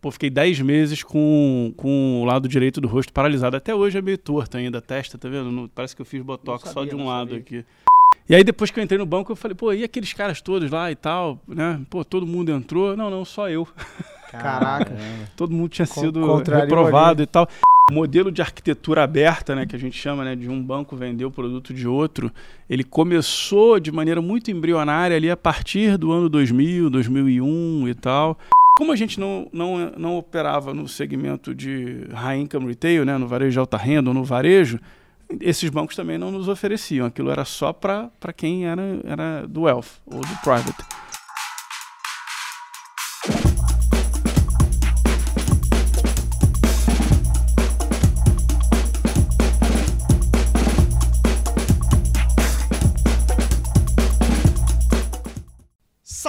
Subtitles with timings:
[0.00, 3.56] pô, fiquei 10 meses com, com o lado direito do rosto paralisado.
[3.56, 5.50] Até hoje é meio torto ainda a testa, tá vendo?
[5.50, 7.38] Não- parece que eu fiz botox Não só sabia, de um lado sabia.
[7.40, 7.64] aqui.
[8.28, 10.70] E aí depois que eu entrei no banco, eu falei, pô, e aqueles caras todos
[10.70, 11.80] lá e tal, né?
[11.88, 12.94] Pô, todo mundo entrou.
[12.96, 13.66] Não, não, só eu.
[14.30, 14.94] Caraca.
[15.34, 17.48] Todo mundo tinha sido reprovado e tal.
[17.90, 21.24] O modelo de arquitetura aberta, né, que a gente chama né, de um banco vender
[21.24, 22.30] o produto de outro,
[22.68, 28.38] ele começou de maneira muito embrionária ali a partir do ano 2000, 2001 e tal.
[28.78, 33.26] Como a gente não, não, não operava no segmento de high income retail, né, no
[33.26, 34.78] varejo de alta renda ou no varejo,
[35.40, 37.04] esses bancos também não nos ofereciam.
[37.04, 40.78] Aquilo era só para quem era, era do wealth ou do private.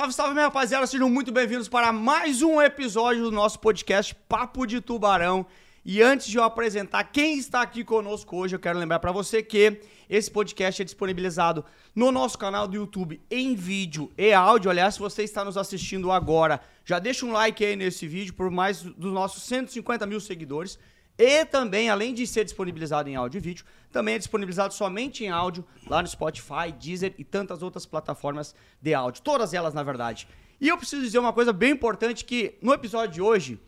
[0.09, 4.65] Salve, salve, minha rapaziada, sejam muito bem-vindos para mais um episódio do nosso podcast Papo
[4.65, 5.45] de Tubarão.
[5.85, 9.43] E antes de eu apresentar quem está aqui conosco hoje, eu quero lembrar para você
[9.43, 14.71] que esse podcast é disponibilizado no nosso canal do YouTube em vídeo e áudio.
[14.71, 18.49] Aliás, se você está nos assistindo agora, já deixa um like aí nesse vídeo por
[18.49, 20.79] mais dos nossos 150 mil seguidores.
[21.19, 25.29] E também, além de ser disponibilizado em áudio e vídeo, também é disponibilizado somente em
[25.29, 29.21] áudio lá no Spotify, Deezer e tantas outras plataformas de áudio.
[29.21, 30.29] Todas elas, na verdade.
[30.61, 33.59] E eu preciso dizer uma coisa bem importante que no episódio de hoje,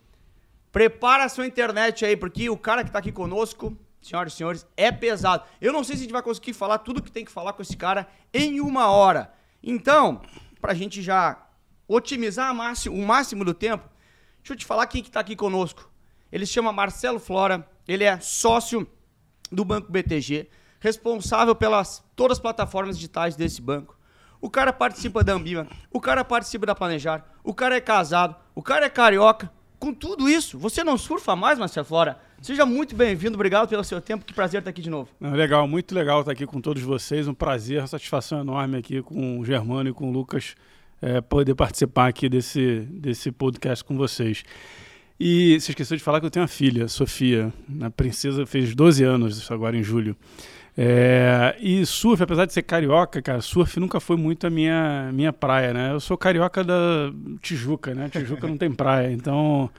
[0.72, 4.66] prepara a sua internet aí, porque o cara que tá aqui conosco, senhoras e senhores,
[4.74, 5.44] é pesado.
[5.60, 7.60] Eu não sei se a gente vai conseguir falar tudo que tem que falar com
[7.60, 9.30] esse cara em uma hora.
[9.62, 10.22] Então,
[10.58, 11.46] pra gente já
[11.86, 13.86] otimizar a o máximo do tempo,
[14.38, 15.91] deixa eu te falar quem que tá aqui conosco.
[16.32, 18.86] Ele se chama Marcelo Flora, ele é sócio
[19.50, 20.48] do Banco BTG,
[20.80, 23.98] responsável pelas todas as plataformas digitais desse banco.
[24.40, 28.62] O cara participa da Ambima, o cara participa da Planejar, o cara é casado, o
[28.62, 29.52] cara é carioca.
[29.78, 32.18] Com tudo isso, você não surfa mais, Marcelo Flora?
[32.40, 35.10] Seja muito bem-vindo, obrigado pelo seu tempo, que prazer estar aqui de novo.
[35.20, 37.28] Legal, muito legal estar aqui com todos vocês.
[37.28, 40.54] Um prazer, uma satisfação enorme aqui com o Germano e com o Lucas
[41.00, 44.44] eh, poder participar aqui desse, desse podcast com vocês.
[45.24, 47.52] E você esqueceu de falar que eu tenho uma filha, Sofia.
[47.80, 50.16] A princesa fez 12 anos agora em julho.
[50.76, 55.32] É, e surf, apesar de ser carioca, cara, surf nunca foi muito a minha, minha
[55.32, 55.92] praia, né?
[55.92, 58.08] Eu sou carioca da Tijuca, né?
[58.08, 59.70] Tijuca não tem praia, então...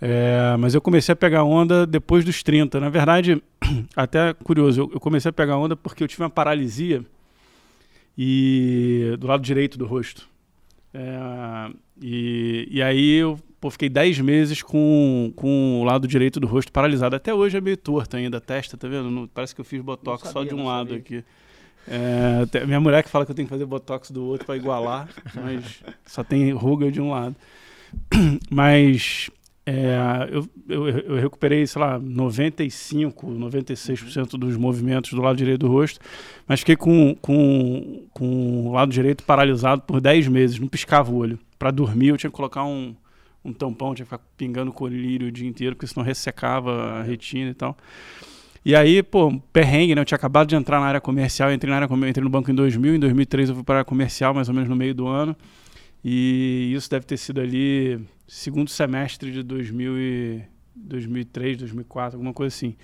[0.00, 2.80] é, mas eu comecei a pegar onda depois dos 30.
[2.80, 3.40] Na verdade,
[3.94, 7.04] até curioso, eu, eu comecei a pegar onda porque eu tive uma paralisia
[8.18, 10.28] e do lado direito do rosto.
[10.92, 11.70] É,
[12.02, 16.72] e, e aí eu pô, fiquei 10 meses com, com o lado direito do rosto
[16.72, 17.14] paralisado.
[17.16, 19.10] Até hoje é meio torto ainda a testa, tá vendo?
[19.10, 20.98] Não- parece que eu fiz botox Não só sabia, de um lado sabia.
[20.98, 21.24] aqui.
[21.88, 25.08] É, minha mulher que fala que eu tenho que fazer botox do outro para igualar,
[25.34, 27.34] mas só tem ruga de um lado.
[28.48, 29.30] Mas
[29.66, 29.96] é,
[30.30, 35.98] eu, eu, eu recuperei, sei lá, 95, 96% dos movimentos do lado direito do rosto,
[36.46, 41.16] mas fiquei com, com, com o lado direito paralisado por 10 meses, não piscava o
[41.16, 41.38] olho.
[41.58, 42.94] Para dormir eu tinha que colocar um,
[43.44, 47.50] um tampão, tinha que ficar pingando colírio o dia inteiro, porque senão ressecava a retina
[47.50, 47.76] e tal.
[48.64, 50.02] E aí, pô, perrengue, né?
[50.02, 52.54] Eu tinha acabado de entrar na área comercial, entrei, na área, entrei no banco em
[52.54, 55.06] 2000, em 2003 eu fui para a área comercial, mais ou menos no meio do
[55.06, 55.34] ano.
[56.04, 60.42] E isso deve ter sido ali segundo semestre de 2000 e
[60.76, 62.76] 2003, 2004, alguma coisa assim.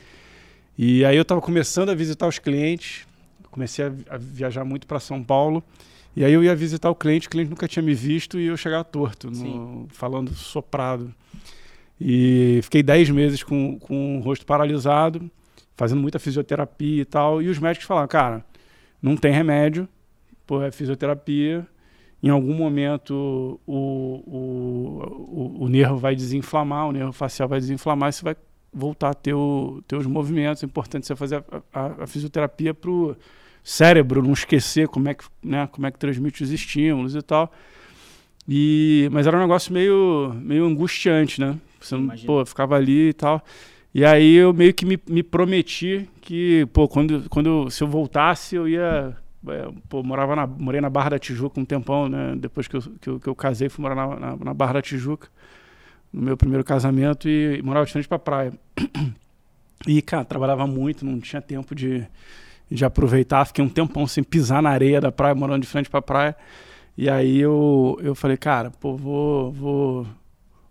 [0.78, 3.06] E aí eu estava começando a visitar os clientes,
[3.50, 5.62] comecei a viajar muito para São Paulo.
[6.16, 8.56] E aí eu ia visitar o cliente, o cliente nunca tinha me visto e eu
[8.56, 11.14] chegava torto, no- falando soprado.
[12.00, 15.30] E fiquei 10 meses com, com o rosto paralisado,
[15.76, 17.42] fazendo muita fisioterapia e tal.
[17.42, 18.44] E os médicos falaram, cara,
[19.00, 19.88] não tem remédio,
[20.46, 21.66] pô, é fisioterapia.
[22.22, 28.08] Em algum momento o, o, o, o nervo vai desinflamar, o nervo facial vai desinflamar
[28.08, 28.36] e você vai
[28.72, 30.62] voltar a ter o, ter os movimentos.
[30.62, 32.90] É importante você fazer a, a, a fisioterapia para
[33.66, 37.52] cérebro não esquecer como é, que, né, como é que transmite os estímulos e tal.
[38.48, 41.58] E, mas era um negócio meio, meio angustiante, né?
[41.80, 43.44] Você não, pô, ficava ali e tal.
[43.92, 48.54] E aí eu meio que me, me prometi que, pô, quando, quando se eu voltasse,
[48.54, 49.16] eu ia.
[49.48, 52.36] é, pô, morava na, morei na Barra da Tijuca um tempão, né?
[52.38, 54.82] Depois que eu, que eu, que eu casei, fui morar na, na, na Barra da
[54.82, 55.26] Tijuca,
[56.12, 58.52] no meu primeiro casamento, e, morava de frente pra praia.
[59.86, 62.04] E, cara, trabalhava muito, não tinha tempo de,
[62.70, 63.44] de aproveitar.
[63.46, 66.36] Fiquei um tempão sem pisar na areia da praia, morando de frente pra praia.
[66.96, 70.06] E aí eu, eu falei, cara, pô, vou, vou,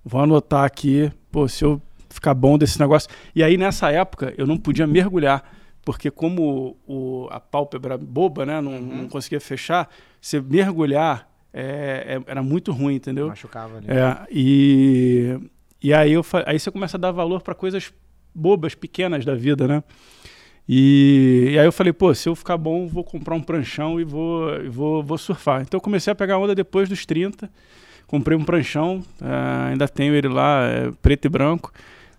[0.04, 3.10] vou anotar aqui, pô, se eu ficar bom desse negócio.
[3.36, 5.44] E aí nessa época eu não podia mergulhar,
[5.84, 9.88] porque como o, a pálpebra boba, né, não, não conseguia fechar,
[10.20, 13.28] se mergulhar é, é- era muito ruim, entendeu?
[13.28, 13.88] Machucava ali.
[13.90, 15.40] É, e,
[15.82, 17.94] E aí, eu, aí você começa a dar valor para coisas
[18.34, 19.84] bobas, pequenas da vida, né?
[20.68, 24.04] E, e, aí eu falei, pô, se eu ficar bom, vou comprar um pranchão e
[24.04, 25.62] vou, vou, vou surfar.
[25.62, 27.50] Então eu comecei a pegar onda depois dos 30.
[28.08, 31.72] Comprei um pranchão, uh, ainda tenho ele lá, é, preto e branco.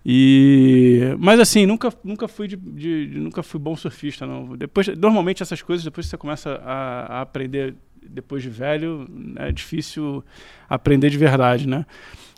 [0.04, 4.56] E, mas assim, nunca, nunca fui de, de, de, nunca fui bom surfista, não.
[4.56, 7.74] Depois, normalmente essas coisas, depois que você começa a, a aprender
[8.08, 10.24] depois de velho, é difícil
[10.68, 11.84] aprender de verdade, né?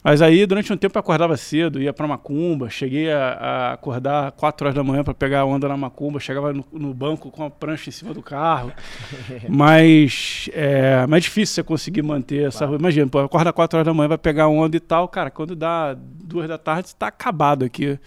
[0.03, 4.31] Mas aí, durante um tempo, eu acordava cedo, ia para Macumba, cheguei a, a, acordar
[4.33, 7.45] 4 horas da manhã para pegar a onda na Macumba, chegava no, no, banco com
[7.45, 8.73] a prancha em cima do carro.
[9.51, 12.59] mas é mais difícil você conseguir manter essa.
[12.59, 12.77] Claro.
[12.77, 15.57] Imagina, pô, acorda 4 horas da manhã, vai pegar a onda e tal, cara, quando
[15.57, 17.99] dá 2 da tarde, você tá acabado aqui.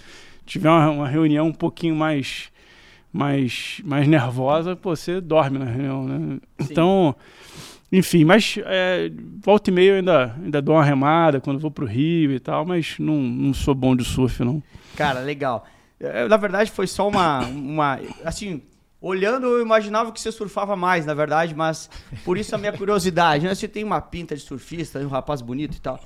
[0.45, 2.49] Tiver uma, uma reunião um pouquinho mais,
[3.11, 6.39] mais, mais nervosa, pô, você dorme na reunião, né?
[6.57, 6.67] Sim.
[6.71, 7.15] Então.
[7.91, 9.11] Enfim, mas é,
[9.43, 12.65] volta e meia eu ainda, ainda dou uma remada quando vou pro Rio e tal,
[12.65, 14.63] mas não, não sou bom de surf, não.
[14.95, 15.65] Cara, legal.
[15.99, 17.99] Eu, na verdade, foi só uma, uma.
[18.23, 18.61] Assim,
[19.01, 21.89] olhando, eu imaginava que você surfava mais, na verdade, mas
[22.23, 23.45] por isso a minha curiosidade.
[23.45, 23.53] Né?
[23.53, 25.99] Você tem uma pinta de surfista, um rapaz bonito e tal.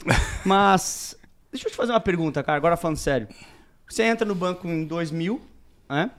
[0.44, 1.16] Mas,
[1.52, 3.28] deixa eu te fazer uma pergunta, cara, agora falando sério.
[3.88, 5.40] Você entra no banco em 2000,
[5.88, 6.10] né?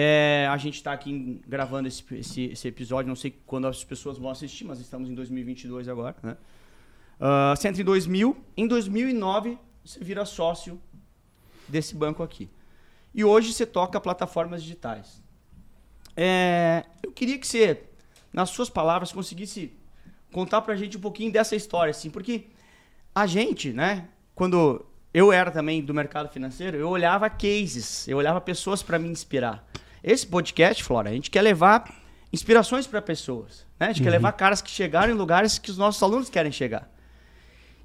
[0.00, 4.16] É, a gente está aqui gravando esse, esse, esse, episódio, não sei quando as pessoas
[4.16, 6.14] vão assistir, mas estamos em 2022 agora.
[6.22, 6.36] Né?
[7.20, 10.80] Uh, entra em 2000, em 2009 você vira sócio
[11.66, 12.48] desse banco aqui.
[13.12, 15.20] E hoje você toca plataformas digitais.
[16.16, 17.82] É, eu queria que você,
[18.32, 19.72] nas suas palavras, conseguisse
[20.30, 22.46] contar para a gente um pouquinho dessa história, assim, porque
[23.12, 28.40] a gente, né, quando eu era também do mercado financeiro, eu olhava cases, eu olhava
[28.40, 29.67] pessoas para me inspirar.
[30.02, 31.92] Esse podcast, Flora, a gente quer levar
[32.32, 33.66] inspirações para pessoas.
[33.78, 33.86] Né?
[33.86, 34.04] A gente uhum.
[34.04, 36.88] quer levar caras que chegaram em lugares que os nossos alunos querem chegar.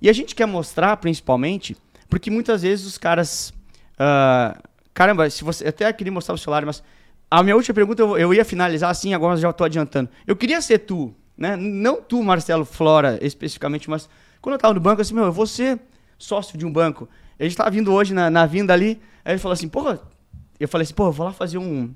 [0.01, 1.77] E a gente quer mostrar, principalmente,
[2.09, 3.53] porque muitas vezes os caras.
[3.93, 4.61] Uh,
[4.93, 5.67] caramba, se você.
[5.67, 6.83] Até queria mostrar o celular, mas.
[7.31, 10.07] A minha última pergunta eu, eu ia finalizar assim, agora já estou adiantando.
[10.27, 11.55] Eu queria ser tu, né?
[11.55, 14.07] Não tu, Marcelo Flora, especificamente, mas
[14.39, 15.79] quando eu estava no banco, assim, meu, eu vou ser
[16.15, 17.09] sócio de um banco.
[17.39, 19.99] A gente estava vindo hoje na, na vinda ali, aí ele falou assim, porra,
[20.59, 21.95] eu falei assim, pô, eu vou lá fazer um,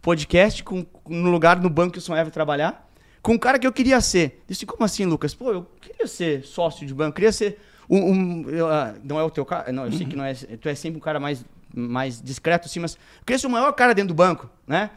[0.00, 2.88] podcast com, no lugar no banco que o Sonhava trabalhar,
[3.22, 4.42] com um cara que eu queria ser.
[4.46, 5.34] Disse, como assim, Lucas?
[5.34, 7.58] Pô, eu queria ser sócio de banco, queria ser
[7.90, 8.12] um.
[8.12, 9.72] um eu, uh, não é o teu cara.
[9.72, 10.34] Não, eu sei que não é.
[10.34, 11.44] Tu é sempre um cara mais,
[11.74, 14.90] mais discreto, assim, mas eu queria ser o maior cara dentro do banco, né?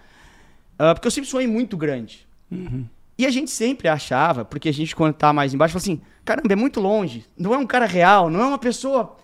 [0.75, 2.27] Uh, porque eu sempre sonhei muito grande.
[2.51, 2.85] Uhum.
[3.17, 6.53] E a gente sempre achava, porque a gente, quando tá mais embaixo, fala assim: caramba,
[6.53, 7.25] é muito longe.
[7.37, 9.17] Não é um cara real, não é uma pessoa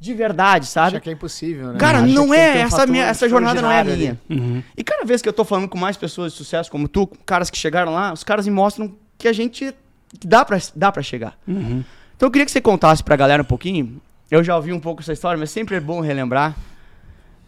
[0.00, 0.96] de verdade, sabe?
[0.96, 1.78] Acha que é impossível, né?
[1.78, 4.18] Cara, Acha não é, um essa, minha, essa jornada não é a minha.
[4.30, 4.62] Uhum.
[4.74, 7.50] E cada vez que eu tô falando com mais pessoas de sucesso como tu, caras
[7.50, 9.74] que chegaram lá, os caras me mostram que a gente
[10.18, 11.38] que dá pra, dá pra chegar.
[11.46, 11.84] Uhum.
[12.16, 14.00] Então eu queria que você contasse pra galera um pouquinho.
[14.30, 16.56] Eu já ouvi um pouco essa história, mas sempre é bom relembrar.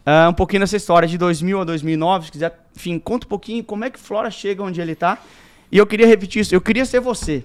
[0.05, 3.63] Uh, um pouquinho dessa história de 2000 a 2009, se quiser, enfim, conta um pouquinho
[3.63, 5.17] como é que Flora chega onde ele tá.
[5.71, 7.43] E eu queria repetir isso, eu queria ser você.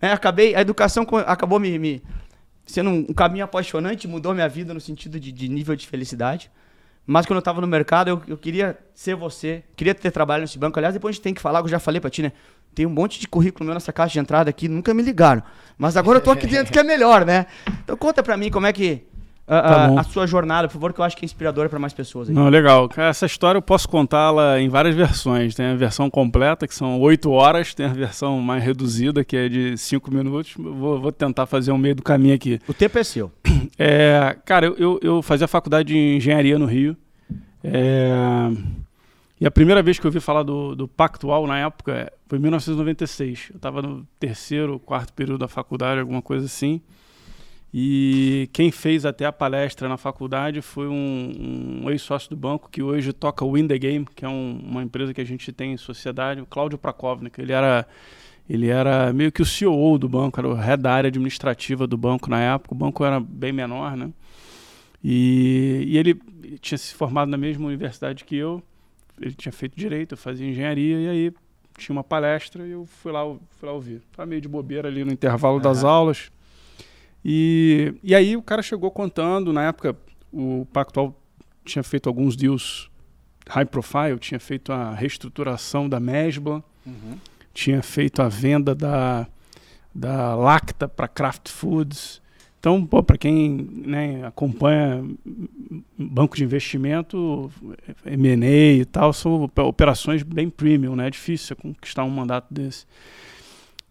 [0.00, 2.02] É, acabei, a educação acabou me, me
[2.68, 6.50] sendo um, caminho apaixonante, mudou minha vida no sentido de, de nível de felicidade.
[7.06, 10.58] Mas quando eu estava no mercado, eu, eu, queria ser você, queria ter trabalho nesse
[10.58, 10.78] banco.
[10.78, 12.32] Aliás, depois a gente tem que falar, eu já falei para ti, né?
[12.74, 15.42] Tem um monte de currículo meu nessa caixa de entrada aqui, nunca me ligaram.
[15.78, 17.46] Mas agora eu tô aqui dentro que é melhor, né?
[17.82, 19.04] Então conta para mim como é que
[19.56, 21.92] a, tá a, sua jornada, por favor, que eu acho que é inspiradora para mais
[21.92, 22.28] pessoas.
[22.28, 22.34] Aí.
[22.34, 22.88] Não, legal.
[22.96, 25.54] Essa história eu posso contá-la em várias versões.
[25.54, 29.48] Tem a versão completa, que são oito horas, tem a versão mais reduzida, que é
[29.48, 30.54] de cinco minutos.
[30.56, 32.60] Vou, vou, tentar fazer um meio do caminho aqui.
[32.68, 33.32] O tempo é seu.
[33.80, 36.96] É, cara, eu, eu, eu fazia faculdade de engenharia no Rio.
[37.62, 38.50] É,
[39.40, 42.42] e a primeira vez que eu ouvi falar do, do Pactual na época foi em
[42.42, 43.50] 1996.
[43.50, 46.80] Eu estava no terceiro, quarto período da faculdade, alguma coisa assim.
[47.72, 52.82] E quem fez até a palestra na faculdade foi um, um ex-sócio do banco que
[52.82, 55.74] hoje toca o Win the Game, que é um, uma empresa que a gente tem
[55.74, 57.38] em sociedade, o Cláudio Prakovnik.
[57.38, 57.86] Ele era,
[58.48, 61.98] ele era meio que o CEO do banco, era o head da área administrativa do
[61.98, 62.74] banco na época.
[62.74, 64.10] O banco era bem menor, né?
[65.04, 66.18] E, e ele
[66.60, 68.62] tinha se formado na mesma universidade que eu.
[69.20, 71.32] Ele tinha feito direito, eu fazia engenharia, e aí
[71.76, 74.00] tinha uma palestra e eu fui lá, fui lá ouvir.
[74.10, 75.62] Estava meio de bobeira ali no intervalo uhum.
[75.62, 76.30] das aulas
[77.30, 79.94] e, e aí o cara chegou contando, na época
[80.32, 81.14] o Pactual
[81.62, 82.90] tinha feito alguns deals
[83.50, 87.18] high profile, tinha feito a reestruturação da Mesbla, uhum.
[87.52, 89.26] tinha feito a venda da,
[89.94, 92.22] da Lacta para Kraft Foods.
[92.58, 95.04] Então, para quem né, acompanha
[95.98, 97.52] banco de investimento,
[98.06, 101.08] M&A e tal, são operações bem premium, né?
[101.08, 102.86] É difícil conquistar um mandato desse.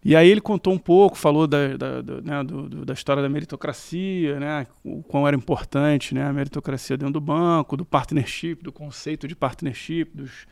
[0.04, 3.22] E aí ele contou um pouco, falou da, da, da, né, do, do, da história
[3.22, 8.62] da meritocracia, né, o quão era importante né, a meritocracia dentro do banco, do partnership,
[8.62, 10.46] do conceito de partnership, dos,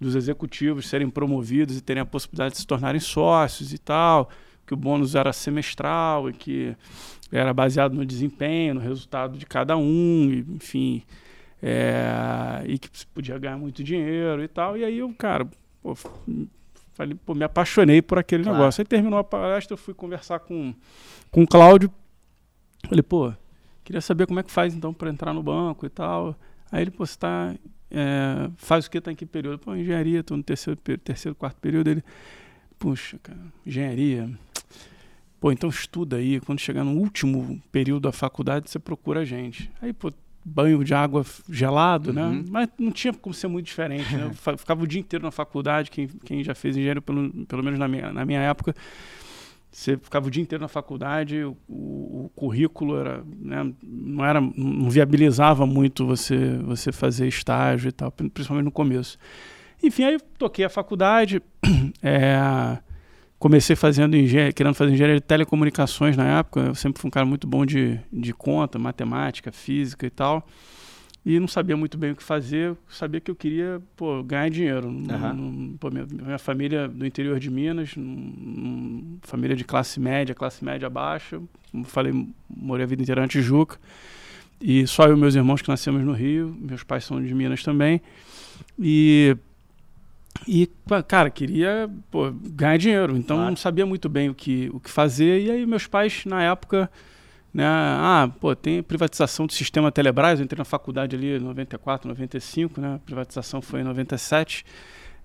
[0.00, 4.30] dos executivos serem promovidos e terem a possibilidade de se tornarem sócios e tal,
[4.64, 6.76] que o bônus era semestral e que
[7.32, 11.02] era baseado no desempenho, no resultado de cada um, e, enfim,
[11.60, 14.76] é, e que podia ganhar muito dinheiro e tal.
[14.76, 15.48] E aí eu, cara,
[15.82, 15.96] pô,
[16.94, 18.58] falei, pô, me apaixonei por aquele claro.
[18.58, 18.80] negócio.
[18.80, 20.74] Aí terminou a palestra, eu fui conversar com,
[21.30, 21.90] com o Cláudio.
[22.88, 23.32] Falei, pô,
[23.82, 26.36] queria saber como é que faz então para entrar no banco e tal.
[26.70, 27.54] Aí ele, pô, você tá,
[27.90, 29.00] é, faz o que?
[29.00, 29.58] Tá em que período?
[29.58, 31.88] Pô, engenharia, tô no terceiro, terceiro quarto período.
[31.88, 32.04] Ele,
[32.78, 34.30] puxa, cara, engenharia.
[35.40, 36.40] Pô, então estuda aí.
[36.40, 39.70] Quando chegar no último período da faculdade, você procura a gente.
[39.82, 40.12] Aí, pô,
[40.44, 42.22] banho de água gelado, né?
[42.22, 42.34] uhum.
[42.34, 42.44] né?
[42.50, 44.30] Mas não tinha como ser muito diferente, né?
[44.46, 47.78] Eu ficava o dia inteiro na faculdade, quem, quem já fez engenheiro, pelo, pelo menos
[47.78, 48.74] na minha, na minha época,
[49.70, 54.88] você ficava o dia inteiro na faculdade, o, o, currículo era, né, não era, não
[54.88, 59.18] viabilizava muito você você fazer estágio e tal, principalmente no começo.
[59.82, 61.42] Enfim, aí eu toquei a faculdade,
[62.02, 62.78] é,
[63.38, 66.60] comecei fazendo engenharia, querendo fazer engenharia de telecomunicações na época.
[66.60, 70.46] Eu sempre fui um cara muito bom de, de conta, matemática, física e tal.
[71.26, 72.76] E não sabia muito bem o que fazer.
[72.86, 74.88] Sabia que eu queria pô, ganhar dinheiro.
[74.88, 75.74] Uhum.
[75.80, 80.88] Pô, minha, minha, família do interior de Minas, num, família de classe média, classe média
[80.90, 81.40] baixa.
[81.70, 82.12] Como falei,
[82.54, 83.78] morei a vida inteira na Tijuca.
[84.60, 86.54] E só eu e meus irmãos que nascemos no Rio.
[86.60, 88.02] Meus pais são de Minas também.
[88.78, 89.34] E
[90.46, 90.68] e,
[91.06, 93.50] cara, queria pô, ganhar dinheiro, então claro.
[93.50, 95.42] não sabia muito bem o que, o que fazer.
[95.42, 96.90] E aí, meus pais, na época,
[97.52, 100.40] né, ah, pô, tem privatização do sistema Telebrás.
[100.40, 104.64] Eu entrei na faculdade ali em 94, 95, né, a privatização foi em 97.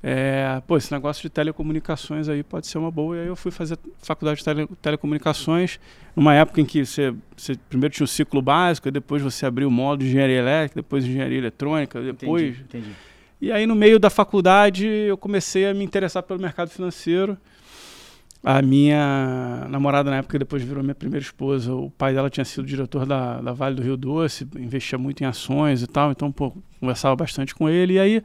[0.02, 3.18] É, pô, esse negócio de telecomunicações aí pode ser uma boa.
[3.18, 5.78] E aí eu fui fazer faculdade de tele, telecomunicações,
[6.16, 9.72] numa época em que você, você primeiro tinha o ciclo básico, depois você abriu o
[9.72, 12.60] módulo de engenharia elétrica, depois engenharia eletrônica, depois.
[12.60, 12.96] Entendi, entendi.
[13.42, 17.38] E aí, no meio da faculdade, eu comecei a me interessar pelo mercado financeiro.
[18.44, 22.66] A minha namorada, na época, depois virou minha primeira esposa, o pai dela tinha sido
[22.66, 26.54] diretor da, da Vale do Rio Doce, investia muito em ações e tal, então, pô,
[26.80, 27.94] conversava bastante com ele.
[27.94, 28.24] E aí,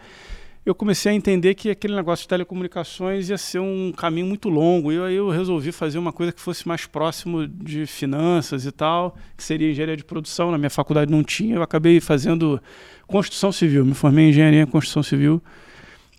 [0.64, 4.90] eu comecei a entender que aquele negócio de telecomunicações ia ser um caminho muito longo.
[4.90, 9.14] E aí eu resolvi fazer uma coisa que fosse mais próximo de finanças e tal,
[9.36, 10.50] que seria engenharia de produção.
[10.50, 12.60] Na minha faculdade não tinha, eu acabei fazendo
[13.06, 13.84] construção civil.
[13.84, 15.42] Me formei em engenharia em construção civil.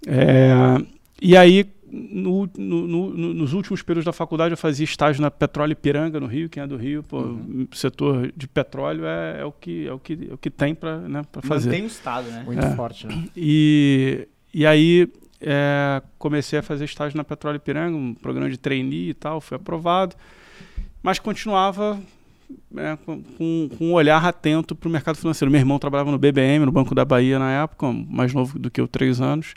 [0.05, 0.53] É,
[1.19, 5.71] e aí, no, no, no, nos últimos períodos da faculdade, eu fazia estágio na Petróleo
[5.71, 6.49] Ipiranga, no Rio.
[6.49, 7.67] Quem é do Rio, pô, uhum.
[7.71, 10.99] setor de petróleo é, é, o, que, é, o, que, é o que tem para
[10.99, 11.71] né, fazer.
[11.71, 12.43] Tem o Estado, né?
[12.45, 12.75] Muito é.
[12.75, 13.27] forte, né?
[13.35, 19.09] E, e aí, é, comecei a fazer estágio na Petróleo Ipiranga, um programa de trainee
[19.09, 20.15] e tal, fui aprovado.
[21.03, 21.99] Mas continuava
[22.77, 25.51] é, com, com, um olhar atento para o mercado financeiro.
[25.51, 28.79] Meu irmão trabalhava no BBM, no Banco da Bahia na época, mais novo do que
[28.79, 29.55] eu, três anos.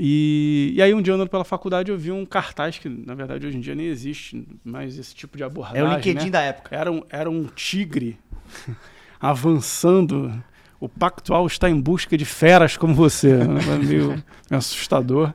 [0.00, 3.46] E, e aí um dia andando pela faculdade eu vi um cartaz que na verdade
[3.46, 5.80] hoje em dia nem existe mais esse tipo de abordagem.
[5.80, 6.30] É o LinkedIn né?
[6.32, 6.74] da época.
[6.74, 8.18] Era um, era um tigre
[9.20, 10.32] avançando.
[10.80, 13.34] O Pactual está em busca de feras como você.
[13.34, 13.60] Né?
[13.78, 15.34] meio, meio assustador.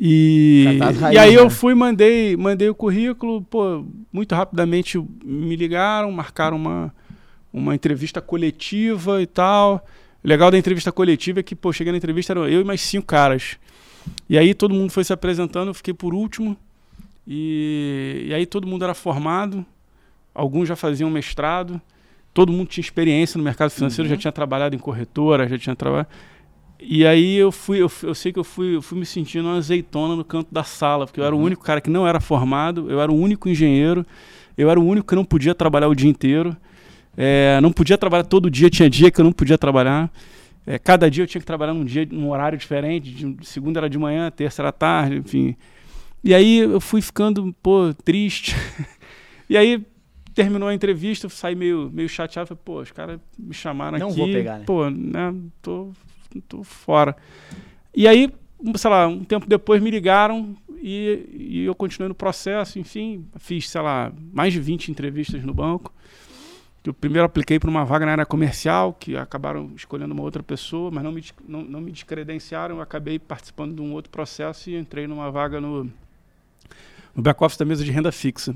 [0.00, 0.78] E,
[1.12, 1.50] e aí eu né?
[1.50, 6.94] fui, mandei, mandei o currículo, pô, muito rapidamente me ligaram, marcaram uma,
[7.52, 9.84] uma entrevista coletiva e tal.
[10.22, 12.80] O legal da entrevista coletiva é que, pô, cheguei na entrevista, eram eu e mais
[12.80, 13.58] cinco caras.
[14.28, 16.56] E aí todo mundo foi se apresentando, eu fiquei por último.
[17.26, 19.66] E, e aí todo mundo era formado,
[20.32, 21.80] alguns já faziam mestrado,
[22.32, 24.14] todo mundo tinha experiência no mercado financeiro, uhum.
[24.14, 26.08] já tinha trabalhado em corretora, já tinha trabalhado.
[26.80, 29.58] E aí eu fui, eu, eu, sei que eu fui, eu fui me sentindo uma
[29.58, 31.44] azeitona no canto da sala, porque eu era o uhum.
[31.44, 34.06] único cara que não era formado, eu era o único engenheiro,
[34.56, 36.56] eu era o único que não podia trabalhar o dia inteiro.
[37.16, 40.08] É, não podia trabalhar todo dia, tinha dia que eu não podia trabalhar.
[40.64, 43.10] É, cada dia eu tinha que trabalhar num dia, num horário diferente.
[43.10, 45.56] De, segunda era de manhã, terça era tarde, enfim.
[46.22, 48.54] E aí eu fui ficando, pô, triste.
[49.50, 49.84] e aí
[50.38, 52.46] terminou a entrevista, saí meio, meio chateado.
[52.46, 54.18] Falei, pô, os caras me chamaram não aqui.
[54.18, 54.64] Não vou pegar, né?
[54.64, 55.90] Pô, né, tô
[56.46, 57.16] tô fora.
[57.92, 58.32] E aí,
[58.76, 63.68] sei lá, um tempo depois me ligaram e, e eu continuei no processo, enfim, fiz,
[63.68, 65.92] sei lá, mais de 20 entrevistas no banco.
[66.84, 70.88] Eu primeiro apliquei para uma vaga na área comercial, que acabaram escolhendo uma outra pessoa,
[70.92, 72.76] mas não me, não, não me descredenciaram.
[72.76, 75.84] Eu acabei participando de um outro processo e entrei numa vaga no,
[77.14, 78.54] no back-office da mesa de renda fixa.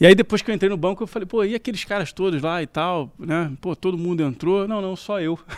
[0.00, 2.42] E aí depois que eu entrei no banco, eu falei, pô, e aqueles caras todos
[2.42, 3.52] lá e tal, né?
[3.60, 4.66] Pô, todo mundo entrou.
[4.66, 5.38] Não, não, só eu.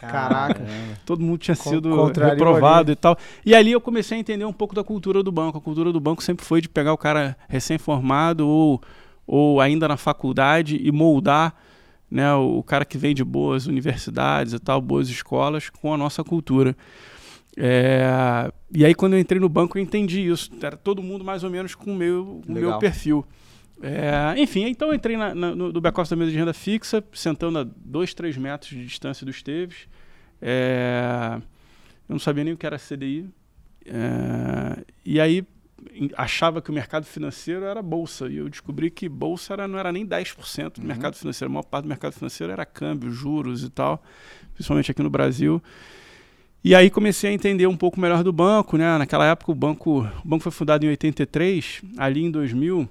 [0.00, 0.64] Caraca.
[1.04, 3.18] Todo mundo tinha sido reprovado e tal.
[3.44, 5.58] E ali eu comecei a entender um pouco da cultura do banco.
[5.58, 8.80] A cultura do banco sempre foi de pegar o cara recém-formado ou,
[9.26, 11.54] ou ainda na faculdade e moldar
[12.10, 16.24] né, o, cara que vem de boas universidades e tal, boas escolas, com a nossa
[16.24, 16.76] cultura.
[17.56, 20.50] É, e aí, quando eu entrei no banco, eu entendi isso.
[20.62, 23.24] Era todo mundo mais ou menos com o meu, o meu perfil.
[23.82, 27.58] É, enfim, então eu entrei na, na, no, back-office da mesa de renda fixa, sentando
[27.58, 29.88] a 2, 3 metros de distância do Esteves.
[30.40, 31.40] É,
[32.08, 33.28] eu não sabia nem o que era CDI.
[33.86, 35.44] É, e aí
[36.14, 38.28] achava que o mercado financeiro era bolsa.
[38.28, 40.86] E eu descobri que bolsa era, não era nem 10% do Uhum.
[40.88, 41.50] mercado financeiro.
[41.50, 44.02] A maior parte do mercado financeiro era câmbio, juros e tal,
[44.54, 45.62] principalmente aqui no Brasil.
[46.62, 48.98] E aí comecei a entender um pouco melhor do banco, né?
[48.98, 52.86] Naquela época o banco, o banco foi fundado em 83, ali em 2000,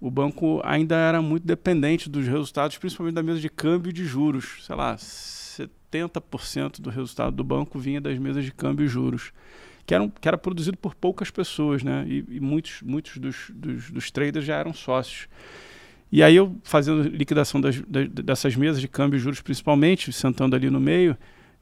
[0.00, 4.04] o banco ainda era muito dependente dos resultados, principalmente da mesa de câmbio e de
[4.04, 4.64] juros.
[4.66, 9.32] Sei lá, 70% do resultado do banco vinha das mesas de câmbio e juros,
[9.86, 12.04] que, eram, que era produzido por poucas pessoas, né?
[12.06, 15.28] E, e muitos, muitos dos, dos, dos traders já eram sócios.
[16.10, 20.54] E aí eu fazendo liquidação das, das- dessas mesas de câmbio e juros principalmente, sentando
[20.54, 21.16] ali no meio,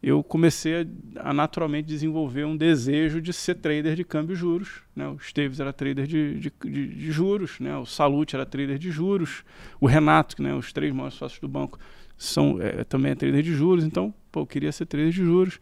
[0.06, 0.82] eu comecei
[1.16, 4.82] a, a naturalmente desenvolver um desejo de ser trader de câmbio e juros.
[4.94, 5.08] Né?
[5.08, 7.76] O Esteves era trader de, de, de- de juros, né?
[7.76, 9.44] o Salute era trader de juros,
[9.80, 10.54] o Renato, né?
[10.54, 11.78] os três maiores sócios do banco,
[12.16, 15.58] são, é, também é trader de juros, então pô, eu queria ser trader de juros.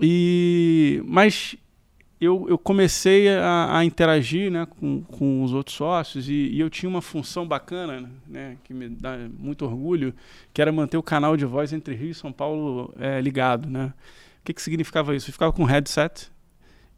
[0.00, 1.56] E, mas
[2.20, 6.68] eu, eu comecei a, a interagir né, com, com os outros sócios e, e eu
[6.68, 10.14] tinha uma função bacana, né, que me dá muito orgulho,
[10.52, 13.68] que era manter o canal de voz entre Rio e São Paulo é, ligado.
[13.70, 13.92] Né?
[14.40, 15.30] O que, que significava isso?
[15.30, 16.30] Eu ficava com headset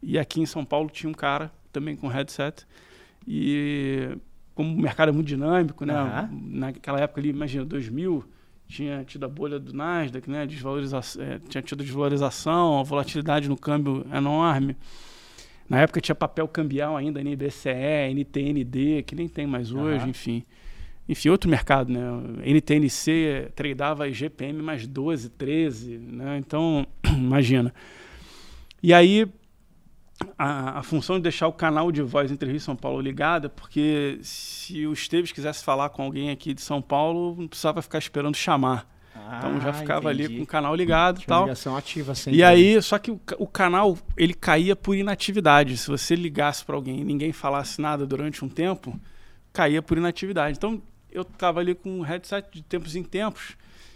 [0.01, 2.65] e aqui em São Paulo tinha um cara também com headset
[3.25, 4.17] e
[4.53, 5.93] como o mercado é muito dinâmico, né?
[5.93, 6.29] Aham.
[6.31, 8.23] naquela época ali, imagina, 2000,
[8.67, 10.45] tinha tido a bolha do Nasdaq, né?
[10.45, 14.75] Desvalorização, é, tinha tido desvalorização, a volatilidade no câmbio enorme.
[15.69, 20.09] Na época tinha papel cambial ainda, NBCE, NTND, que nem tem mais hoje, Aham.
[20.09, 20.43] enfim.
[21.07, 21.99] Enfim, outro mercado, né?
[22.45, 26.37] NTNC tradeava GPM mais 12, 13, né?
[26.37, 27.73] Então, imagina.
[28.81, 29.27] E aí,
[30.37, 33.47] a, a função de deixar o canal de voz entre Rio e São Paulo ligado
[33.47, 37.81] é porque se o Esteves quisesse falar com alguém aqui de São Paulo, não precisava
[37.81, 38.92] ficar esperando chamar.
[39.37, 40.37] Então já Ah, ficava ali entendi.
[40.39, 41.43] com o canal ligado e tal.
[41.43, 42.39] ligação ativa sempre.
[42.39, 45.77] E aí, só que o, o canal, ele caía por inatividade.
[45.77, 48.99] Se você ligasse para alguém e ninguém falasse nada durante um tempo,
[49.51, 50.57] caía por inatividade.
[50.57, 50.81] Então,
[51.11, 53.55] eu tava ali com um headset de tempos em tempos.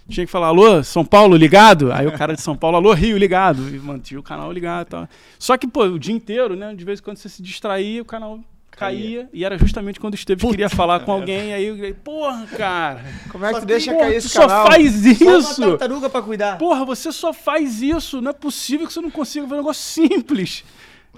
[0.10, 1.92] Tinha que falar, alô, São Paulo ligado?
[1.92, 3.68] Aí o cara de São Paulo, alô, Rio ligado.
[3.76, 5.10] E mantinha o canal ligado e tal.
[5.38, 6.74] Só que, pô, o dia inteiro, né?
[6.74, 8.40] De vez em quando você se distraía, o canal
[8.78, 9.30] caía.
[9.34, 11.54] E era justamente quando o Esteves queria falar com alguém.
[11.54, 14.18] Aí eu falei, porra, cara, Como é que Só tu que, deixa porra, cair tu
[14.18, 14.68] esse só canal?
[14.68, 15.62] faz Só uma isso.
[15.70, 16.58] tartaruga pra cuidar.
[16.58, 18.22] Porra, você só faz isso.
[18.22, 20.63] Não é possível que você não consiga fazer um negócio simples.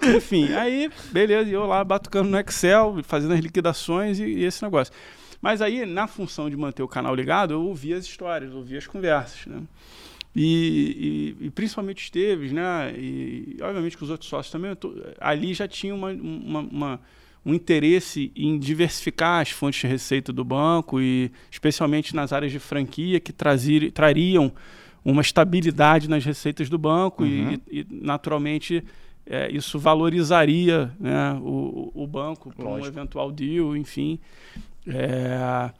[0.01, 4.63] Enfim, aí, beleza, e eu lá batucando no Excel, fazendo as liquidações e, e esse
[4.63, 4.93] negócio.
[5.41, 8.87] Mas aí, na função de manter o canal ligado, eu ouvia as histórias, ouvia as
[8.87, 9.61] conversas, né?
[10.35, 12.93] E, e- e principalmente o Esteves, né?
[12.95, 16.99] E obviamente com os outros sócios também, tô- ali já tinha uma, uma- uma-
[17.45, 22.59] um interesse em diversificar as fontes de receita do banco e especialmente nas áreas de
[22.59, 24.51] franquia que trazir, trariam
[25.03, 27.57] uma estabilidade nas receitas do banco Uhum.
[27.71, 28.83] e, e, naturalmente
[29.25, 34.19] é, isso valorizaria né, o, o banco para um eventual deal, enfim.
[34.87, 35.71] É,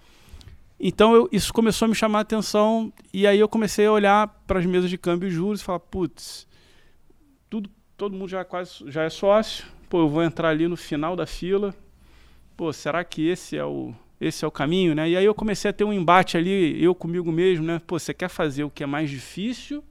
[0.79, 4.27] então eu- isso começou a me chamar a atenção e aí eu comecei a olhar
[4.47, 6.47] para as mesas de câmbio e juros e falar, putz,
[7.49, 11.15] tudo, todo mundo já quase já é sócio, pô, eu vou entrar ali no final
[11.15, 11.73] da fila,
[12.55, 15.09] pô, será que esse é o esse é o caminho, né?
[15.09, 17.81] E aí eu comecei a ter um embate ali, eu comigo mesmo, né?
[17.87, 19.81] Pô, você quer fazer o que é mais difícil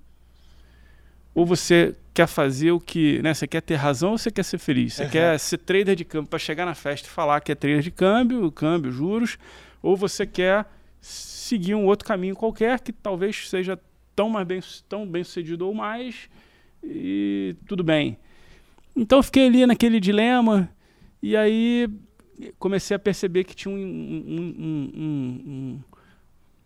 [1.35, 3.33] ou você quer fazer o que, né?
[3.33, 4.95] Você quer ter razão ou você quer ser feliz?
[4.95, 5.11] Você Uhum.
[5.11, 7.91] quer ser trader de câmbio para chegar na festa e falar que é trader de
[7.91, 9.39] câmbio, câmbio, juros,
[9.83, 10.67] ou você quer
[11.01, 13.79] seguir um outro caminho qualquer que talvez seja
[14.15, 16.29] tão mais bem, tão bem sucedido ou mais
[16.83, 18.19] e tudo bem.
[18.99, 20.69] Então eu fiquei ali naquele dilema
[21.23, 21.89] e aí
[22.59, 24.55] comecei a perceber que tinha um, um-
[24.97, 25.81] um-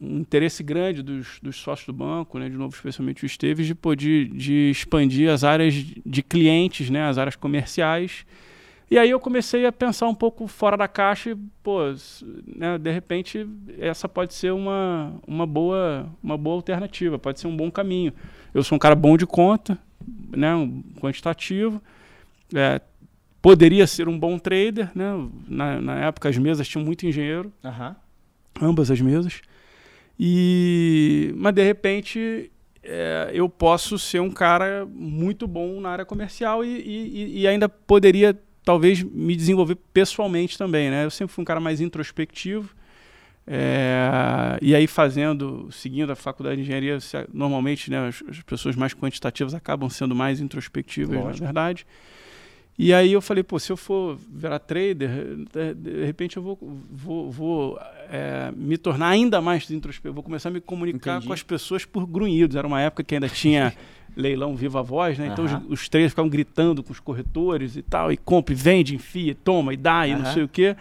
[0.01, 3.75] um- interesse grande dos, dos sócios do banco, né, de novo, especialmente o Esteves, de
[3.75, 8.27] poder de expandir as áreas de clientes, né, as áreas comerciais.
[8.91, 11.79] E aí eu comecei a pensar um pouco fora da caixa e, pô,
[12.47, 13.47] né, de repente
[13.79, 18.13] essa pode ser uma, uma, boa, uma boa alternativa, pode ser um bom caminho.
[18.53, 19.79] Eu sou um cara bom de conta,
[20.37, 21.81] né, um quantitativo,
[22.55, 22.81] é,
[23.41, 25.13] poderia ser um bom trader, né,
[25.49, 27.97] na, na época as mesas tinham muito engenheiro, Aham.
[28.61, 29.41] ambas as mesas.
[30.19, 32.51] E mas de repente
[32.83, 37.69] é, eu posso ser um cara muito bom na área comercial e, e, e, ainda
[37.69, 41.05] poderia talvez me desenvolver pessoalmente também, né?
[41.05, 42.75] Eu sempre fui um cara mais introspectivo.
[43.45, 46.99] É, e aí fazendo, seguindo a faculdade de engenharia,
[47.33, 51.41] normalmente né, as, as pessoas mais quantitativas acabam sendo mais introspectivas, Lógico.
[51.41, 51.87] na verdade.
[52.79, 55.11] E aí eu falei, pô, se eu for virar trader,
[55.53, 56.59] de, de repente eu vou,
[56.91, 57.79] vou, vou
[58.11, 61.27] é, me tornar ainda mais introspectivo, vou começar a me comunicar Entendi.
[61.27, 62.57] com as pessoas por grunhidos.
[62.57, 63.75] Era uma época que ainda tinha
[64.17, 65.29] leilão viva voz, né?
[65.29, 68.95] Então os, os traders ficavam gritando com os corretores e tal, e compra, e vende,
[68.95, 70.75] enfia, toma, e dá, e não sei o quê.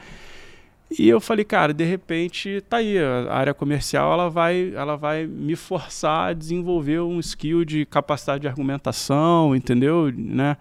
[0.98, 5.26] E eu falei, cara, de repente, tá aí, a área comercial ela vai, ela vai
[5.26, 10.12] me forçar a desenvolver um skill de capacidade de argumentação, entendeu?
[10.14, 10.58] Né?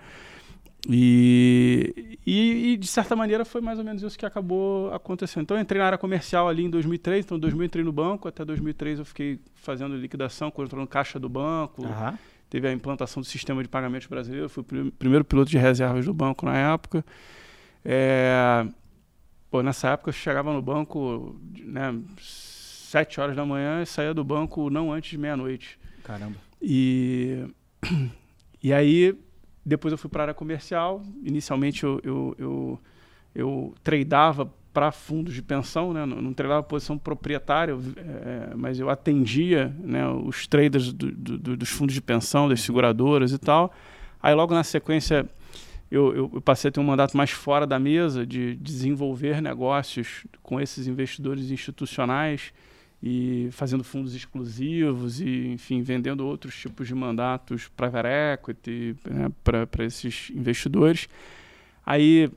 [0.89, 5.43] E, e, e, de certa maneira foi mais ou menos isso que acabou acontecendo.
[5.43, 8.29] Então eu entrei na área comercial ali em 2003, então em 2000 entrei no banco,
[8.29, 11.83] até 2003 eu fiquei fazendo liquidação, controlando caixa do banco.
[11.83, 12.19] Uhum.
[12.49, 16.15] Teve a implantação do sistema de pagamentos brasileiro, fui o primeiro piloto de reservas do
[16.15, 17.05] banco na época.
[17.85, 18.67] É,
[19.51, 24.25] pô, nessa época eu chegava no banco, né, sete horas da manhã e saía do
[24.25, 25.79] banco não antes de meia-noite.
[26.03, 26.37] Caramba.
[26.61, 27.47] E,
[28.63, 29.17] e aí
[29.65, 31.03] depois eu fui para a área comercial.
[31.23, 32.81] Inicialmente eu, eu, eu,
[33.35, 36.07] eu tradeava para fundos de pensão, né?
[36.07, 41.95] não, não posição proprietária, é, mas eu atendia né, os traders do, do, dos fundos
[41.95, 43.73] de pensão, das seguradoras e tal.
[44.23, 45.29] Aí logo na sequência
[45.91, 50.61] eu, eu, passei a ter um mandato mais fora da mesa de desenvolver negócios com
[50.61, 52.53] esses investidores institucionais
[53.03, 59.85] e fazendo fundos exclusivos e, enfim, vendendo outros tipos de mandatos private equity né, para
[59.85, 61.09] esses investidores.
[61.85, 62.31] Aí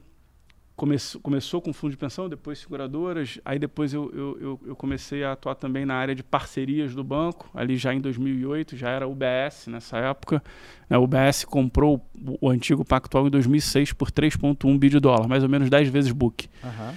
[0.75, 5.33] começou, começou com fundo de pensão, depois seguradoras, aí depois eu, eu, eu, comecei a
[5.33, 9.67] atuar também na área de parcerias do banco, ali já em 2008, já era UBS
[9.67, 10.41] nessa época.
[10.89, 15.27] A né, UBS comprou o, o antigo Pactual em 2006 por 3,1 bi de dólar,
[15.27, 16.49] mais ou menos 10 vezes book.
[16.63, 16.93] Uhum.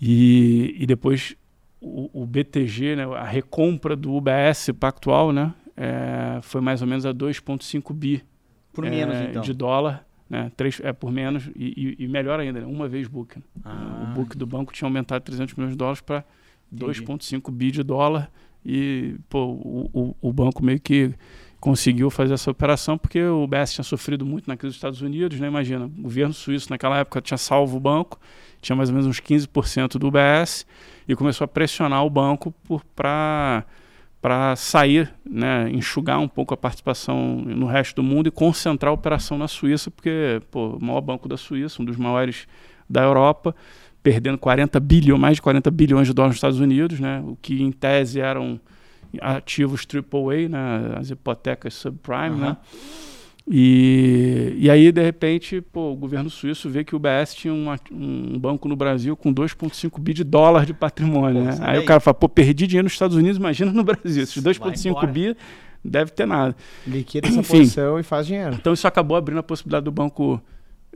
[0.00, 1.34] E, e depois
[1.80, 7.06] o, o, BTG, né, a recompra do UBS Pactual, né, é, foi mais ou menos
[7.06, 8.24] a 2,5 bi
[8.72, 9.42] por menos, é, então.
[9.42, 10.06] de dólar.
[10.28, 13.38] Né, três, é por menos e, e, e melhor ainda, né, uma vez book.
[13.38, 13.42] Né.
[13.64, 14.10] Ah.
[14.10, 16.22] O book do banco tinha aumentado 300 milhões de dólares para
[16.74, 18.30] 2,5 bi de dólar
[18.64, 21.14] e pô, o, o, o, banco meio que
[21.58, 25.40] conseguiu fazer essa operação porque o UBS tinha sofrido muito na crise dos Estados Unidos,
[25.40, 25.48] né?
[25.48, 28.20] Imagina, o governo suíço naquela época tinha salvo o banco,
[28.60, 30.66] tinha mais ou menos uns 15% do UBS
[31.08, 32.54] e começou a pressionar o banco
[32.94, 33.64] para
[34.56, 39.38] sair, né, enxugar um pouco a participação no resto do mundo e concentrar a operação
[39.38, 42.46] na Suíça, porque pô, o maior banco da Suíça, um dos maiores
[42.88, 43.56] da Europa,
[44.02, 47.62] perdendo 40 bilhões, mais de 40 bilhões de dólares nos Estados Unidos, né, o que
[47.62, 48.60] em tese eram
[49.22, 52.36] ativos AAA, né, as hipotecas subprime, uhum.
[52.36, 52.56] né,
[53.50, 57.80] e, e aí, de repente, pô, o governo suíço vê que o BS tinha uma,
[57.90, 61.42] um banco no Brasil com 2,5 bi de dólar de patrimônio.
[61.42, 61.58] Pô, né?
[61.62, 64.22] Aí, aí, o cara fala, pô, perdi dinheiro nos Estados Unidos, imagina no Brasil.
[64.22, 65.34] Esses 2,5 bi
[65.82, 66.54] deve ter nada.
[66.86, 68.54] Liquida essa Enfim, posição e faz dinheiro.
[68.54, 70.42] Então isso acabou abrindo a possibilidade do banco,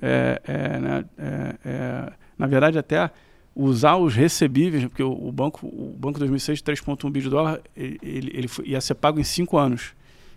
[0.01, 3.11] é, é, né, é, é na verdade, até
[3.55, 8.31] usar os recebíveis, porque o, o banco, o banco 2006, 3,1 bi de dólar, ele,
[8.35, 9.95] ele foi, ia ser pago em cinco anos.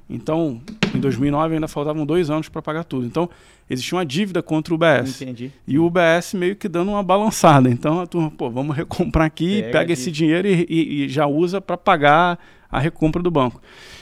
[0.10, 0.62] Então,
[0.94, 3.06] em 2009 ainda faltavam dois anos para pagar tudo.
[3.06, 3.30] Então,
[3.70, 5.22] existia uma dívida contra o UBS.
[5.22, 5.52] Entendi.
[5.68, 7.70] E o UBS meio que dando uma balançada.
[7.70, 11.26] Então, a turma, pô, vamos recomprar aqui, pega, pega esse dinheiro e, e, e já
[11.26, 12.40] usa para pagar
[12.70, 13.62] a recompra do banco.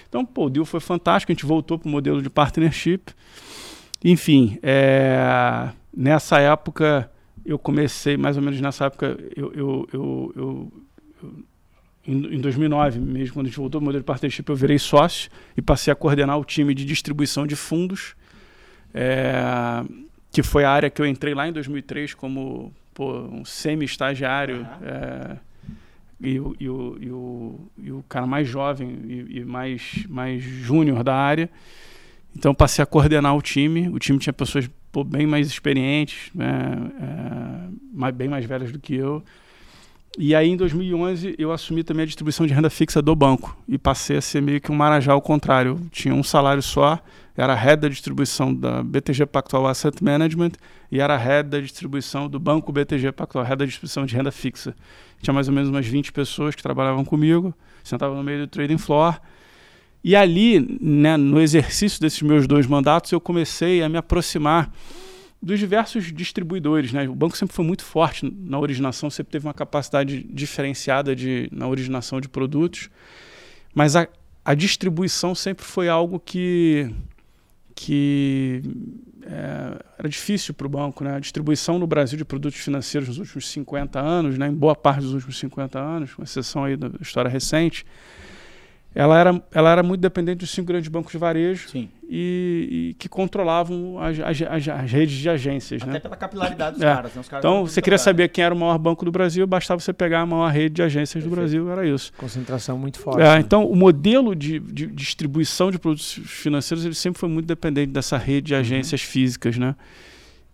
[0.10, 1.32] Então, pô, o deal foi fantástico.
[1.32, 3.14] A gente voltou para o modelo de partnership.
[4.04, 7.10] Enfim, é, nessa época,
[7.46, 10.74] eu comecei, mais ou menos nessa época, eu, eu, eu, eu
[12.06, 15.62] em 2009 mesmo, quando a gente voltou ao modelo de partnership, eu virei sócio e
[15.62, 18.16] passei a coordenar o time de distribuição de fundos,
[18.94, 19.84] é,
[20.32, 24.58] que foi a área que eu entrei lá em 2003 como pô, um semi-estagiário.
[24.58, 24.88] Uhum.
[24.88, 25.38] É,
[26.20, 30.42] e, o, e, o, e, o, e o cara mais jovem e, e mais, mais
[30.42, 31.50] júnior da área.
[32.36, 33.90] Então passei a coordenar o time.
[33.90, 38.80] O time tinha pessoas pô, bem mais experientes, né, é, mais, bem mais velhas do
[38.80, 39.24] que eu.
[40.18, 43.80] E aí, em 2011, eu assumi também a distribuição de renda fixa do banco e
[43.80, 45.72] passei a ser meio que um marajá ao contrário.
[45.72, 47.00] Eu tinha um salário só,
[47.36, 50.52] era head da distribuição da BTG Pactual Asset Management
[50.92, 54.76] e era head da distribuição do banco BTG Pactual, head da distribuição de renda fixa.
[55.20, 57.52] Tinha mais ou menos umas 20 pessoas que trabalhavam comigo,
[57.84, 59.20] sentavam no meio do trading floor.
[60.04, 64.72] E ali, né, no exercício desses meus dois mandatos, eu comecei a me aproximar
[65.44, 66.94] dos diversos distribuidores.
[66.94, 67.08] Né?
[67.08, 71.68] O banco sempre foi muito forte na originação, sempre teve uma capacidade diferenciada de, na
[71.68, 72.90] originação de produtos,
[73.76, 74.08] mas a,
[74.46, 76.90] a distribuição sempre foi algo que,
[77.76, 78.62] que
[79.24, 81.04] é, era difícil para o banco.
[81.04, 81.14] Né?
[81.14, 84.48] A distribuição no Brasil de produtos financeiros nos últimos 50 anos, né?
[84.48, 87.86] em boa parte dos últimos 50 anos, com exceção aí da história recente,
[88.96, 93.10] ela era, ela era muito dependente dos cinco grandes bancos de varejo e, e, que
[93.10, 95.82] controlavam as, as, as, as, redes de agências.
[95.82, 96.00] Até né?
[96.00, 96.94] pela capilaridade dos é.
[96.94, 97.22] caras, né?
[97.22, 99.92] Os caras então, você queria saber quem era o maior banco do Brasil, bastava você
[99.92, 101.30] pegar a maior rede de agências Perfeito.
[101.30, 102.14] do Brasil, era isso.
[102.18, 103.22] Concentração muito forte.
[103.22, 103.40] É, né?
[103.40, 108.18] Então, o modelo de, de, distribuição de produtos financeiros ele sempre foi muito dependente dessa
[108.18, 108.60] rede de uhum.
[108.60, 109.08] agências uhum.
[109.08, 109.58] físicas.
[109.58, 109.76] Né?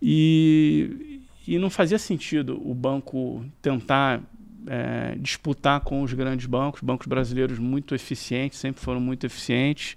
[0.00, 4.22] E, e não fazia sentido o banco tentar
[4.70, 9.96] é, disputar com os grandes bancos, bancos brasileiros muito eficientes, sempre foram muito eficientes.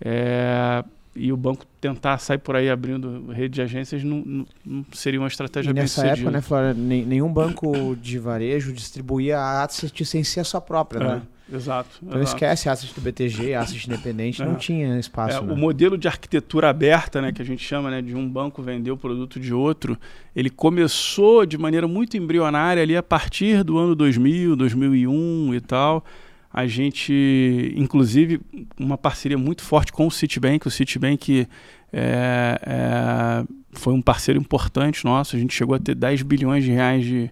[0.00, 0.82] É,
[1.14, 5.20] e o banco tentar sair por aí abrindo rede de agências não, não, não seria
[5.20, 10.04] uma estratégia e bem nessa época, né, Flora, nenhum banco de varejo distribuía a asset
[10.06, 11.08] sem ser a sua própria, é.
[11.16, 11.22] né?
[11.52, 11.98] Exato.
[12.02, 12.36] Então exato.
[12.36, 14.44] esquece asset do BTG, asset independente, é.
[14.44, 15.38] não tinha espaço.
[15.38, 15.52] É, né?
[15.52, 18.90] O modelo de arquitetura aberta, né, que a gente chama né, de um banco vender
[18.90, 19.98] o produto de outro,
[20.36, 26.04] ele começou de maneira muito embrionária ali a partir do ano 2000, 2001 e tal.
[26.52, 28.40] A gente, inclusive,
[28.78, 30.66] uma parceria muito forte com o Citibank.
[30.66, 31.46] O Citibank
[31.92, 35.36] é, é, foi um parceiro importante nosso.
[35.36, 37.30] A gente chegou a ter 10 bilhões de reais de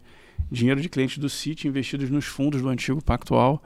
[0.50, 3.62] dinheiro de clientes do Citi investidos nos fundos do antigo Pactual.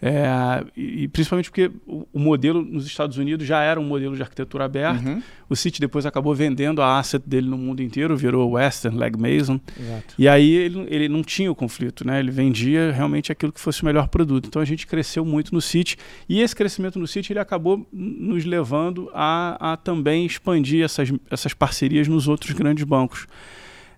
[0.00, 4.20] É, e, principalmente porque o, o, modelo nos Estados Unidos já era um modelo de
[4.20, 5.08] arquitetura aberta.
[5.08, 5.22] Uhum.
[5.48, 9.58] O Citi depois acabou vendendo a asset dele no mundo inteiro, virou Western, Leg Mason.
[9.78, 10.14] Exato.
[10.18, 12.20] E aí ele, ele não tinha o conflito, né?
[12.20, 14.46] ele vendia realmente aquilo que fosse o melhor produto.
[14.46, 15.96] Então a gente cresceu muito no Citi.
[16.28, 21.54] E esse crescimento no Citi ele acabou nos levando a, a também expandir essas, essas
[21.54, 23.26] parcerias nos outros grandes bancos.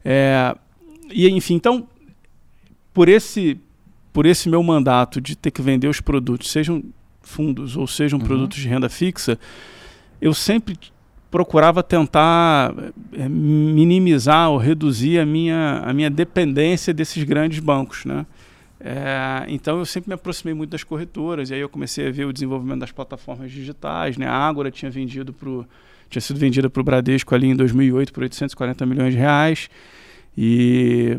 [0.05, 0.55] É,
[1.11, 1.89] e enfim, então,
[2.95, 3.61] por esse
[4.19, 6.83] por esse meu mandato de ter que vender os produtos, sejam
[7.23, 8.27] fundos ou sejam uhum.
[8.27, 9.39] produtos de renda fixa,
[10.21, 10.77] eu sempre
[11.31, 12.75] procurava tentar
[13.13, 18.27] é, minimizar ou reduzir a minha, a minha dependência desses grandes bancos, né?
[18.81, 22.25] É, então eu sempre me aproximei muito das corretoras e aí eu comecei a ver
[22.25, 24.27] o desenvolvimento das plataformas digitais, né?
[24.27, 25.65] A Ágora tinha vendido pro,
[26.11, 29.71] tinha sido vendida para o Bradesco ali em 2008 por 840 milhões de reais
[30.37, 31.17] e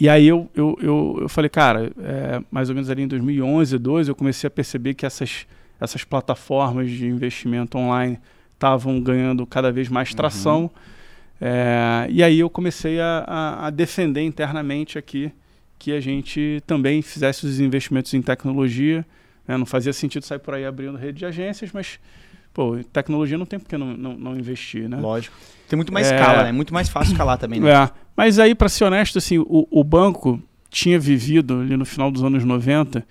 [0.00, 3.78] e aí eu, eu, eu, eu falei, cara, é, mais ou menos ali em 2011,
[3.78, 5.46] 2012, eu comecei a perceber que essas,
[5.80, 8.18] essas plataformas de investimento online
[8.54, 10.16] estavam ganhando cada vez mais uhum.
[10.16, 10.62] tração.
[10.62, 10.70] Uhum.
[11.40, 15.32] É, e aí eu comecei a, a, a, defender internamente aqui
[15.78, 19.04] que a gente também fizesse os investimentos em tecnologia.
[19.46, 19.56] Né?
[19.56, 21.98] Não fazia sentido sair por aí abrindo rede de agências, mas
[22.54, 24.98] pô, tecnologia não tem por que não, não, não investir, né?
[24.98, 25.36] Lógico.
[25.68, 26.14] Tem muito mais é...
[26.14, 26.52] escala, né?
[26.52, 27.72] Muito mais fácil escalar também, né?
[27.72, 27.90] É.
[28.16, 32.22] Mas aí, para ser honesto, assim, o, o, banco tinha vivido ali no final dos
[32.22, 33.06] anos 90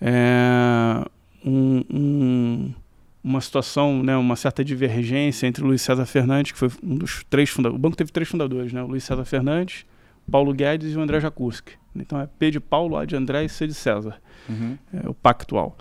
[0.00, 1.04] é,
[1.44, 2.74] um, um,
[3.22, 7.24] uma situação, né, uma certa divergência entre o Luiz César Fernandes, que foi um dos
[7.28, 7.78] três fundadores.
[7.78, 8.82] O banco teve três fundadores, né?
[8.82, 9.84] O Luiz César Fernandes,
[10.30, 11.72] Paulo Guedes e o André Jakurski.
[11.94, 14.20] Então é P de Paulo, A de André e C de César.
[14.48, 14.78] Uhum.
[14.92, 15.76] É o pactual.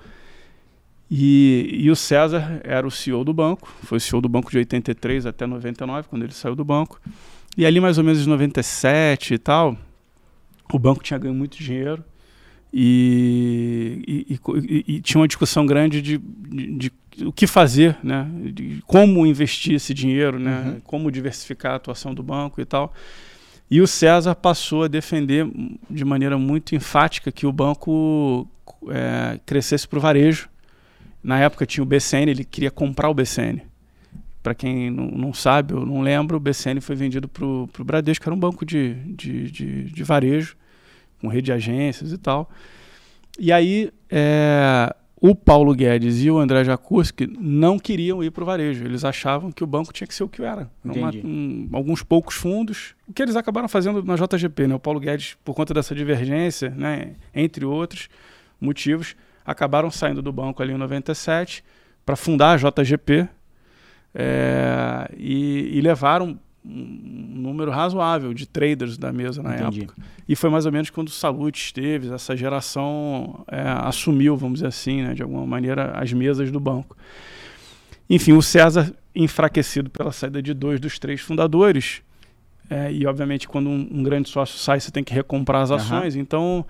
[1.10, 4.58] E, e, o César era o CEO do banco, foi o CEO do banco de
[4.58, 7.00] 83 até 99, quando ele saiu do banco.
[7.58, 9.76] E ali, mais ou menos em 97 e tal,
[10.72, 12.04] o banco tinha ganho muito dinheiro
[12.72, 18.30] e, e, e, e tinha uma discussão grande de, de, de, o que fazer, né?
[18.54, 20.74] de como investir esse dinheiro, né?
[20.76, 20.82] Uhum.
[20.82, 22.94] como diversificar a atuação do banco e tal.
[23.70, 25.46] E o César passou a defender
[25.90, 28.48] de maneira muito enfática que o banco
[28.90, 30.48] é, crescesse para o varejo
[31.28, 33.62] na época tinha o BCN, ele queria comprar o BCN.
[34.42, 38.24] Para quem não, não, sabe ou não lembra, o BCN foi vendido para o Bradesco,
[38.24, 40.56] que era um banco de, de, de, de, varejo,
[41.20, 42.50] com rede de agências e tal.
[43.38, 48.46] E aí é, o Paulo Guedes e o André Jakurski não queriam ir para o
[48.46, 48.86] varejo.
[48.86, 50.70] Eles achavam que o banco tinha que ser o que era.
[50.84, 52.94] Uma, um, alguns poucos fundos.
[53.08, 54.68] O que eles acabaram fazendo na JGP.
[54.68, 54.76] Né?
[54.76, 58.10] O Paulo Guedes, por conta dessa divergência, né, entre outros
[58.62, 61.64] motivos, acabaram saindo do banco ali em 97
[62.06, 63.28] para fundar a JGP
[64.20, 69.84] é, e, e, levaram um número razoável de traders da mesa na Entendi.
[69.84, 70.02] época.
[70.28, 74.68] E foi mais ou menos quando o Salute esteve, essa geração é, assumiu, vamos dizer
[74.68, 76.98] assim, né, de alguma maneira, as mesas do banco.
[78.10, 82.02] Enfim, o César, enfraquecido pela saída de dois dos três fundadores,
[82.70, 86.16] é, e obviamente quando um, um, grande sócio sai, você tem que recomprar as ações,
[86.16, 86.22] uhum.
[86.22, 86.66] então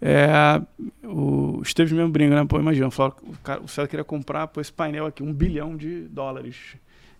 [0.00, 0.60] é,
[1.04, 2.44] o Esteves mesmo brinca, né?
[2.48, 2.92] Pô, imagina, o,
[3.42, 6.56] cara, o César queria comprar pô, esse painel aqui, um bilhão de dólares.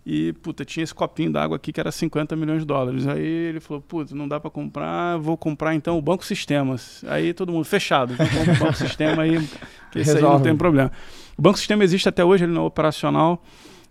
[0.05, 3.07] E, puta, tinha esse copinho d'água aqui que era 50 milhões de dólares.
[3.07, 7.05] Aí ele falou, puta, não dá para comprar, vou comprar então o Banco Sistemas.
[7.07, 9.47] Aí todo mundo, fechado, compra o Banco Sistema aí,
[9.93, 10.91] que isso aí não tem problema.
[11.37, 13.43] O Banco Sistema existe até hoje, ele não é operacional,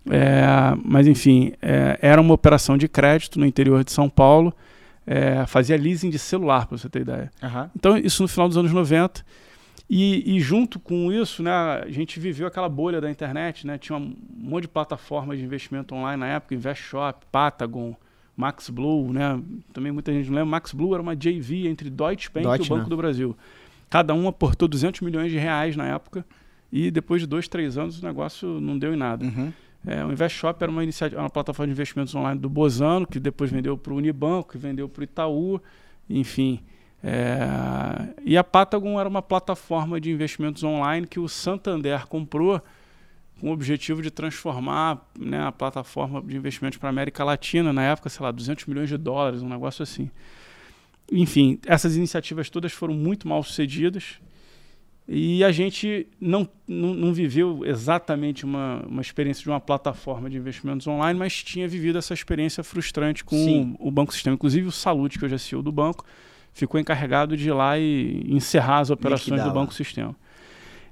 [0.09, 0.43] é,
[0.83, 4.51] mas enfim, é, era uma operação de crédito no interior de São Paulo,
[5.11, 7.31] é, fazia leasing de celular, para você ter ideia.
[7.41, 7.71] Aham.
[7.75, 9.25] Então, isso no final dos anos 90.
[9.89, 13.79] E, e junto com isso, né, a gente viveu aquela bolha da internet, né?
[13.79, 17.95] Tinha um monte de plataformas de investimento online na época, InvestShop, Patagon,
[18.37, 19.41] MaxBlue, né?
[19.73, 20.51] Também muita gente não lembra.
[20.51, 22.89] MaxBlue era uma JV entre Deutsche Bank Deutsche, e o Banco né?
[22.91, 23.35] do Brasil.
[23.89, 26.23] Cada um aportou 200 milhões de reais na época
[26.71, 29.25] e depois de dois, três anos o negócio não deu em nada.
[29.25, 29.51] Uhum.
[29.85, 33.49] É, o InvestShop era uma iniciativa, uma plataforma de investimentos online do Bozano, que depois
[33.49, 35.61] vendeu para o Unibanco, que vendeu para o Itaú,
[36.09, 36.61] enfim.
[37.01, 37.47] É,
[38.25, 42.61] e a Patagon era uma plataforma de investimentos online que o Santander comprou
[43.39, 47.83] com o objetivo de transformar né, a plataforma de investimentos para a América Latina, na
[47.83, 50.11] época, sei lá, 200 milhões de dólares, um negócio assim.
[51.09, 54.19] Enfim, essas iniciativas todas foram muito mal sucedidas
[55.11, 60.37] e a gente não, não, não viveu exatamente uma, uma experiência de uma plataforma de
[60.37, 63.75] investimentos online, mas tinha vivido essa experiência frustrante com Sim.
[63.79, 64.35] o, Banco Sistema.
[64.35, 66.05] Inclusive o Salute, que hoje é CEO do banco,
[66.53, 69.49] ficou encarregado de ir lá e encerrar as operações do.
[69.49, 70.15] Banco Sistema.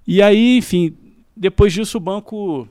[0.08, 0.98] E aí, enfim,
[1.36, 2.68] depois disso o banco,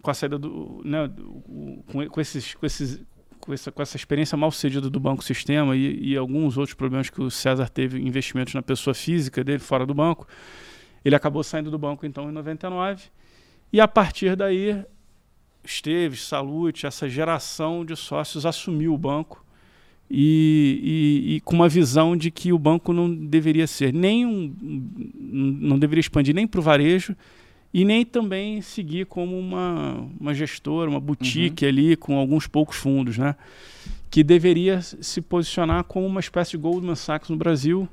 [0.00, 0.80] com a saída do...
[0.86, 2.54] Né, do- com, com esses...
[2.54, 2.98] Com esses
[3.40, 7.08] com essa, com essa experiência mal sucedida do Banco Sistema e, e alguns outros problemas
[7.08, 10.26] que o César teve investimentos na pessoa física dele fora do banco,
[11.04, 13.04] ele acabou saindo do banco então em 99
[13.72, 14.82] e a partir daí
[15.64, 19.44] Esteves, Salute, essa geração de sócios assumiu o banco
[20.10, 20.80] e,
[21.30, 24.54] e- e com uma visão de que o banco não deveria ser nem um,
[25.60, 27.14] não deveria expandir nem para o varejo
[27.74, 33.18] e nem também seguir como uma, uma gestora, uma boutique ali com alguns poucos fundos,
[33.18, 33.36] né?
[34.10, 37.86] Que deveria se posicionar como uma espécie de Goldman Sachs no Brasil,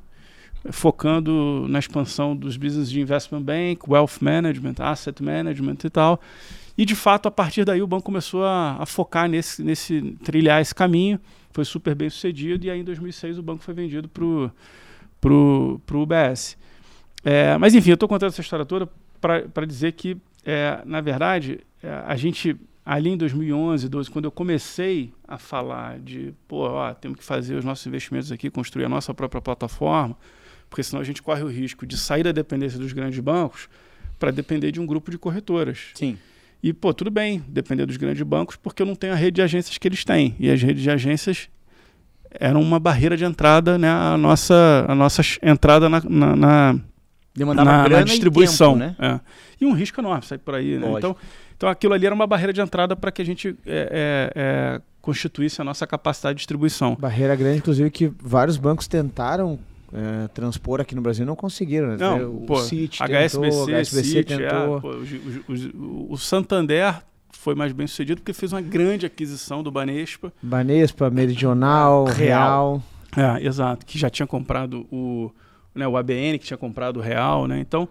[0.71, 6.19] focando na expansão dos business de investment bank, wealth management, asset management e tal.
[6.77, 10.61] E de fato, a partir daí, o banco começou a, a focar nesse, nesse trilhar
[10.61, 11.19] esse caminho.
[11.51, 14.51] Foi super bem sucedido e aí em 2006 o banco foi vendido para o
[15.21, 16.57] pro, pro UBS.
[17.23, 18.87] É, mas enfim, eu estou contando essa história toda
[19.19, 24.31] para dizer que, é, na verdade, é, a gente ali em 2011, 12, quando eu
[24.31, 28.89] comecei a falar de, pô, ó, temos que fazer os nossos investimentos aqui, construir a
[28.89, 30.15] nossa própria plataforma,
[30.69, 33.67] porque senão a gente corre o risco de sair da dependência dos grandes bancos
[34.19, 35.79] para depender de um grupo de corretoras.
[35.93, 36.17] Sim.
[36.63, 39.41] E, pô, tudo bem depender dos grandes bancos, porque eu não tenho a rede de
[39.41, 40.35] agências que eles têm.
[40.39, 41.47] E as redes de agências
[42.31, 43.89] eram uma barreira de entrada, né?
[43.89, 46.79] A nossa, a nossa entrada na, na, na,
[47.35, 48.77] Demandava na- na distribuição.
[48.77, 49.21] e tempo, né?
[49.21, 49.63] é.
[49.63, 50.77] E um risco enorme sair por aí.
[50.77, 50.87] Né?
[50.97, 51.15] Então,
[51.55, 54.81] então, aquilo ali era uma barreira de entrada para que a gente é, é, é,
[55.01, 56.95] constituísse a nossa capacidade de distribuição.
[56.99, 59.59] Barreira grande, inclusive, que vários bancos tentaram
[59.95, 61.87] é, transpor aqui no Brasil não conseguiram.
[61.87, 61.97] né?
[61.97, 64.81] Não, o pô, HSBC, tentou, HSBC é, tentou.
[64.81, 65.11] pô, os-
[65.47, 65.71] os-
[66.09, 70.33] o Santander foi mais bem sucedido porque fez uma grande aquisição do Banespa.
[70.41, 72.83] Banespa, Meridional, Real.
[73.15, 73.37] Real.
[73.39, 75.31] É, exato, que já tinha comprado o,
[75.73, 77.59] né, o ABN, que tinha comprado o Real, né?
[77.59, 77.87] Então,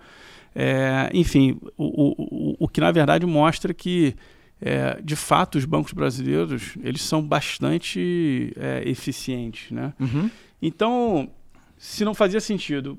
[0.54, 4.14] é, enfim, o, o, o, o que na verdade mostra que,
[4.60, 9.94] é, de fato, os bancos brasileiros eles são bastante é, eficientes, né?
[9.98, 10.28] Uhum.
[10.60, 11.28] Então,
[11.86, 12.98] se não fazia sentido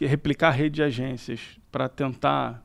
[0.00, 2.64] replicar a rede de agências para tentar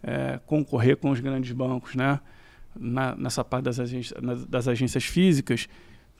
[0.00, 2.20] é, concorrer com os grandes bancos, né?
[2.78, 3.76] Na- nessa parte das
[4.48, 5.66] das agências físicas,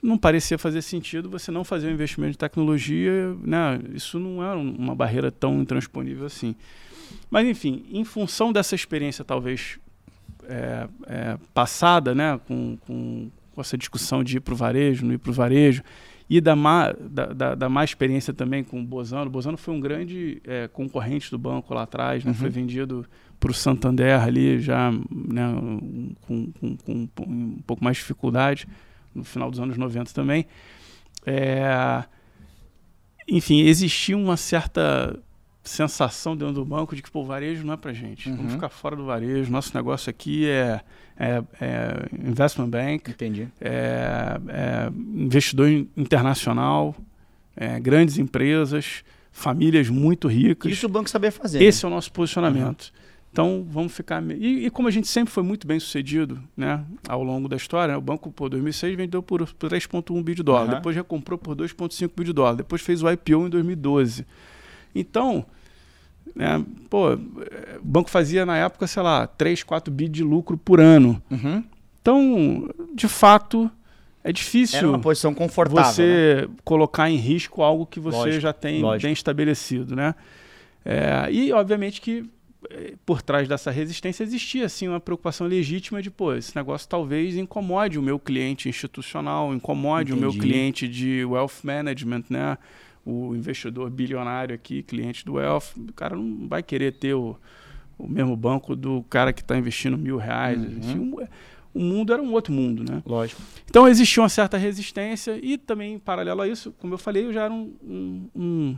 [0.03, 3.79] não parecia fazer sentido você não fazer um investimento de tecnologia, né?
[3.93, 6.53] Isso não é um- uma barreira tão intransponível assim.
[7.29, 9.79] Mas enfim, em função dessa experiência talvez
[10.43, 15.17] é, é, passada, né, com, com essa discussão de ir para o varejo, não ir
[15.17, 15.81] para o varejo,
[16.29, 19.27] e da má, da, da, da má experiência também com o Bozano.
[19.27, 22.37] O Bozano foi um grande é, concorrente do banco lá atrás, né, Uhum.
[22.37, 23.05] foi vendido
[23.39, 25.45] para o Santander ali já né,
[26.21, 28.67] com, com, com um pouco mais de dificuldade,
[29.13, 30.45] no final dos anos 90 também.
[31.25, 32.03] É,
[33.27, 35.17] enfim, existia uma certa
[35.67, 38.29] sensação dentro do banco de que pô, o varejo não é para gente.
[38.29, 38.37] Uhum.
[38.37, 39.51] Vamos ficar fora do varejo.
[39.51, 40.81] Nosso negócio aqui é,
[41.17, 43.47] é, é investment bank, Entendi.
[43.61, 46.95] é, é investidor in- internacional,
[47.55, 50.71] é, grandes empresas, famílias muito ricas.
[50.71, 51.61] Isso o banco sabia fazer.
[51.61, 52.91] Esse é o nosso posicionamento.
[53.31, 54.23] Então vamos ficar.
[54.31, 57.91] E, e como a gente sempre foi muito bem sucedido né, ao longo da história,
[57.91, 60.75] né, o banco, por 2006, vendeu por, por 3,1 bi de dólar, Aham.
[60.75, 64.25] depois recomprou por 2,5 bi de dólar, depois fez o IPO em 2012.
[64.95, 65.45] Então,
[66.35, 67.19] né, pô, o
[67.83, 71.21] banco fazia na época, sei lá, 3, 4 bi de lucro por ano.
[71.29, 71.63] Uhum.
[72.01, 73.69] Então, de fato,
[74.23, 75.83] é difícil Era uma posição confortável.
[75.83, 75.91] né?
[75.93, 79.03] você colocar em risco algo que você Lógico, já tem lógico.
[79.03, 80.13] bem estabelecido, né?
[80.85, 82.23] É, e obviamente que
[82.69, 87.35] eh, por trás dessa resistência existia assim uma preocupação legítima de pô, esse negócio talvez
[87.35, 90.45] incomode o meu cliente institucional, incomode o meu Entendi.
[90.45, 92.57] cliente de wealth management, né?
[93.09, 97.37] O investidor bilionário aqui, cliente do wealth, o cara não vai querer ter o,
[97.97, 100.57] o mesmo banco do cara que está investindo mil reais.
[100.59, 100.77] Uhum.
[100.77, 101.27] Enfim, o-
[101.73, 103.01] o mundo era um outro mundo, né?
[103.05, 103.41] Lógico.
[103.69, 107.31] Então existia uma certa resistência e também, em paralelo a isso, como eu falei, eu
[107.33, 108.77] já era um, um, um,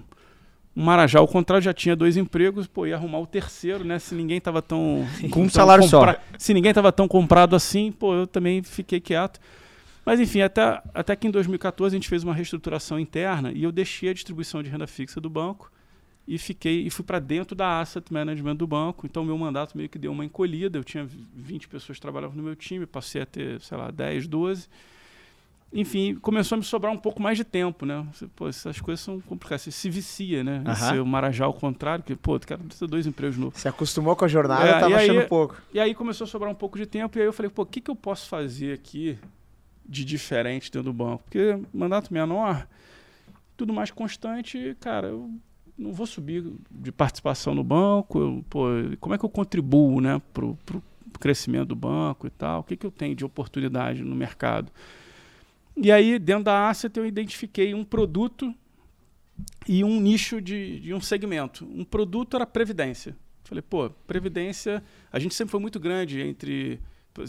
[0.75, 1.17] um marajá.
[1.19, 3.97] Ao contrário, já tinha dois empregos, pô, ia arrumar o terceiro, né?
[3.99, 5.07] Se ninguém tava tão...
[5.31, 6.15] Com um salário só.
[6.37, 9.39] Se ninguém tava tão comprado assim, pô, eu também fiquei quieto.
[10.09, 13.71] Mas enfim, até, até que em 2014 a gente fez uma reestruturação interna e eu
[13.71, 15.71] deixei a distribuição de renda fixa do banco
[16.27, 19.05] e fiquei e fui para dentro da asset management do banco.
[19.05, 20.79] Então meu mandato meio que deu uma encolhida.
[20.79, 24.25] Eu tinha 20 pessoas que trabalhavam no meu time, passei a ter, sei lá, 10,
[24.27, 24.67] 12.
[25.71, 28.03] Enfim, começou a me sobrar um pouco mais de tempo, né?
[28.11, 29.61] Você, Pô, essas coisas são complicadas.
[29.61, 30.63] Você se vicia, né?
[30.65, 30.75] Aham.
[30.75, 33.59] Ser o marajá ao contrário, que, pô, tu quer ter dois empregos novos.
[33.61, 35.61] Se acostumou com a jornada, É, tava aí- achando pouco.
[35.71, 37.65] E aí começou a sobrar um pouco de tempo, e aí eu falei, pô, o
[37.67, 39.19] que, que eu posso fazer aqui
[39.89, 41.23] de diferente dentro do banco?
[41.23, 42.67] Porque mandato menor,
[43.57, 45.29] tudo mais constante, cara, eu
[45.77, 48.67] não vou subir de participação no banco, eu, pô,
[48.99, 50.83] como é que eu contribuo, né, pro, pro
[51.19, 52.59] crescimento do banco e tal?
[52.59, 54.71] O que, que eu tenho de oportunidade no mercado?
[55.75, 58.53] E aí, dentro da Asset, eu identifiquei um produto
[59.67, 61.65] e um nicho de, de um segmento.
[61.65, 63.15] Um produto era previdência.
[63.43, 66.79] Falei, pô, previdência, a gente sempre foi muito grande entre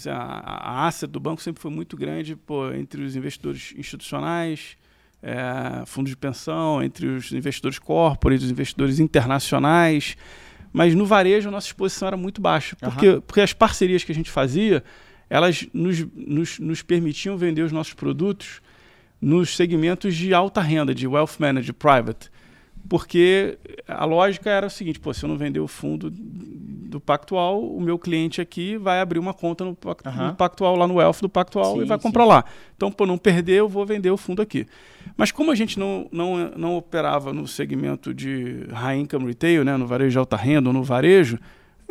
[0.08, 4.76] a, a asset do banco sempre foi muito grande pô, entre os investidores institucionais,
[5.22, 10.16] é, fundos de pensão, entre os investidores corporate, os investidores internacionais.
[10.72, 14.14] Mas no varejo a nossa exposição era muito baixa, porque, porque as parcerias que a
[14.14, 14.84] gente fazia,
[15.28, 18.60] elas nos, nos, nos permitiam vender os nossos produtos
[19.20, 22.30] nos segmentos de alta renda, de wealth manager, private.
[22.88, 27.62] Porque a lógica era o seguinte, pô, se eu não vender o fundo do Pactual,
[27.62, 31.28] o meu cliente aqui vai abrir uma conta no, no Pactual, lá no Wealth do
[31.28, 32.02] Pactual Sim, e vai sim.
[32.02, 32.44] comprar lá.
[32.76, 34.66] Então, por não perder, eu vou vender o fundo aqui.
[35.16, 39.76] Mas como a gente não, não, não operava no segmento de high income retail, né,
[39.76, 41.38] no varejo de alta renda ou no varejo,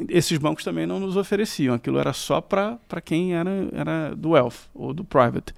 [0.07, 1.75] esses bancos também não nos ofereciam.
[1.75, 5.53] Aquilo era só para quem era, era do wealth ou do private.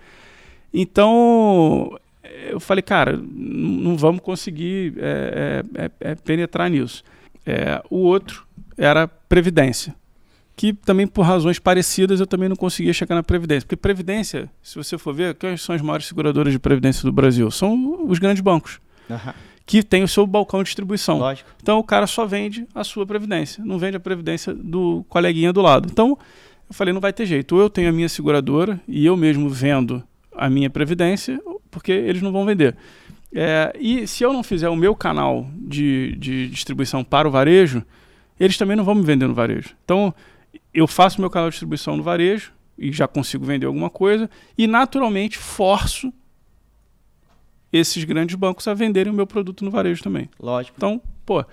[0.73, 7.03] Então, eu falei, cara, não vamos conseguir é, é, é, penetrar nisso.
[7.45, 8.45] É, o outro
[8.77, 9.95] era previdência,
[10.55, 14.75] que também por razões parecidas eu também não conseguia chegar na previdência, porque previdência, se
[14.75, 17.49] você for ver, quais são as maiores seguradoras de previdência do Brasil?
[17.49, 19.33] São os grandes bancos Aham.
[19.65, 21.17] que têm o seu balcão de distribuição.
[21.17, 21.49] Lógico.
[21.61, 25.61] Então o cara só vende a sua previdência, não vende a previdência do coleguinha do
[25.61, 25.89] lado.
[25.91, 26.17] Então
[26.69, 27.55] eu falei, não vai ter jeito.
[27.55, 30.03] Ou eu tenho a minha seguradora e eu mesmo vendo
[30.33, 31.41] a minha previdência,
[31.71, 32.75] porque eles não vão vender.
[33.33, 37.83] É, e se eu não fizer o meu canal de, de distribuição para o varejo,
[38.39, 39.69] eles também não vão me vender no varejo.
[39.85, 40.13] Então
[40.73, 44.67] eu faço meu canal de distribuição no varejo e já consigo vender alguma coisa e
[44.67, 46.13] naturalmente forço
[47.71, 50.29] esses grandes bancos a venderem o meu produto no varejo também.
[50.39, 50.75] Lógico.
[50.77, 51.45] Então, pô,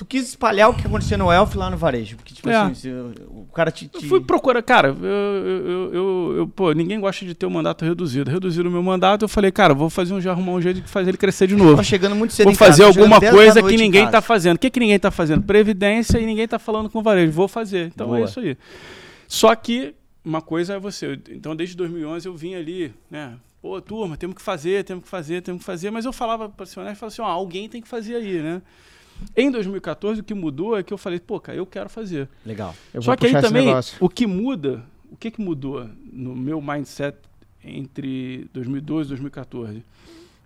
[0.00, 2.16] Tu quis espalhar o que acontecia no Elf lá no varejo.
[2.16, 2.56] Porque, tipo É.
[2.56, 2.90] assim,
[3.28, 3.90] o cara te.
[3.92, 7.44] Eu te- fui procurar, cara, eu, eu, eu, eu- eu- pô, ninguém gosta de ter
[7.44, 8.30] o mandato reduzido.
[8.30, 10.88] Reduziram o meu mandato, eu falei, cara, vou fazer um, já arrumar um jeito de
[10.88, 11.76] fazer ele crescer de novo.
[11.76, 14.00] Tá chegando muito cedo Vou casa, fazer tá chegando alguma 10 da coisa que ninguém
[14.04, 14.12] casa.
[14.12, 14.56] tá fazendo.
[14.56, 15.42] O que, que ninguém tá fazendo?
[15.42, 17.30] Previdência e ninguém tá falando com o varejo.
[17.32, 17.88] Vou fazer.
[17.94, 18.24] Então é Boa.
[18.24, 18.56] isso aí.
[19.28, 19.94] Só que
[20.24, 21.08] uma coisa é você.
[21.08, 23.34] eu- Então, desde 2011 eu vim ali, né?
[23.60, 25.90] Pô, turma, temos que fazer, temos que fazer, temos que fazer.
[25.90, 28.62] Mas eu falava para o e falava assim, ó, alguém tem que fazer aí, né?
[29.36, 32.28] Em 2014, o que mudou é que eu falei, pô, cara, eu quero fazer.
[32.44, 32.74] Legal.
[32.92, 33.96] Eu Só que aí também, negócio.
[34.00, 37.16] o que muda, o que, que mudou no meu mindset
[37.64, 39.84] entre 2012 e 2014?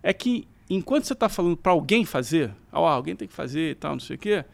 [0.03, 3.75] É que enquanto você está falando para alguém fazer, ó, alguém tem que fazer e
[3.75, 4.45] tal, não sei o quê,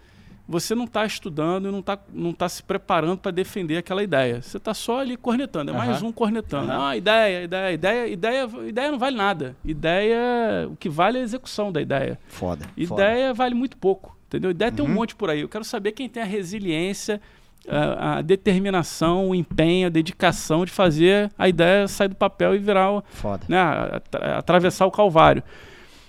[0.51, 4.43] você não está estudando e não está não tá se preparando para defender aquela ideia.
[4.43, 6.73] Você está só ali cornetando, é mais um cornetando.
[6.73, 9.55] Ah, ideia, ideia, ideia, ideia, ideia não vale nada.
[9.65, 12.19] Ideia, o que vale é a execução da ideia.
[12.29, 12.65] Foda.
[12.87, 13.03] foda.
[13.03, 14.51] Ideia vale muito pouco, entendeu?
[14.51, 14.95] Ideia tem um Uhum.
[14.95, 15.41] monte por aí.
[15.41, 17.21] Eu quero saber quem tem a resiliência,
[17.69, 22.59] a, a determinação, o empenho, a dedicação de fazer a ideia sair do papel e
[22.59, 23.45] virar, o- Foda.
[23.49, 25.43] né, atra- atravessar o calvário.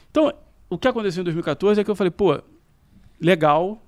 [0.09, 0.33] Então,
[0.69, 2.41] o que aconteceu em 2014 é que eu falei, pô,
[3.19, 3.81] legal,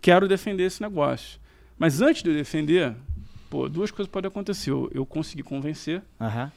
[0.00, 1.40] quero defender esse negócio.
[1.78, 2.94] Mas antes de eu defender,
[3.48, 4.70] pô, duas coisas podem acontecer.
[4.70, 6.50] Eu, eu consegui convencer, Aham.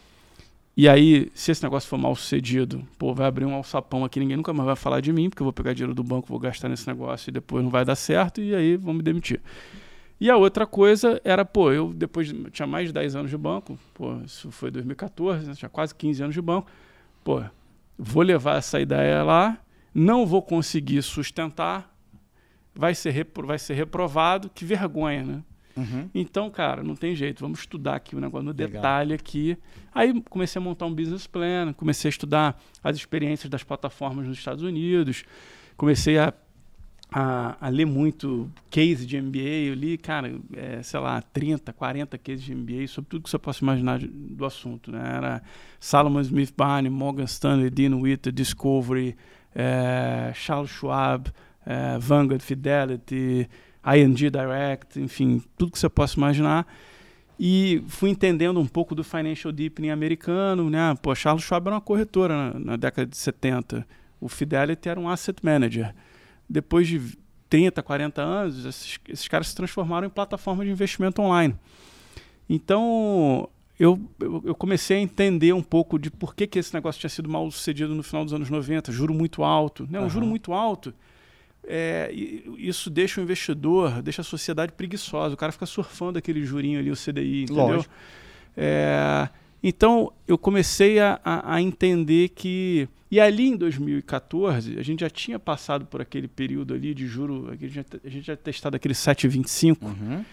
[0.76, 4.38] e aí, se esse negócio for mal sucedido, pô, vai abrir um alçapão aqui, ninguém
[4.38, 6.70] nunca mais vai falar de mim, porque eu vou pegar dinheiro do banco, vou gastar
[6.70, 9.40] nesse negócio e depois não vai dar certo, e aí vão me demitir.
[10.20, 13.38] E a outra coisa era, pô, eu depois de, tinha mais de 10 anos de
[13.38, 16.68] banco, pô, isso foi 2014, né, tinha quase 15 anos de banco,
[17.24, 17.44] pô,
[17.98, 19.58] vou levar essa ideia lá,
[19.94, 21.91] não vou conseguir sustentar,
[22.74, 25.44] vai ser, repro, vai ser reprovado, que vergonha, né?
[25.76, 26.10] Uhum.
[26.14, 28.68] Então, cara, não tem jeito, vamos estudar aqui o negócio no Legal.
[28.70, 29.58] detalhe aqui.
[29.94, 34.38] Aí comecei a montar um business plan, comecei a estudar as experiências das plataformas nos
[34.38, 35.24] Estados Unidos,
[35.78, 36.34] comecei a,
[37.10, 42.18] a, a ler muito case de MBA, eu li, cara, é, sei lá, 30, 40
[42.18, 45.14] cases de MBA sobre tudo que você possa imaginar de- do assunto, né?
[45.18, 45.42] Era
[45.80, 49.16] Salomon Smith Barney, Morgan Stanley, Dean Witter, Discovery,
[49.56, 51.30] é, Charles Schwab,
[51.66, 53.50] é, Vanguard, Fidelity,
[53.86, 56.68] ING Direct, enfim, tudo que você possa imaginar.
[57.40, 60.96] E fui entendendo um pouco do financial deepening americano, né?
[61.02, 63.88] Pô, Charles Schwab era uma corretora na, na década de 70.
[64.20, 65.94] O Fidelity era um asset manager.
[66.48, 67.18] Depois de
[67.50, 71.56] 30, 40 anos, esses, esses caras se transformaram em plataforma de investimento online.
[72.48, 73.50] Então,
[73.80, 77.10] eu, eu, eu comecei a entender um pouco de por que, que esse negócio tinha
[77.10, 78.92] sido mal sucedido no final dos anos 90.
[78.92, 79.88] Juro muito alto.
[79.90, 80.00] Né?
[80.00, 80.30] Um juro Aham.
[80.30, 80.94] muito alto
[81.68, 82.12] é,
[82.58, 85.34] isso deixa o investidor, deixa a sociedade preguiçosa.
[85.34, 87.66] O cara fica surfando aquele jurinho ali, o CDI, entendeu?
[87.68, 87.94] Lógico.
[88.58, 89.30] É,
[89.64, 92.88] então eu comecei a, a- a entender que.
[93.10, 97.50] E ali em 2014, a gente já tinha passado por aquele período ali de juro,
[97.52, 100.24] a gente já, a gente já testado aquele 7,25 Uhum.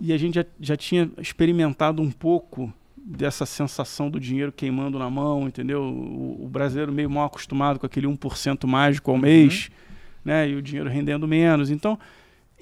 [0.00, 5.10] e a gente já, já tinha experimentado um pouco dessa sensação do dinheiro queimando na
[5.10, 5.82] mão, entendeu?
[5.82, 9.22] O, o brasileiro meio mal acostumado com aquele 1% mágico ao Uhum.
[9.22, 9.70] mês,
[10.28, 10.48] né?
[10.48, 11.70] E o dinheiro rendendo menos.
[11.70, 11.98] Então,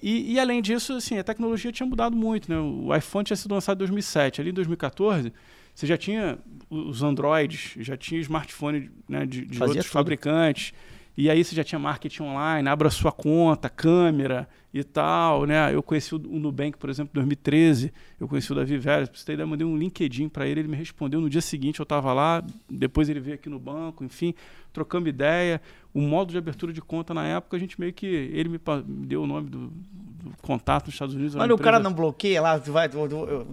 [0.02, 2.58] e, e além disso, assim, a tecnologia tinha mudado muito, né?
[2.58, 4.40] O iPhone tinha sido lançado em 2007.
[4.40, 5.32] Ali em 2014,
[5.74, 6.38] você já tinha
[6.70, 9.92] os Androids, já tinha smartphone né, de, de outros tudo.
[9.92, 10.72] fabricantes.
[11.16, 15.74] E aí você já tinha marketing online, abra sua conta, câmera e tal, né?
[15.74, 17.90] Eu conheci o, o Nubank, por exemplo, em 2013.
[18.20, 19.08] Eu conheci o Davi Vélez.
[19.08, 21.40] Pra você ter ideia, eu mandei um LinkedIn para ele, ele me respondeu no dia
[21.40, 24.34] seguinte, eu estava lá, depois ele veio aqui no banco, enfim,
[24.74, 25.62] trocando ideia.
[25.94, 28.06] O modo de abertura de conta na época, a gente meio que...
[28.06, 28.60] Ele me,
[29.06, 31.34] deu o nome do, do contato nos Estados Unidos.
[31.34, 32.90] Mas uma o cara não bloqueia lá, vai,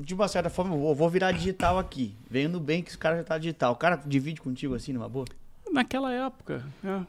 [0.01, 2.13] de uma certa forma, eu vou, virar digital aqui.
[2.49, 3.71] No bem que esse cara já tá digital.
[3.71, 5.25] O cara divide contigo assim, numa boa?
[5.71, 7.07] Naquela época, né?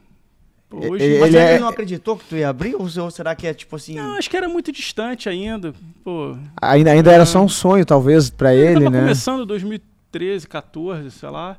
[0.77, 1.03] Hoje...
[1.03, 2.75] ele Mas ele, é- não acreditou que tu ia abrir?
[2.75, 3.95] Ou será que é tipo assim...
[3.95, 5.73] Não, acho que era muito distante ainda.
[6.03, 8.99] Pô, Ainda, ainda era só um sonho, talvez, pra ele, tava né?
[9.01, 11.57] começando 2013, 14, sei lá.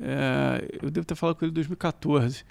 [0.00, 2.44] É, eu devo ter falado com ele em 2014.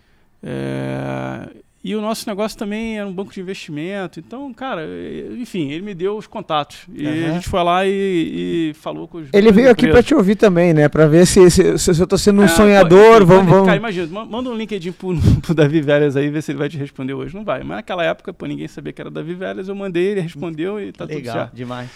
[0.44, 1.50] É,
[1.88, 4.20] e o nosso negócio também era um banco de investimento.
[4.20, 6.80] Então, cara, é, enfim, ele me deu os contatos.
[6.92, 7.30] E Aham.
[7.30, 9.28] a gente foi lá e, e falou com os.
[9.32, 10.06] Ele veio aqui empresas.
[10.08, 10.90] te ouvir também, né?
[10.90, 13.66] Pra ver se, se, se eu tô sendo um É, pô, sonhador, enfim, vamos, vamos.
[13.68, 16.70] Cara, imagina, ma- manda um LinkedIn pro, pro Davi Velhas aí, ver se ele vai
[16.70, 17.36] te responder hoje.
[17.36, 17.60] Não vai.
[17.60, 19.68] Mas naquela época, pô, ninguém sabia que era Davi Velhas.
[19.70, 21.56] Eu mandei, ele respondeu e tá tudo Legal, certo.
[21.56, 21.90] demais.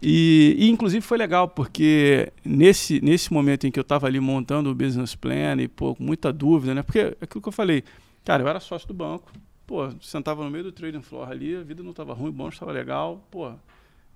[0.00, 4.70] E, e, inclusive foi legal, porque nesse, nesse momento em que eu estava ali montando
[4.70, 6.82] o business plan e, pô, com muita dúvida, né?
[6.84, 7.82] Porque aquilo que eu falei,
[8.28, 9.32] cara, eu era sócio do banco,
[9.66, 12.50] pô, sentava no meio do trading floor ali, a vida não estava ruim, o bom
[12.50, 13.50] estava legal, pô.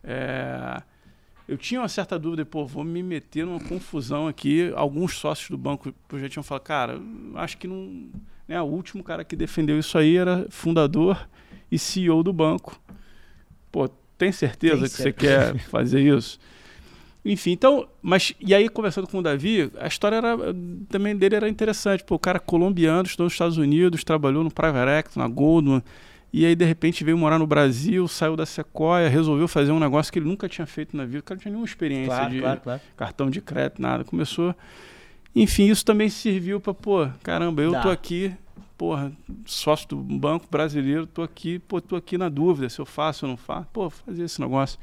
[0.04, 0.82] é,
[1.48, 4.70] eu tinha uma certa dúvida, pô, vou me meter numa confusão aqui.
[4.76, 7.00] Alguns sócios do banco já tinham falado, cara,
[7.36, 8.10] acho que não.
[8.46, 11.26] Né, o último cara que defendeu isso aí era fundador
[11.70, 12.78] e CEO do banco.
[13.72, 13.88] Pô,
[14.18, 15.52] tem certeza Tem que você certeza.
[15.54, 16.38] quer fazer isso?
[17.24, 20.36] Enfim, então, mas e aí conversando com o Davi, a história era,
[20.88, 22.02] também dele era interessante.
[22.02, 25.82] Pô, o cara colombiano, estudou nos Estados Unidos, trabalhou no Private Equity, na Goldman,
[26.32, 30.12] e aí de repente veio morar no Brasil, saiu da Sequoia, resolveu fazer um negócio
[30.12, 31.20] que ele nunca tinha feito na vida.
[31.20, 32.80] O cara não tinha nenhuma experiência Claro, de claro, claro.
[32.96, 34.02] cartão de crédito, nada.
[34.02, 34.52] Começou.
[35.34, 37.82] Enfim, isso também serviu para, pô, caramba, eu Dá.
[37.82, 38.32] tô aqui,
[38.76, 39.12] porra,
[39.46, 43.30] sócio do banco brasileiro, tô aqui, pô, tô aqui na dúvida se eu faço ou
[43.30, 43.68] não faço.
[43.72, 44.76] Pô, fazer esse negócio.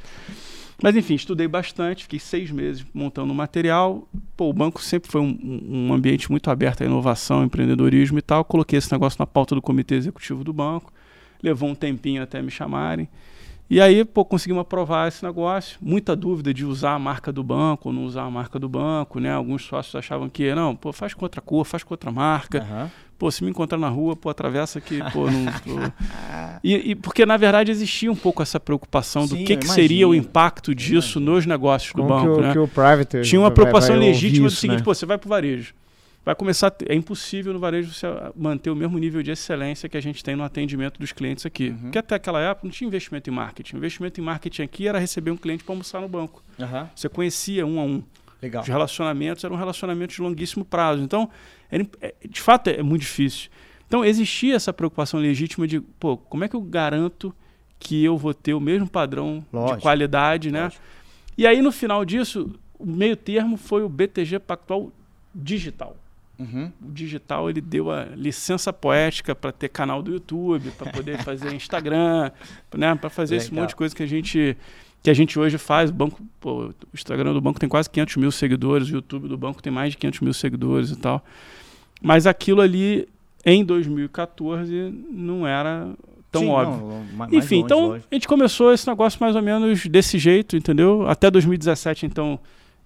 [0.82, 4.07] Mas enfim, estudei bastante, fiquei seis meses montando o material.
[4.38, 5.38] Pô, o banco sempre foi um,
[5.69, 8.45] um- ambiente muito aberto à inovação, empreendedorismo e tal.
[8.45, 10.91] Coloquei esse negócio na pauta do comitê executivo do banco.
[11.43, 13.09] Levou um tempinho até me chamarem.
[13.69, 15.77] E aí, pô, conseguimos aprovar esse negócio.
[15.82, 19.19] Muita dúvida de usar a marca do banco ou não usar a marca do banco,
[19.19, 19.32] né?
[19.32, 22.61] Alguns sócios achavam que, não, pô, faz com outra cor, faz com outra marca.
[22.63, 22.91] Aham.
[23.20, 25.45] Pô, se me encontrar na rua, pô, atravessa aqui, pô, não.
[25.45, 25.91] tô-
[26.63, 29.67] E, e porque, na verdade, existia um pouco essa preocupação do Sim, que, eu que
[29.67, 32.51] seria o impacto disso nos negócios do Como banco, que o, né?
[32.53, 34.84] que o private Tinha uma vai- preocupação vai ouvir legítima do isso, seguinte, né?
[34.84, 35.74] pô, você vai pro varejo.
[36.26, 38.05] Vai começar, é impossível no varejo você
[38.36, 41.70] manter o mesmo nível de excelência que a gente tem no atendimento dos clientes aqui.
[41.70, 41.78] Uhum.
[41.78, 43.76] Porque até aquela época não tinha investimento em marketing.
[43.76, 46.43] O investimento em marketing aqui era receber um cliente para almoçar no banco.
[46.59, 46.89] Aham.
[46.93, 48.03] Você conhecia um a um.
[48.41, 48.61] Legal.
[48.61, 51.03] Os relacionamentos eram relacionamentos de longuíssimo prazo.
[51.03, 51.29] Então,
[51.69, 53.49] era é- de fato, é muito difícil.
[53.87, 57.33] Então, existia essa preocupação legítima de, pô, como é que eu garanto
[57.79, 59.77] que eu vou ter o mesmo padrão Lógico.
[59.77, 60.63] de qualidade, né?
[60.63, 60.83] Lógico.
[61.37, 64.91] E aí, no final disso, o meio termo foi o BTG Pactual
[65.33, 65.95] Digital.
[66.37, 66.71] Uhum.
[66.81, 71.51] O digital ele deu a licença poética para ter canal do YouTube, para poder fazer
[71.53, 72.31] Instagram,
[72.77, 73.63] né, para fazer esse Legal.
[73.63, 74.55] monte de coisa que a gente
[75.02, 75.89] que a gente hoje faz.
[75.89, 79.38] O banco, pô, o Instagram do banco tem quase 500 mil seguidores, o YouTube do
[79.38, 81.24] banco tem mais de 500 mil seguidores e tal.
[82.02, 83.08] Mas aquilo ali
[83.45, 85.89] em 2014 não era
[86.32, 87.04] tão Sim, óbvio.
[87.18, 88.08] não, Enfim, longe, então lógico.
[88.12, 91.08] a gente começou esse negócio mais ou menos desse jeito, entendeu?
[91.08, 92.39] Até 2017, então,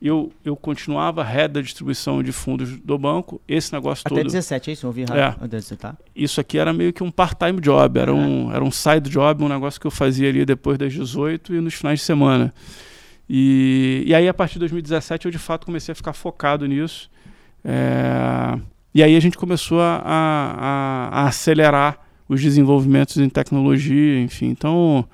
[0.05, 3.41] eu, eu continuava head da distribuição de fundos do banco.
[3.47, 4.25] Esse negócio Até todo.
[4.25, 4.85] 17, é isso?
[4.85, 5.03] Eu ouvi É.
[5.05, 5.37] errado.
[5.37, 5.95] Até 17, tá?
[6.15, 9.47] Isso aqui era meio que um part-time job, era, um, era um side job, um
[9.49, 12.53] negócio que eu fazia ali depois das 18 e nos finais de semana.
[13.29, 17.09] E, e aí, a partir de 2017, eu de fato comecei a ficar focado nisso.
[17.63, 18.59] É,
[18.93, 21.97] e aí a gente começou a, a- a acelerar
[22.27, 24.47] os desenvolvimentos em tecnologia, enfim.
[24.47, 25.05] Então,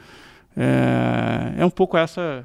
[0.57, 2.43] é, é um pouco essa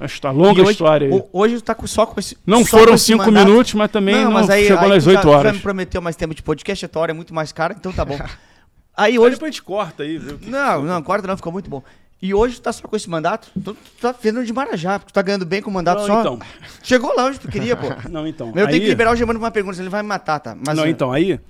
[0.00, 1.12] a histó- longa hoje, história aí.
[1.12, 2.36] ho- Hoje tu tá com- só com esse.
[2.46, 3.46] Não foram cinco mandato.
[3.46, 5.52] minutos, mas também não, mas aí, chegou aí nas oito Já horas.
[5.52, 8.04] me prometeu mais tempo de podcast, a tua hora é muito mais cara, então tá
[8.04, 8.18] bom.
[8.96, 9.30] Aí Hoje hoje.
[9.36, 10.38] depois a gente corta aí, viu?
[10.46, 11.82] Não, não, corta não, ficou muito bom.
[12.22, 13.50] E hoje tu tá só com esse mandato?
[13.52, 16.06] Tu, tu tá vendo de Marajá, porque tu tá ganhando bem com o mandato Não,
[16.06, 16.20] só.
[16.20, 16.38] então.
[16.80, 17.88] Chegou lá onde tu queria, pô.
[18.08, 18.46] Não, então.
[18.48, 20.56] Eu tenho aí- que liberar o Germano pra uma pergunta, ele vai me matar, tá?
[20.64, 21.40] Mas, não, eh, então, aí,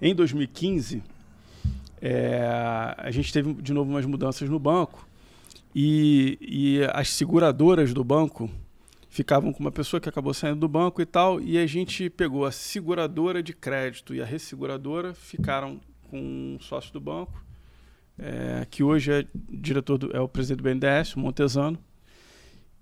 [0.00, 1.02] em 2015,
[2.00, 5.04] é, a gente teve de novo umas mudanças no banco
[5.74, 8.48] e, e as seguradoras do banco
[9.08, 12.44] ficavam com uma pessoa que acabou saindo do banco e tal, e a gente pegou
[12.44, 17.44] a seguradora de crédito e a resseguradora, ficaram com um sócio do banco,
[18.18, 21.78] é, que hoje é diretor do, é o presidente do BNDES, o Montesano,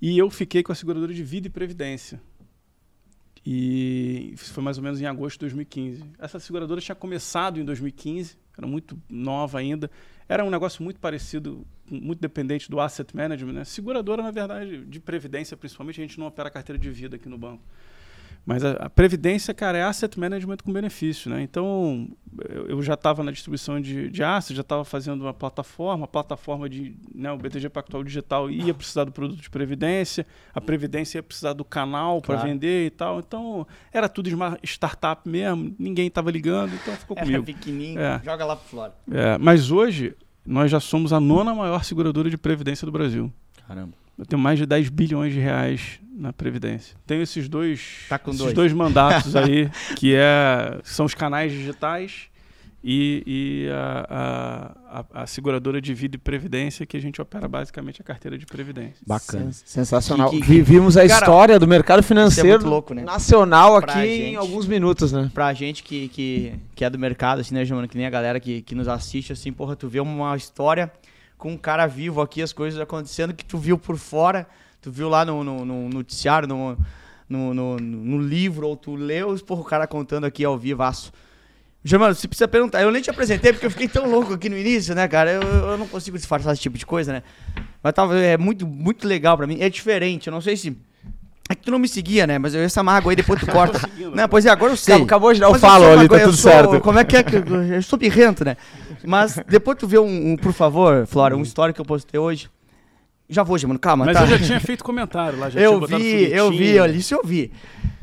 [0.00, 2.20] e eu fiquei com a seguradora de vida e previdência.
[3.44, 6.04] E isso foi mais ou menos em agosto de 2015.
[6.18, 9.90] Essa seguradora tinha começado em 2015, era muito nova ainda.
[10.32, 13.52] Era um negócio muito parecido, muito dependente do asset management.
[13.52, 13.64] Né?
[13.64, 17.36] Seguradora, na verdade, de previdência, principalmente, a gente não opera carteira de vida aqui no
[17.36, 17.62] banco.
[18.44, 21.42] Mas a, a previdência, cara, é asset management com benefício, né?
[21.42, 22.08] Então,
[22.48, 26.08] eu, eu já estava na distribuição de, de assets, já estava fazendo uma plataforma, a
[26.08, 31.18] plataforma de, né, o BTG Pactual Digital ia precisar do produto de previdência, a previdência
[31.18, 32.48] ia precisar do canal para Claro.
[32.50, 33.20] vender e tal.
[33.20, 37.44] Então, era tudo esma- startup mesmo, ninguém estava ligando, então ficou Era comigo.
[37.44, 38.20] pequenininho, É.
[38.24, 38.94] joga lá pro Flora.
[39.08, 43.32] É, mas hoje, nós já somos a nona maior seguradora de previdência do Brasil.
[43.68, 44.01] Caramba.
[44.18, 46.96] Eu tenho mais de 10 bilhões de reais na Previdência.
[47.06, 48.54] Tenho esses dois, Tá com esses dois.
[48.54, 52.24] dois mandatos aí, que é, são os canais digitais
[52.84, 54.06] e, e a,
[54.90, 58.36] a- a- a seguradora de vida e previdência, que a gente opera basicamente a carteira
[58.36, 58.96] de previdência.
[59.06, 59.44] Bacana.
[59.52, 60.30] Sens- Sensacional.
[60.30, 63.02] Que- que- Vivimos a Cara, história do mercado é financeiro muito louco, né?
[63.02, 64.22] nacional Pra aqui gente.
[64.32, 65.30] em alguns minutos, né?
[65.32, 67.88] Pra gente que, que, que é do mercado, assim, né, Giovana?
[67.88, 70.92] Que nem a galera que, que nos assiste, assim, porra, tu vê uma história
[71.42, 74.46] com um cara vivo aqui, as coisas acontecendo que tu viu por fora,
[74.80, 76.78] tu viu lá no, no, no noticiário, no,
[77.28, 81.12] no, no, livro, ou tu leu, porra, o cara contando aqui ao vivaço.
[81.82, 82.80] Germano, você precisa perguntar.
[82.80, 85.32] Eu nem te apresentei porque eu fiquei tão louco aqui no início, né, cara?
[85.32, 87.24] Eu, eu não consigo disfarçar esse tipo de coisa, né?
[87.82, 89.60] Mas tava, é muito, muito legal pra mim.
[89.60, 90.76] É diferente, eu não sei se.
[91.50, 92.38] É que tu não me seguia, né?
[92.38, 93.80] Mas eu essa mágoa aí depois tu corta.
[94.14, 94.94] não, pois é, agora eu sei.
[94.94, 96.80] Acabou, acabou de dar o falo ali, tá tudo sou- certo.
[96.80, 98.56] Como é que é que eu, eu sou birrento, né?
[99.06, 102.48] Mas depois tu vê um, um, por favor, Flora, um story que eu postei hoje.
[103.28, 104.24] Já vou, mano, calma, Mas tá?
[104.24, 106.82] eu já tinha feito comentário lá, já tinha Eu botado vi, eu vi, foguetinho.
[106.82, 107.50] olha, isso eu vi.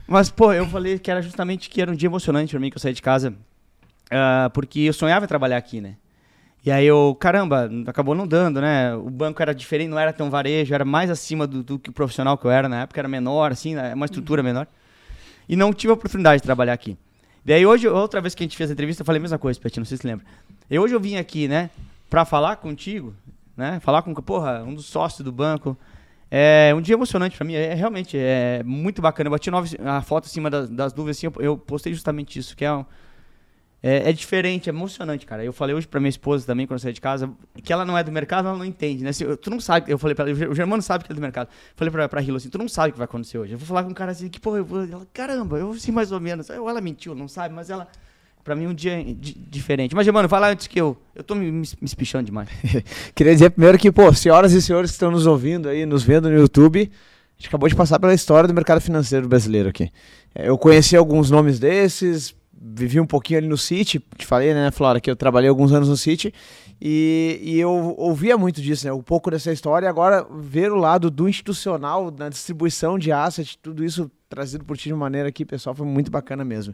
[0.08, 2.78] Mas, pô, eu falei que era justamente que era um dia emocionante pra mim que
[2.78, 3.34] eu saí de casa.
[4.10, 5.96] ah, porque eu sonhava em trabalhar aqui, né?
[6.66, 8.94] E aí eu, caramba, acabou não dando, né?
[8.96, 11.94] O banco era diferente, não era tão varejo, era mais acima do, do que o
[11.94, 13.94] profissional que eu era na época, era menor, assim, né?
[13.94, 14.68] uma estrutura menor.
[15.48, 16.98] E não tive a oportunidade de trabalhar aqui.
[17.46, 19.60] Daí hoje, outra vez que a gente fez a entrevista, eu falei a mesma coisa,
[19.60, 20.26] Peti, não sei se lembra.
[20.70, 21.70] E hoje eu vim aqui, né,
[22.10, 23.14] pra falar contigo,
[23.58, 23.80] né?
[23.82, 25.78] Falar com, porra, um dos sócios do banco.
[26.32, 29.28] É um dia emocionante pra mim, é realmente é muito bacana.
[29.28, 32.56] Eu bati nove, a foto acima das, das nuvens, assim, eu, eu postei justamente isso,
[32.56, 32.86] que é, um-
[33.82, 35.44] é, é diferente, é emocionante, cara.
[35.44, 37.32] Eu falei hoje pra minha esposa também, quando eu saí de casa,
[37.64, 39.12] que ela não é do mercado, ela não entende, né?
[39.12, 41.22] Se eu- tu não sabe, eu falei pra ela, o Germano sabe que é do
[41.22, 41.50] mercado.
[41.76, 43.54] Falei pra, pra Hilo assim, tu não sabe o que vai acontecer hoje.
[43.54, 45.92] Eu vou falar com um cara assim, que, pô, eu vou, ela, caramba, eu sei
[45.92, 46.48] mais ou menos.
[46.52, 47.88] Ela mentiu, não sabe, mas ela,
[48.50, 49.94] pra mim, um dia di- diferente.
[49.96, 52.50] Mas, Germano, vai lá antes que eu, eu tô me, me, me espichando demais.
[53.14, 56.28] Queria dizer primeiro que, pô, senhoras e senhores que estão nos ouvindo aí, nos vendo
[56.28, 59.92] no YouTube, a gente acabou de passar pela história do mercado financeiro brasileiro aqui.
[60.34, 64.72] É, Eu conheci alguns nomes desses, vivi um pouquinho ali no City, te falei, né,
[64.72, 66.34] Flora, que eu trabalhei alguns anos no City,
[66.82, 67.70] e, e eu
[68.00, 72.12] ouvia muito disso, né, um pouco dessa história, e agora ver o lado do institucional,
[72.18, 76.10] na distribuição de asset, tudo isso trazido por ti de maneira aqui, pessoal, foi muito
[76.10, 76.74] bacana mesmo.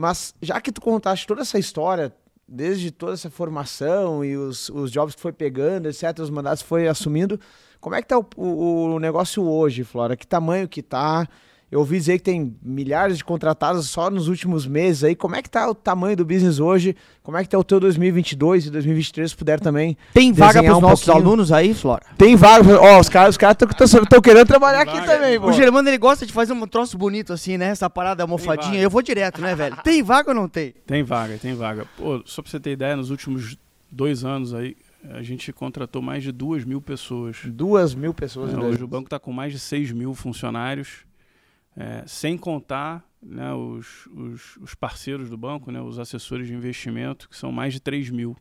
[0.00, 2.10] Mas já que tu contaste toda essa história,
[2.48, 6.68] desde toda essa formação e os, os jobs que foi pegando, etc., os mandatos que
[6.70, 7.38] foi assumindo,
[7.82, 10.16] como é que tá o, o, negócio hoje, Flora?
[10.16, 11.28] Que tamanho que tá?
[11.70, 15.14] Eu ouvi dizer que tem milhares de contratados só nos últimos meses aí.
[15.14, 16.96] Como é que tá o tamanho do business hoje?
[17.22, 20.72] Como é que tá o teu 2022 e 2023, se puder também Tem vaga para
[20.72, 21.24] os um nossos pouquinho?
[21.26, 22.02] alunos aí, Flora?
[22.18, 22.80] Tem vaga.
[22.80, 23.56] Ó, os caras os caras
[23.94, 25.18] estão querendo trabalhar Tem aqui vaga.
[25.18, 25.46] também, pô.
[25.48, 27.66] O Germano, ele gosta de fazer um troço bonito assim, né?
[27.66, 28.80] Essa parada almofadinha.
[28.80, 29.76] Eu vou direto, né, velho?
[29.84, 30.74] Tem vaga ou não tem?
[30.84, 31.86] Tem vaga, tem vaga.
[31.96, 33.56] Pô, só pra você ter ideia, nos últimos
[33.88, 34.76] dois anos aí,
[35.10, 37.38] a gente contratou mais de duas mil pessoas.
[37.44, 38.52] Duas mil pessoas.
[38.52, 41.04] É, hoje o banco está com mais de 6 mil funcionários,
[41.76, 47.28] é, sem contar né, os, os, os parceiros do banco, né, os assessores de investimento,
[47.28, 48.36] que são mais de 3 mil.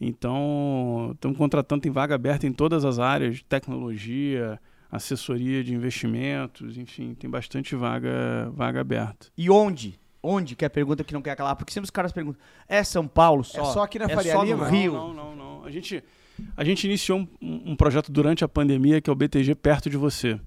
[0.00, 4.60] Então, estamos contratando, tem vaga aberta em todas as áreas, de tecnologia,
[4.90, 9.28] assessoria de investimentos, enfim, tem bastante vaga, vaga aberta.
[9.36, 9.98] E onde?
[10.22, 10.56] Onde?
[10.56, 11.56] Que é a pergunta que não quer calar.
[11.56, 13.60] Porque sempre os caras perguntam: é São Paulo só?
[13.60, 14.64] É só aqui na é Faria só Lima?
[14.64, 14.92] no Rio?
[14.92, 15.64] Não, não, não.
[15.64, 16.02] A gente,
[16.56, 19.96] a gente iniciou um, um projeto durante a pandemia que é o BTG Perto de
[19.96, 20.40] Você.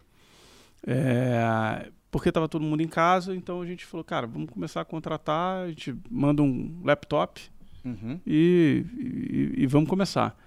[0.85, 4.85] É, porque estava todo mundo em casa, então a gente falou, cara, vamos começar a
[4.85, 7.41] contratar, a gente manda um laptop
[7.85, 8.19] Uhum.
[8.25, 10.37] e, e- e vamos começar.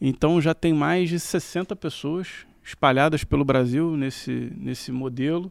[0.00, 5.50] Então já tem mais de 60 pessoas espalhadas pelo Brasil nesse, nesse modelo,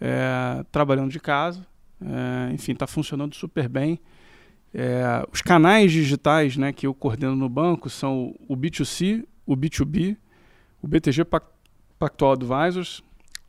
[0.00, 1.66] é, trabalhando de casa.
[2.02, 3.98] É, enfim, está funcionando super bem.
[4.72, 10.16] É, os canais digitais né, que eu coordeno no banco são o B2C, o B2B,
[10.80, 11.50] o BTG Pac-
[11.98, 13.02] Pactual Advisors,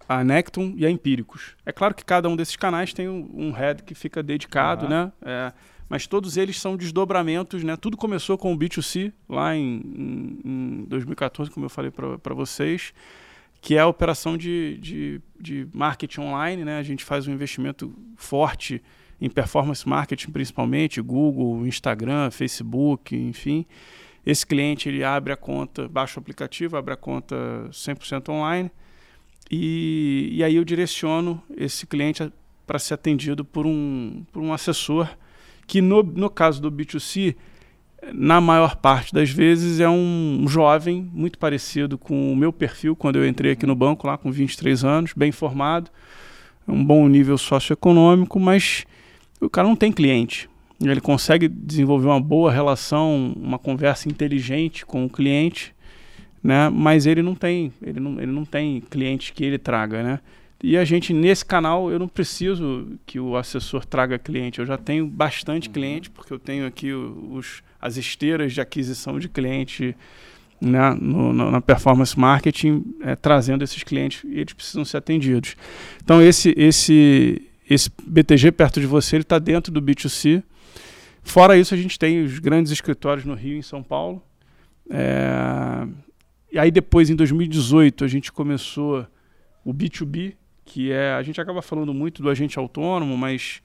[0.08, 1.56] a Necton e a Empíricos.
[1.66, 5.06] É claro que cada um desses canais tem um, um head que fica dedicado, Aham.
[5.06, 5.12] né?
[5.22, 5.54] É,
[5.90, 7.76] mas todos eles são desdobramentos, né?
[7.76, 12.94] Tudo começou com o B2C lá em, em, em 2014, como eu falei para vocês,
[13.62, 16.78] que é a operação de, de, de marketing online, né?
[16.78, 18.82] A gente faz um investimento forte
[19.20, 23.66] em performance marketing, principalmente Google, Instagram, Facebook, enfim.
[24.26, 27.36] Esse cliente ele abre a conta, baixa o aplicativo, abre a conta
[27.70, 28.72] 100% online
[29.50, 32.32] e, e aí eu direciono esse cliente
[32.66, 35.08] para ser atendido por um, por um assessor
[35.68, 37.36] que no, no caso do B2C,
[38.14, 43.18] na maior parte das vezes é um jovem muito parecido com o meu perfil quando
[43.18, 45.92] eu entrei aqui no banco lá com 23 anos, bem formado,
[46.68, 48.86] um bom nível socioeconômico, mas
[49.40, 50.50] o cara não tem cliente.
[50.80, 55.76] Ele consegue desenvolver uma boa relação, uma conversa inteligente com o cliente,
[56.44, 56.70] né?
[56.70, 60.20] Mas ele não tem, ele não, ele não tem cliente que ele traga, né?
[60.64, 64.78] E a gente nesse canal eu não preciso que o assessor traga cliente, eu já
[64.78, 69.96] tenho bastante cliente porque eu tenho aqui os, as esteiras de aquisição de cliente
[70.62, 75.56] né, no- no- na performance marketing, eh, trazendo esses clientes e eles precisam ser atendidos.
[76.04, 80.44] Então esse esse esse BTG perto de você ele está dentro do B2C.
[81.24, 84.22] Fora isso a gente tem os grandes escritórios no Rio e em São Paulo.
[84.90, 85.88] É,
[86.52, 89.08] E aí depois em 2018 a gente começou
[89.64, 90.36] o B2B,
[90.66, 93.62] que é a gente acaba falando muito do agente autônomo, mas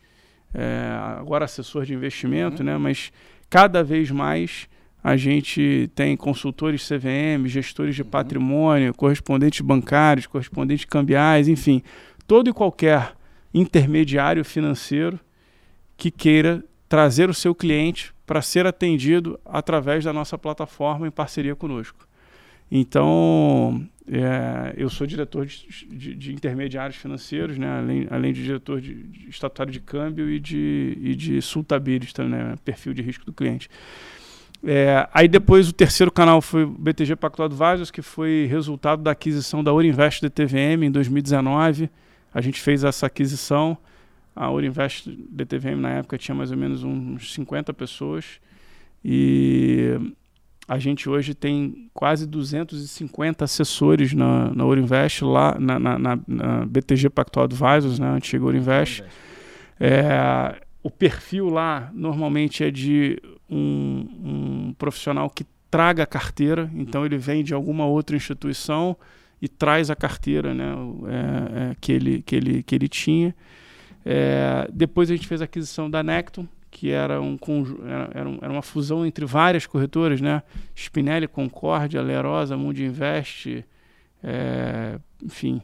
[0.54, 2.78] é, agora assessor de investimento, né?
[2.78, 3.12] Mas
[3.50, 4.68] cada vez mais
[5.02, 11.82] a gente tem consultores CVM, gestores de patrimônio, correspondentes bancários, correspondentes cambiais, enfim,
[12.26, 13.14] todo e qualquer
[13.54, 15.18] intermediário financeiro
[15.96, 21.54] que queira trazer o seu cliente para ser atendido através da nossa plataforma em parceria
[21.54, 22.06] conosco.
[22.70, 28.80] Então, é, eu sou diretor de, de- de intermediários financeiros, né, além, além de diretor
[28.80, 31.40] de, de estatutário de câmbio e de, e de
[32.12, 33.68] também, né, perfil de risco do cliente.
[34.64, 39.12] É, aí depois o terceiro canal foi o BTG Pactual Advisors, que foi resultado da
[39.12, 41.90] aquisição da Orinvest DTVM em 2019.
[42.32, 43.76] A gente fez essa aquisição.
[44.34, 48.40] A Orinvest DTVM na época tinha mais ou menos uns 50 pessoas.
[49.04, 49.98] E
[50.68, 56.66] a gente hoje tem quase 250 assessores na, na Orinvest, lá na, na, na- na
[56.66, 59.02] BTG Pactual Advisors, né, antiga Orinvest.
[59.78, 64.08] É, o perfil lá normalmente é de um,
[64.68, 68.96] um profissional que traga a carteira, então ele vem de alguma outra instituição
[69.42, 70.64] e traz a carteira né,
[71.06, 73.34] é, é, que, ele, que, ele, que ele tinha.
[74.04, 76.46] É, depois a gente fez a aquisição da Necton,
[76.78, 77.38] que era, um,
[77.86, 80.42] era, era, um- uma fusão entre várias corretoras, né?
[80.74, 83.64] Spinelli, Concórdia, Lerosa, Mundi Invest,
[84.22, 85.62] é, enfim.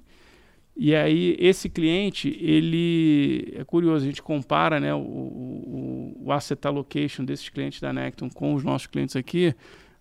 [0.74, 6.66] E aí esse cliente, ele é curioso, a gente compara né, o, o, o asset
[6.66, 9.54] allocation desses clientes da Necton com os nossos clientes aqui.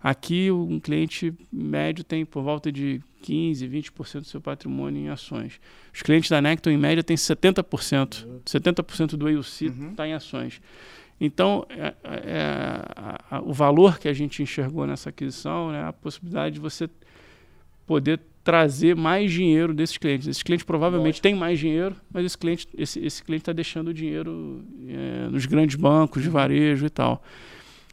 [0.03, 5.59] Aqui um cliente médio tem por volta de 15, 20% do seu patrimônio em ações.
[5.93, 8.26] Os clientes da Necton, em média, têm 70%.
[8.45, 10.09] 70% do AUC está Uhum.
[10.09, 10.59] em ações.
[11.24, 12.41] Então, é, é,
[12.95, 16.89] a, a, o valor que a gente enxergou nessa aquisição, né, a possibilidade de você
[17.86, 20.28] poder trazer mais dinheiro desses clientes.
[20.28, 21.22] Esse cliente provavelmente Lógico.
[21.22, 25.45] tem mais dinheiro, mas esse cliente esse, esse cliente está deixando o dinheiro é, nos
[25.45, 26.34] grandes bancos de uhum.
[26.34, 27.22] varejo e tal.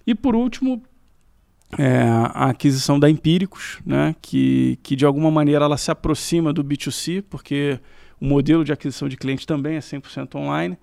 [0.06, 0.82] E por último,
[1.76, 6.64] é, a aquisição da Empíricos, né, que, que de alguma maneira ela se aproxima do
[6.64, 7.78] B2C, porque
[8.18, 10.78] o modelo de aquisição de cliente também é 100% online,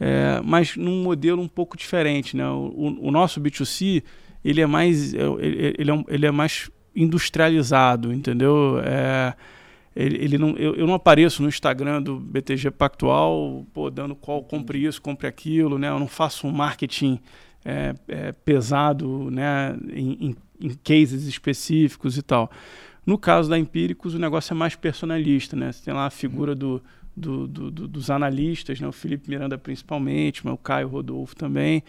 [0.00, 2.36] é, mas num modelo um pouco diferente.
[2.36, 2.48] Né?
[2.48, 4.02] O, o, nosso B2C
[4.44, 8.80] ele é mais, é, ele, é, ele é mais industrializado, entendeu?
[8.84, 9.34] É,
[9.94, 14.42] ele, ele, não, eu, eu, não apareço no Instagram do BTG Pactual pô, dando qual
[14.44, 15.88] compre isso, compre aquilo, né?
[15.88, 17.18] Eu não faço um marketing
[17.64, 19.76] é, é, pesado né?
[19.92, 22.50] Em, em, em, cases específicos e tal.
[23.04, 25.72] No caso da Empíricos, o negócio é mais personalista, né?
[25.72, 26.82] Você tem lá a figura do,
[27.18, 28.88] do, do, do dos analistas, né?
[28.88, 31.82] O Felipe Miranda principalmente, mas o Caio Rodolfo também.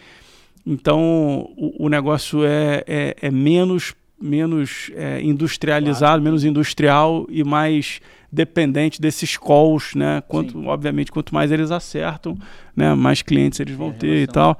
[0.66, 6.22] Então, o, o negócio é, é, é menos menos é, industrializado, claro.
[6.22, 10.22] menos industrial e mais dependente desses calls, né?
[10.28, 12.36] Quanto, obviamente, quanto mais eles acertam,
[12.76, 12.94] né?
[12.94, 14.58] Mais clientes eles vão ter e tal.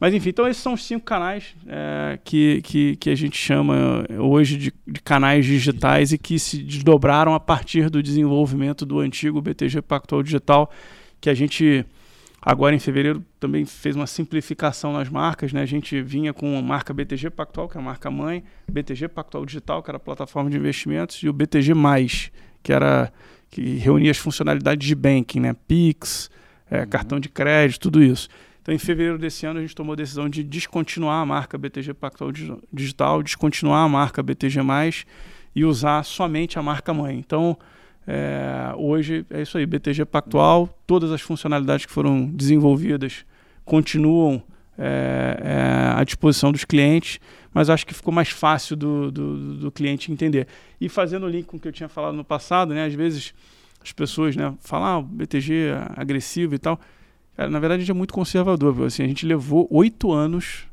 [0.00, 4.04] Mas enfim, então esses são os cinco canais é, que, que, que a gente chama
[4.18, 9.42] hoje de, de, canais digitais e que se desdobraram a partir do desenvolvimento do antigo
[9.42, 10.70] BTG Pactual Digital,
[11.20, 11.84] que a gente
[12.40, 15.52] Agora, em fevereiro, também fez uma simplificação nas marcas.
[15.52, 15.60] Né?
[15.60, 19.44] A gente vinha com a marca BTG Pactual, que é a marca mãe, BTG Pactual
[19.44, 21.72] Digital, que era a plataforma de investimentos, e o BTG,
[22.62, 23.12] que era
[23.50, 25.56] que reunia as funcionalidades de banking, né?
[25.66, 26.30] Pix,
[26.70, 26.86] é, uhum.
[26.86, 28.28] cartão de crédito, tudo isso.
[28.68, 31.94] Então, em fevereiro desse ano, a gente tomou a decisão de descontinuar a marca BTG
[31.94, 32.30] Pactual
[32.70, 34.60] Digital, descontinuar a marca BTG,
[35.54, 37.18] e usar somente a marca mãe.
[37.18, 37.56] Então,
[38.06, 43.24] é, hoje é isso aí, BTG Pactual, todas as funcionalidades que foram desenvolvidas
[43.64, 44.42] continuam
[44.76, 47.20] é, é, à disposição dos clientes,
[47.54, 50.46] mas acho que ficou mais fácil do, do, do, cliente entender.
[50.78, 53.32] E fazendo o link com o que eu tinha falado no passado, né, às vezes
[53.82, 56.78] as pessoas né, falam, ah, BTG é agressivo e tal.
[57.38, 58.84] Cara, na verdade, a gente é muito conservador.
[58.84, 60.64] Assim, a gente levou oito anos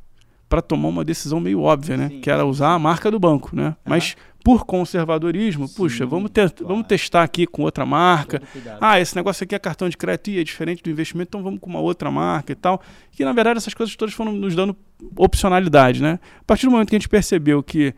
[0.50, 2.10] para tomar uma decisão meio óbvia, né?
[2.10, 2.22] Sim.
[2.22, 3.68] Que era usar a marca do banco, né?
[3.68, 3.74] Uhum.
[3.86, 6.74] Mas por conservadorismo, Sim, puxa, vamos, ter, claro.
[6.74, 8.42] vamos testar aqui com outra marca.
[8.82, 11.60] Ah, esse negócio aqui é cartão de crédito e é diferente do investimento, então vamos
[11.60, 12.82] com uma outra marca e tal.
[13.12, 14.76] Que na verdade essas coisas todas foram nos dando
[15.16, 16.20] opcionalidade, né?
[16.40, 17.94] A partir do momento que a gente percebeu que,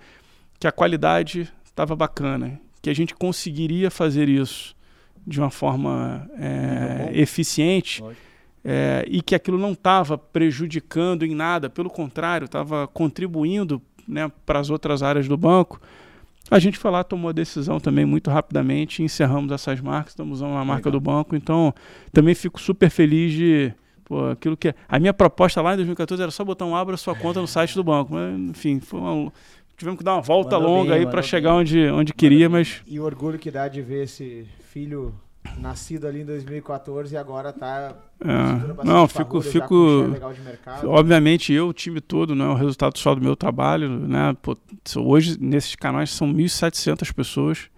[0.60, 4.76] que a qualidade estava bacana, que a gente conseguiria fazer isso
[5.26, 8.04] de uma forma é, eficiente.
[8.70, 14.60] É, e que aquilo não estava prejudicando em nada, pelo contrário, estava contribuindo né, para
[14.60, 15.80] as outras áreas do banco,
[16.52, 20.58] a gente foi lá, tomou a decisão também muito rapidamente, encerramos essas marcas, estamos usando
[20.58, 21.00] a marca Legal.
[21.00, 21.74] do banco, então
[22.12, 23.74] também fico super feliz de
[24.06, 24.74] pô, aquilo que.
[24.88, 27.76] A minha proposta lá em 2014 era só botar um abra sua conta no site
[27.76, 29.32] do banco, mas enfim, uma,
[29.78, 32.82] tivemos que dar uma volta mandou longa bem, aí para chegar onde, onde queria, mas
[32.88, 35.14] e o orgulho que dá de ver esse filho
[35.58, 38.86] nascido ali em 2014 e agora está é.
[38.86, 40.06] não fico fico
[40.86, 44.58] obviamente eu o time todo não é o resultado só do meu trabalho né Pô,
[44.98, 47.70] hoje nesses canais são 1.700 pessoas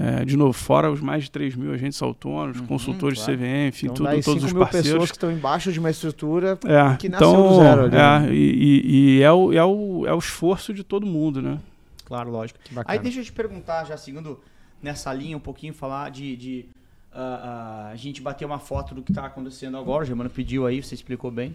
[0.00, 3.36] é, de novo, fora os mais de 3 mil agentes autônomos, uhum, consultores claro.
[3.36, 4.90] de CVM, enfim, então, tudo, todos os parceiros.
[4.92, 7.82] pessoas que estão embaixo de uma estrutura é, que nasceu então, do zero.
[7.82, 8.32] Ali, é, né?
[8.32, 11.58] e, e, é, o, é, o, é o esforço de todo mundo, né?
[12.04, 12.60] Claro, lógico.
[12.84, 14.38] Aí deixa eu te perguntar, já seguindo
[14.82, 16.64] nessa linha um pouquinho, falar de, de
[17.12, 20.02] uh, uh, a gente bater uma foto do que está acontecendo agora.
[20.02, 21.54] O Germano pediu aí, você explicou bem.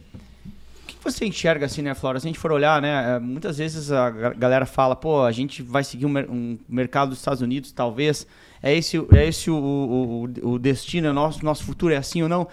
[0.84, 2.20] O que você enxerga assim, né, Flora?
[2.20, 5.62] Se a gente for olhar, né, é, muitas vezes a galera fala, pô, a gente
[5.62, 8.28] vai seguir um, um mercado dos Estados Unidos, talvez.
[8.62, 12.30] É esse, é esse o, o, o destino, é nosso, nosso futuro é assim ou
[12.30, 12.48] não?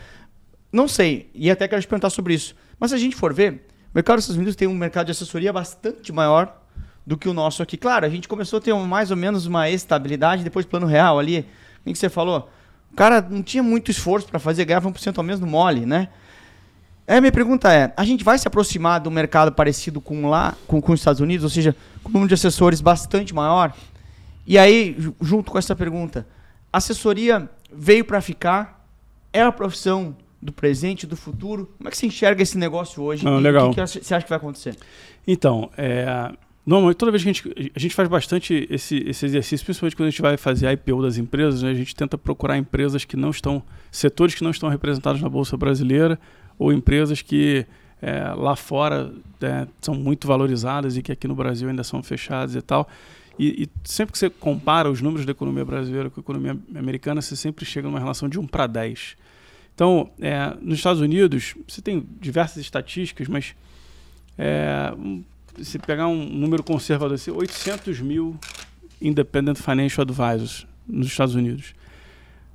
[0.72, 2.54] Não sei, e até quero te perguntar sobre isso.
[2.78, 5.12] Mas se a gente for ver, o mercado dos Estados Unidos tem um mercado de
[5.12, 6.59] assessoria bastante maior
[7.06, 7.76] do que o nosso aqui.
[7.76, 11.46] Claro, a gente começou a ter mais ou menos uma estabilidade, depois plano real ali.
[11.84, 12.50] O que você falou?
[12.92, 16.08] O cara não tinha muito esforço para fazer, ganhava 1% ao mês no mole, né?
[17.06, 20.80] A minha pergunta é, a gente vai se aproximar do mercado parecido com lá, com,
[20.80, 23.74] com os Estados Unidos, ou seja, com um número de assessores bastante maior?
[24.46, 26.26] E aí, junto com essa pergunta,
[26.72, 28.86] assessoria veio para ficar?
[29.32, 31.72] É a profissão do presente, do futuro?
[31.78, 33.26] Como é que você enxerga esse negócio hoje?
[33.26, 33.70] Ah, legal.
[33.70, 34.76] O que, que você acha que vai acontecer?
[35.26, 36.32] Então, é,
[36.64, 40.08] Normalmente, toda vez que a gente, a gente faz bastante esse, esse exercício, principalmente quando
[40.08, 43.16] a gente vai fazer a IPO das empresas, né, a gente tenta procurar empresas que
[43.16, 46.18] não estão, setores que não estão representados na Bolsa Brasileira,
[46.58, 47.66] ou empresas que
[48.02, 52.54] é, lá fora é, são muito valorizadas e que aqui no Brasil ainda são fechadas
[52.54, 52.88] e tal.
[53.38, 57.22] E, e, sempre que você compara os números da economia brasileira com a economia americana,
[57.22, 59.16] você sempre chega numa relação de 1 para 10.
[59.74, 63.54] Então, é, nos Estados Unidos, você tem diversas estatísticas, mas
[64.36, 64.92] é,
[65.62, 68.36] se pegar um número conservador, assim, 800 mil
[69.00, 71.74] Independent Financial Advisors nos Estados Unidos.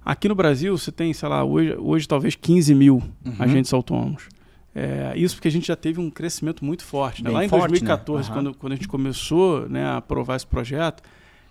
[0.04, 3.36] Aqui no Brasil, você tem, sei lá, hoje, hoje talvez 15 mil Uhum.
[3.40, 4.28] agentes autônomos.
[4.74, 7.24] É, isso porque a gente já teve um crescimento muito forte.
[7.24, 7.30] Né?
[7.30, 7.68] Lá em forte, né?
[7.70, 8.38] 2014, Aham.
[8.38, 11.02] quando, quando a gente começou né, a aprovar esse projeto,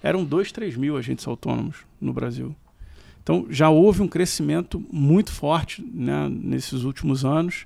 [0.03, 2.55] eram 2, 3 mil agentes autônomos no Brasil.
[3.23, 7.65] Então já houve um crescimento muito forte né, nesses últimos anos.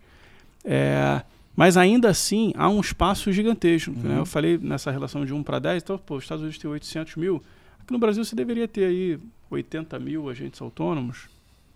[0.64, 1.22] É,
[1.58, 3.90] mas ainda assim há um espaço gigantesco.
[3.90, 4.02] Uhum.
[4.02, 4.18] Né?
[4.20, 7.16] Eu falei nessa relação de 1 para 10, então, pô, os Estados Unidos tem 800
[7.16, 7.42] mil.
[7.80, 9.18] Aqui no Brasil você deveria ter aí
[9.50, 11.28] 80 mil agentes autônomos,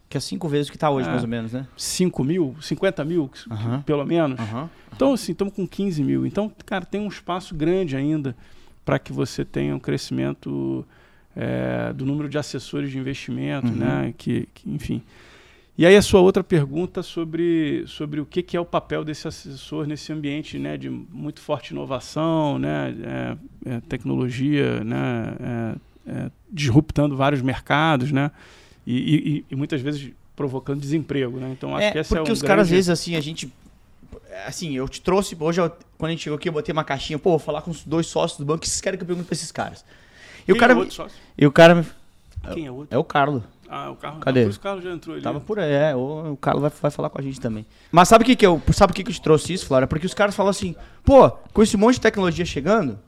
[0.09, 1.11] Que é cinco vezes o que tá hoje, É.
[1.11, 1.67] mais ou menos, né?
[1.77, 3.81] 5 mil, 50 mil, Aham.
[3.83, 4.39] pelo menos.
[4.39, 4.69] Aham.
[4.95, 6.27] Então, assim, estamos com 15 mil.
[6.27, 8.37] Então, cara, tem um espaço grande ainda
[8.85, 10.87] para que você tenha um crescimento
[11.35, 13.75] é, do número de assessores de investimento, Uhum.
[13.75, 14.15] né?
[14.19, 15.03] Que, que, enfim.
[15.77, 19.27] E aí a sua outra pergunta sobre, sobre o que, que é o papel desse
[19.27, 22.95] assessor nesse ambiente né, de muito forte inovação, né,
[23.67, 25.35] é, é, tecnologia, né,
[26.07, 28.31] é, é, disruptando vários mercados, né,
[28.87, 28.97] e,
[29.39, 31.39] e- e muitas vezes provocando desemprego.
[31.39, 31.51] Né?
[31.53, 33.51] Então, acho É, que esse porque é um os caras, às vezes, assim, a gente.
[34.47, 35.37] Assim, eu te trouxe.
[35.39, 37.19] Hoje, eu- quando a gente chegou aqui, eu botei uma caixinha.
[37.19, 38.59] Pô, vou falar com os dois sócios do banco.
[38.59, 39.85] O que vocês querem que eu pergunte pra esses caras?
[40.43, 40.73] E Quem o cara.
[40.73, 41.17] é outro sócio?
[41.39, 41.75] E o cara.
[41.77, 41.85] me-
[42.55, 42.89] Quem é outro?
[42.95, 43.43] É o Carlos.
[43.75, 44.21] Ah, o carro.
[44.21, 44.47] Cadê?
[44.47, 45.23] Isso o já entrou ali.
[45.23, 45.97] Tava por aí, é.
[45.97, 47.65] O, o Carlos vai, vai falar com a gente também.
[47.91, 48.61] Mas sabe o que, que eu.
[48.71, 49.87] Sabe o que, que eu te trouxe isso, Flora?
[49.87, 52.99] Porque os caras falam assim, pô, com esse monte de tecnologia chegando,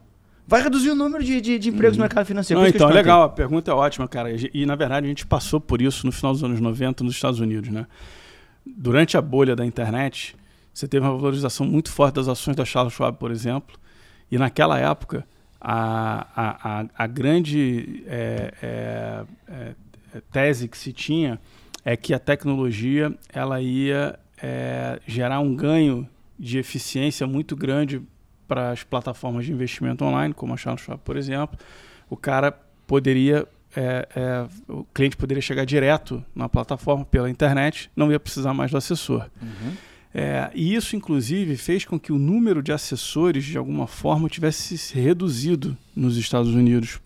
[0.47, 2.63] vai reduzir o número de, de, de empregos no mercado financeiro.
[2.63, 4.31] Não, então, legal, a pergunta é ótima, cara.
[4.55, 7.41] E, na verdade, a gente passou por isso no final dos anos 90 nos Estados
[7.41, 7.87] Unidos, né?
[8.65, 10.35] Durante a bolha da internet,
[10.73, 13.77] você teve uma valorização muito forte das ações da Charles Schwab, por exemplo.
[14.31, 15.27] E naquela época,
[15.61, 19.75] a, a, a, a grande é, é, é, é,
[20.21, 21.41] tese que se tinha
[21.85, 26.09] é que a tecnologia ela ia é, gerar um ganho
[26.39, 28.03] de eficiência muito grande
[28.49, 31.59] para as plataformas de investimento online, como a Charles Schwab, por exemplo.
[32.09, 32.53] O cara
[32.87, 38.53] poderia, é, é, o cliente poderia chegar direto na plataforma pela internet, não ia precisar
[38.53, 39.29] mais do assessor.
[39.41, 39.73] Uhum.
[40.13, 44.79] É, e isso, inclusive, fez com que o número de assessores, de alguma forma, tivesse
[44.79, 47.01] se reduzido nos Estados Unidos.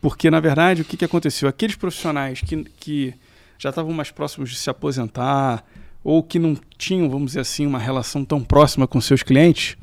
[0.00, 1.48] Porque, na verdade, o que, que aconteceu?
[1.48, 3.14] Aqueles profissionais que, que
[3.58, 5.64] já estavam mais próximos de se aposentar,
[6.02, 9.76] ou que não tinham, vamos dizer assim, uma relação tão próxima com seus clientes,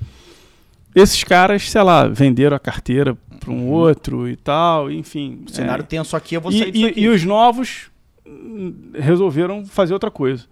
[0.96, 5.44] esses caras, sei lá, venderam a carteira para um outro e tal, enfim.
[5.48, 7.02] O cenário é, tenso aqui, eu vou e, sair e- aqui.
[7.02, 7.92] e os novos
[8.26, 10.46] hum, resolveram fazer outra coisa.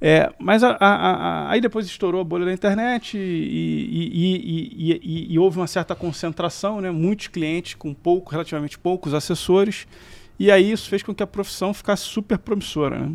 [0.00, 5.32] É, mas a- a- a- aí depois estourou a bolha da internet e, e- e-
[5.34, 6.90] e- houve uma certa concentração, né?
[6.90, 9.86] muitos clientes com pouco, relativamente poucos assessores,
[10.38, 12.98] e aí isso fez com que a profissão ficasse super promissora.
[12.98, 13.12] Né?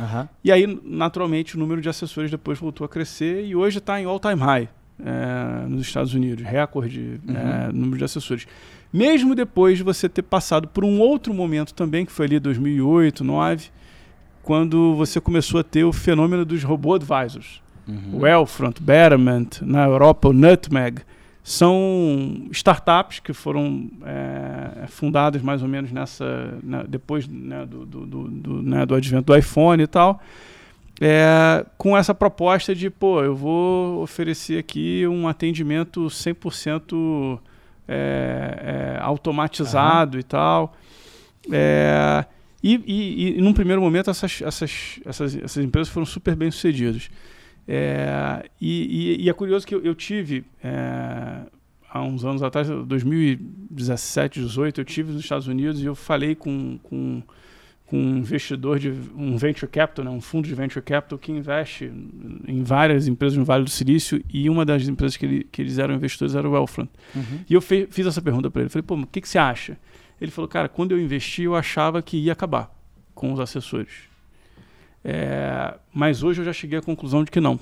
[0.00, 0.28] Aham.
[0.42, 4.04] E aí, naturalmente, o número de assessores depois voltou a crescer e hoje está em
[4.04, 4.68] all-time high
[5.04, 8.46] é, nos Estados Unidos, recorde é, número de assessores.
[8.92, 13.22] Mesmo depois de você ter passado por um outro momento também, que foi ali 2008,
[13.24, 13.70] 2009,
[14.44, 17.62] quando você começou a ter o fenômeno dos robô advisors.
[17.88, 18.20] Uhum.
[18.20, 21.00] O Elfront, Betterment, na Europa o Nutmeg,
[21.42, 28.06] são startups que foram é, fundadas mais ou menos nessa na- depois né, do, do,
[28.06, 30.20] do, do, né, do advento do iPhone e tal,
[31.00, 37.38] é, com essa proposta de, pô, eu vou oferecer aqui um atendimento 100%
[37.88, 40.74] é, é, automatizado e tal.
[41.52, 42.24] É,
[42.64, 47.08] e, e, e num primeiro momento essas, essas, essas, essas empresas foram super bem sucedidas.
[47.68, 51.40] É, e, e- é curioso que eu, eu tive, é,
[51.90, 56.78] há uns anos atrás, 2017, 2018, eu tive nos Estados Unidos e eu falei com,
[56.82, 57.22] com,
[57.86, 61.90] com um investidor de um venture capital, né, um fundo de venture capital que investe
[62.46, 65.78] em várias empresas no Vale do Silício e uma das empresas que, ele, que eles
[65.78, 66.90] eram investidores era o Wealthfront.
[67.14, 67.40] Uhum.
[67.48, 68.68] E eu fe- fiz essa pergunta para ele.
[68.70, 69.76] Falei, pô, o que, que você acha?
[70.24, 72.74] Ele falou, cara, quando eu investi, eu achava que ia acabar
[73.14, 73.92] com os assessores.
[75.04, 77.60] É, mas hoje eu já cheguei à conclusão de que não.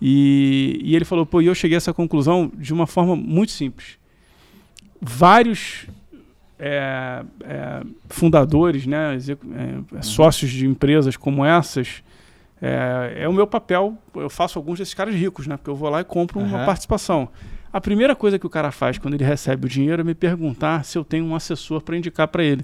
[0.00, 3.50] E, e ele falou, pô, e eu cheguei a essa conclusão de uma forma muito
[3.50, 3.98] simples.
[5.00, 5.86] Vários
[6.58, 9.46] é, é, fundadores, né, execu-
[9.96, 12.02] é, sócios de empresas como essas,
[12.62, 13.98] é, é o meu papel.
[14.14, 15.56] Eu faço alguns desses caras ricos, né?
[15.56, 16.66] Porque eu vou lá e compro uma Aham.
[16.66, 17.28] participação.
[17.72, 20.84] A primeira coisa que o cara faz quando ele recebe o dinheiro é me perguntar
[20.84, 22.62] se eu tenho um assessor para indicar para ele.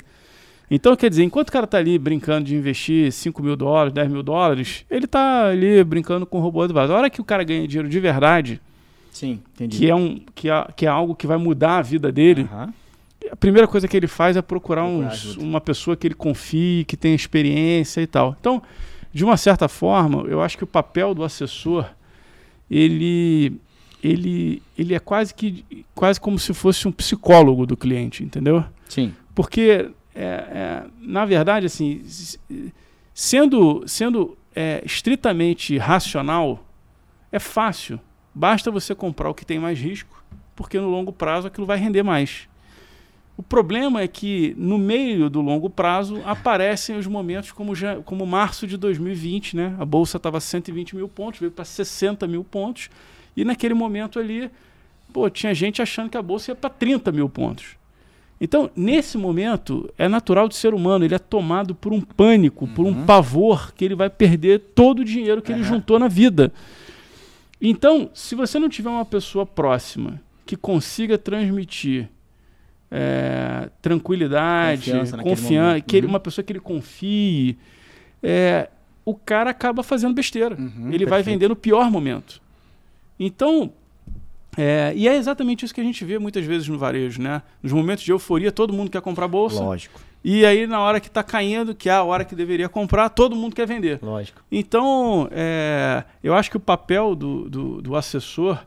[0.70, 4.10] Então, quer dizer, enquanto o cara tá ali brincando de investir 5 mil dólares, 10
[4.10, 6.90] mil dólares, ele tá ali brincando com o robô advisor.
[6.96, 8.60] A hora que o cara ganha dinheiro de verdade,
[9.12, 9.76] Sim, entendi.
[9.78, 12.72] que é, um, que, é, que é algo que vai mudar a vida dele, Aham.
[13.30, 16.96] a primeira coisa que ele faz é procurar, uns- uma pessoa que ele confie, que
[16.96, 18.34] tenha experiência e tal.
[18.40, 18.62] Então,
[19.12, 21.86] de uma certa forma, eu acho que o papel do assessor,
[22.70, 23.52] ele,
[24.04, 28.62] ele, ele é quase que quase como se fosse um psicólogo do cliente, entendeu?
[28.86, 29.14] Sim.
[29.34, 32.02] Porque, é, é, na verdade, assim,
[33.14, 36.66] sendo, sendo é, estritamente racional,
[37.32, 37.98] é fácil.
[38.34, 40.22] Basta você comprar o que tem mais risco,
[40.54, 42.46] porque no longo prazo aquilo vai render mais.
[43.36, 48.24] O problema é que no meio do longo prazo aparecem os momentos como, já, como
[48.26, 49.74] março de 2020, né?
[49.78, 52.90] A bolsa estava 120 mil pontos, veio para 60 mil pontos,
[53.36, 54.50] e naquele momento ali,
[55.12, 57.76] pô, tinha gente achando que a bolsa ia para 30 mil pontos.
[58.40, 62.74] Então, nesse momento, é natural do ser humano, ele é tomado por um pânico, uhum.
[62.74, 63.06] por um uhum.
[63.06, 66.52] pavor que ele vai perder todo o dinheiro que ele juntou na vida.
[67.60, 72.08] Então, se você não tiver uma pessoa próxima que consiga transmitir
[72.90, 76.12] é, tranquilidade, confiança, que ele, uhum.
[76.12, 77.56] uma pessoa que ele confie,
[78.22, 78.68] é,
[79.04, 80.54] o cara acaba fazendo besteira.
[80.54, 81.08] Uhum, ele perfeito.
[81.08, 82.42] vai vender no pior momento.
[83.18, 83.72] Então,
[84.56, 87.42] é, e é exatamente isso que a gente vê muitas vezes no varejo, né?
[87.62, 89.62] Nos momentos de euforia, todo mundo quer comprar bolsa.
[89.62, 90.00] Lógico.
[90.22, 93.36] E aí, na hora que está caindo, que é a hora que deveria comprar, todo
[93.36, 93.98] mundo quer vender.
[94.02, 94.42] Lógico.
[94.50, 98.58] Então, é, eu acho que o papel do, do, do assessor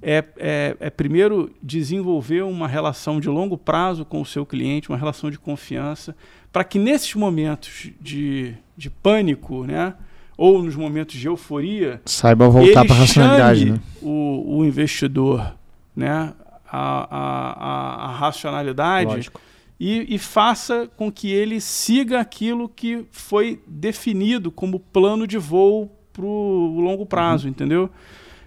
[0.00, 4.96] é, é, é, primeiro desenvolver uma relação de longo prazo com o seu cliente, uma
[4.96, 6.14] relação de confiança,
[6.52, 9.94] para que nesses momentos de, de pânico, né,
[10.40, 13.80] ou nos momentos de euforia, saiba voltar para a racionalidade, né?
[14.00, 15.54] o, o investidor,
[15.94, 16.32] né,
[16.66, 19.30] a, a, a, racionalidade
[19.78, 25.94] e, e, faça com que ele siga aquilo que foi definido como plano de voo
[26.10, 27.50] para o longo prazo, uhum.
[27.50, 27.90] entendeu?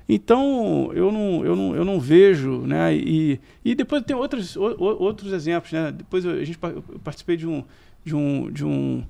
[0.09, 2.95] Então, eu não, eu não, eu não vejo, né?
[2.95, 5.91] E, e depois tem outros, o, outros exemplos, né?
[5.91, 7.63] Depois a gente eu participei de um,
[8.03, 9.03] de, um, de, um,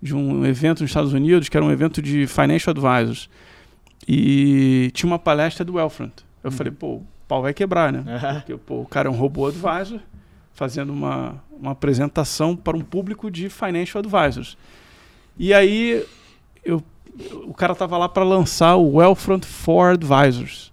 [0.00, 3.28] de um evento nos Estados Unidos, que era um evento de Financial Advisors.
[4.06, 6.24] E tinha uma palestra do Wealthfront.
[6.42, 6.56] Eu uhum.
[6.56, 8.04] falei, pô, o pau vai quebrar, né?
[8.40, 10.00] Porque pô, o cara é um robô advisor
[10.52, 14.56] fazendo uma, uma apresentação para um público de Financial Advisors.
[15.38, 16.04] E aí
[16.64, 16.82] eu
[17.44, 20.72] o cara estava lá para lançar o Wellfront for Advisors,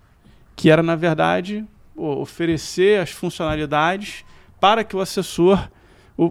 [0.56, 1.66] que era, na verdade,
[1.96, 4.24] oferecer as funcionalidades
[4.60, 5.70] para que o assessor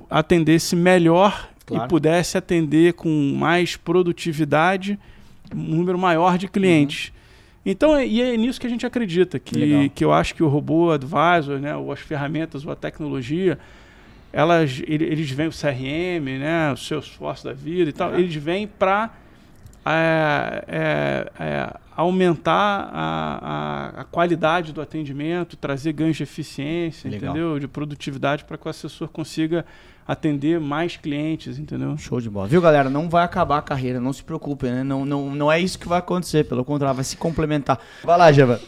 [0.09, 1.85] atendesse melhor claro.
[1.85, 4.99] e pudesse atender com mais produtividade
[5.55, 7.09] um número maior de clientes.
[7.09, 7.15] Uhum.
[7.67, 10.91] Então, e é nisso que a gente acredita, que, que eu acho que o robô
[10.91, 13.59] advisor, né, ou as ferramentas, ou a tecnologia,
[14.33, 18.67] elas, eles vêm o CRM, né, os seus esforços da vida e tal, eles vêm
[18.67, 19.15] para
[19.87, 27.30] é, é, é, aumentar a, a, a, qualidade do atendimento, trazer ganhos de eficiência, Legal.
[27.30, 27.59] entendeu?
[27.59, 29.64] De produtividade para que o assessor consiga
[30.07, 31.97] atender mais clientes, entendeu?
[31.97, 32.47] Show de bola.
[32.47, 32.91] Viu, galera?
[32.91, 34.82] Não vai acabar a carreira, não se preocupe, né?
[34.82, 37.78] Não, não, não é isso que vai acontecer, pelo contrário, vai se complementar.
[38.03, 38.61] Vai lá, Java.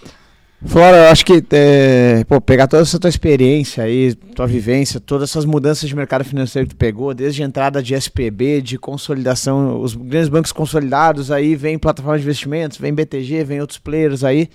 [0.64, 5.30] Flora, eu acho que é, pô, pegar toda essa tua experiência aí, tua vivência, todas
[5.30, 9.80] essas mudanças de mercado financeiro que tu pegou, desde a entrada de SPB, de consolidação,
[9.80, 14.48] os grandes bancos consolidados, aí vem plataforma de investimentos, vem BTG, vem outros players aí.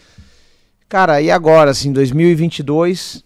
[0.89, 3.23] Cara, e agora, assim, 2022,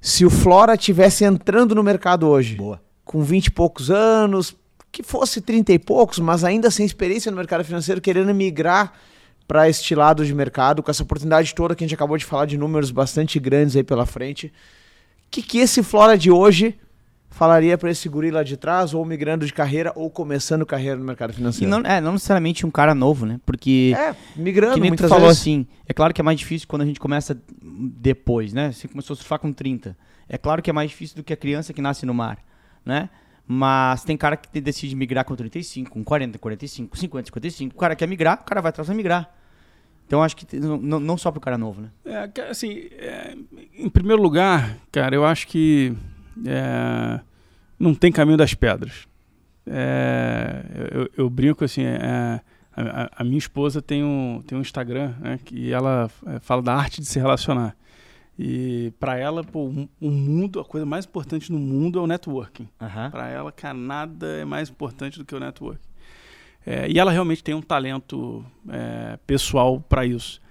[0.00, 2.80] se o Flora tivesse entrando no mercado hoje, Boa.
[3.04, 4.54] com 20 e poucos anos,
[4.92, 8.92] que fosse 30 e poucos, mas ainda sem experiência no mercado financeiro, querendo migrar
[9.46, 12.46] para este lado de mercado, com essa oportunidade toda que a gente acabou de falar
[12.46, 14.46] de números bastante grandes aí pela frente.
[15.26, 16.78] O que, que esse Flora de hoje
[17.30, 21.04] falaria para esse guri lá de trás, ou migrando de carreira, ou começando carreira no
[21.04, 21.70] mercado financeiro?
[21.70, 23.38] Não, é, não necessariamente um cara novo, né?
[23.44, 23.94] Porque.
[23.96, 25.42] É, migrando, que nem muitas tu falou vezes.
[25.42, 28.72] assim, é claro que é mais difícil quando a gente começa depois, né?
[28.72, 29.96] Você começou a surfar com 30.
[30.28, 32.38] É claro que é mais difícil do que a criança que nasce no mar,
[32.84, 33.10] né?
[33.46, 37.74] Mas tem cara que decide migrar com 35, com 40, 45, com 50, 55.
[37.74, 39.32] O cara quer migrar, o cara vai atrás vai migrar.
[40.06, 41.90] Então acho que não, não só para o cara novo, né?
[42.04, 43.36] É, assim, é,
[43.76, 45.96] em primeiro lugar, cara, eu acho que
[46.46, 47.20] é,
[47.78, 49.06] não tem caminho das pedras.
[49.66, 52.40] É, eu, eu, brinco assim, é,
[52.76, 56.74] a, a, minha esposa tem um, tem um Instagram né, que ela é, fala da
[56.74, 57.76] arte de se relacionar.
[58.38, 59.64] E para ela, pô,
[60.00, 62.68] o mundo, a coisa mais importante no mundo é o networking.
[62.80, 63.10] Uhum.
[63.10, 65.80] Para ela, cara, nada é mais importante do que o networking.
[66.66, 70.42] É, e ela realmente tem um talento é, pessoal para isso.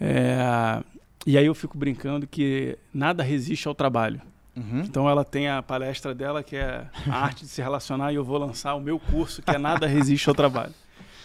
[0.00, 0.82] É,
[1.26, 4.20] e aí eu fico brincando que nada resiste ao trabalho.
[4.54, 4.80] Uhum.
[4.80, 8.22] Então ela tem a palestra dela que é a arte de se relacionar e eu
[8.22, 10.72] vou lançar o meu curso que é nada resiste ao trabalho.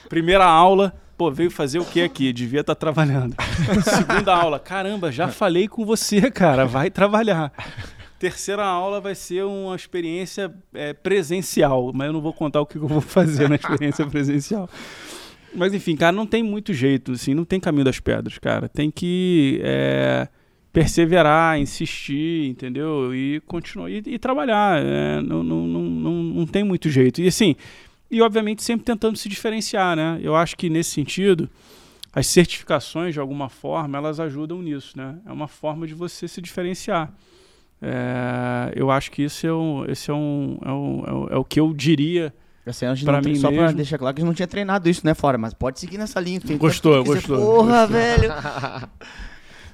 [0.07, 2.31] Primeira aula, pô, veio fazer o que aqui?
[2.31, 3.35] Devia estar tá trabalhando.
[3.83, 7.51] Segunda aula, caramba, já falei com você, cara, vai trabalhar.
[8.17, 12.77] Terceira aula vai ser uma experiência é, presencial, mas eu não vou contar o que
[12.77, 14.69] eu vou fazer na experiência presencial.
[15.53, 18.69] Mas enfim, cara, não tem muito jeito, assim, não tem caminho das pedras, cara.
[18.69, 20.25] Tem que é,
[20.71, 23.13] perseverar, insistir, entendeu?
[23.13, 24.81] E continuar, e, e trabalhar.
[24.81, 27.21] É, não, não, não, não, não tem muito jeito.
[27.21, 27.57] E assim,
[28.09, 30.19] e obviamente sempre tentando se diferenciar, né?
[30.21, 31.49] Eu acho que nesse sentido,
[32.13, 35.17] as certificações, de alguma forma, elas ajudam nisso, né?
[35.25, 37.13] É uma forma de você se diferenciar.
[37.81, 41.37] É, eu acho que isso é, um, esse é, um, é, um, é, um, é
[41.37, 42.33] o que eu diria
[42.69, 43.65] Assim, a gente pra mim só mesmo.
[43.65, 45.97] pra deixar claro que a gente não tinha treinado isso, né, fora, mas pode seguir
[45.97, 46.39] nessa linha.
[46.57, 47.37] Gostou, gostou.
[47.37, 47.87] Porra, gostou.
[47.87, 48.33] velho.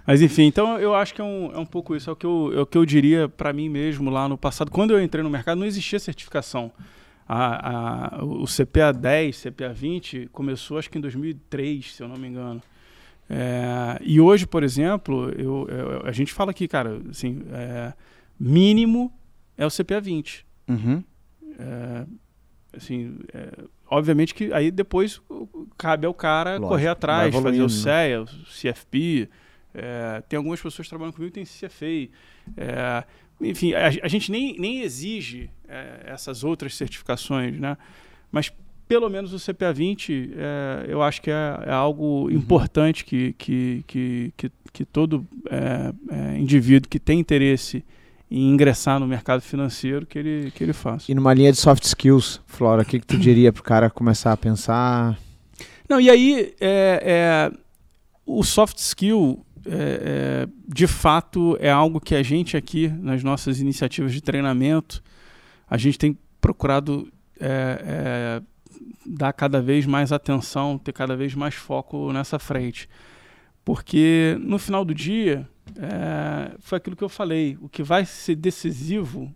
[0.08, 2.10] mas enfim, então eu acho que é um, é um pouco isso.
[2.10, 4.72] É o que eu, é o que eu diria para mim mesmo lá no passado.
[4.72, 6.72] Quando eu entrei no mercado, não existia certificação.
[7.28, 12.18] A, a, o CPA 10, CPA 20 começou acho que em 2003, se eu não
[12.18, 12.62] me engano.
[13.30, 17.94] É, e hoje, por exemplo, eu, eu, a gente fala aqui, cara, assim, é,
[18.40, 19.12] mínimo
[19.58, 20.46] é o CPA 20.
[20.68, 21.04] Uhum.
[21.58, 22.06] É,
[22.78, 25.22] assim, é, obviamente que aí depois
[25.78, 29.30] cabe ao cara Lógico, correr atrás, fazer o CEA, o CFP.
[29.74, 32.10] É, tem algumas pessoas que trabalham comigo que tem CFA.
[32.56, 33.04] É,
[33.42, 37.78] enfim, a, a, gente nem, nem exige é, essas outras certificações, né?
[38.32, 38.52] Mas
[38.88, 42.32] pelo menos o CPA 20 é, eu acho que é, é algo uhum.
[42.32, 45.26] importante que, que, que, que, que todo
[46.38, 47.84] indivíduo que tem interesse
[48.30, 51.12] e ingressar no mercado financeiro que ele, que ele faça.
[51.12, 53.90] E numa linha de soft skills, Flora, o que, que tu diria para o cara
[53.90, 55.18] começar a pensar?
[55.88, 57.52] Não, e aí é, é
[58.26, 63.60] o soft skill, é, é, de fato, é algo que a gente aqui, nas nossas
[63.60, 65.04] iniciativas de treinamento,
[65.68, 68.42] a gente tem procurado é, é,
[69.06, 72.88] dar cada vez mais atenção, ter cada vez mais foco nessa frente.
[73.64, 77.58] Porque no final do dia, é, foi aquilo que eu falei.
[77.62, 79.34] O que vai ser decisivo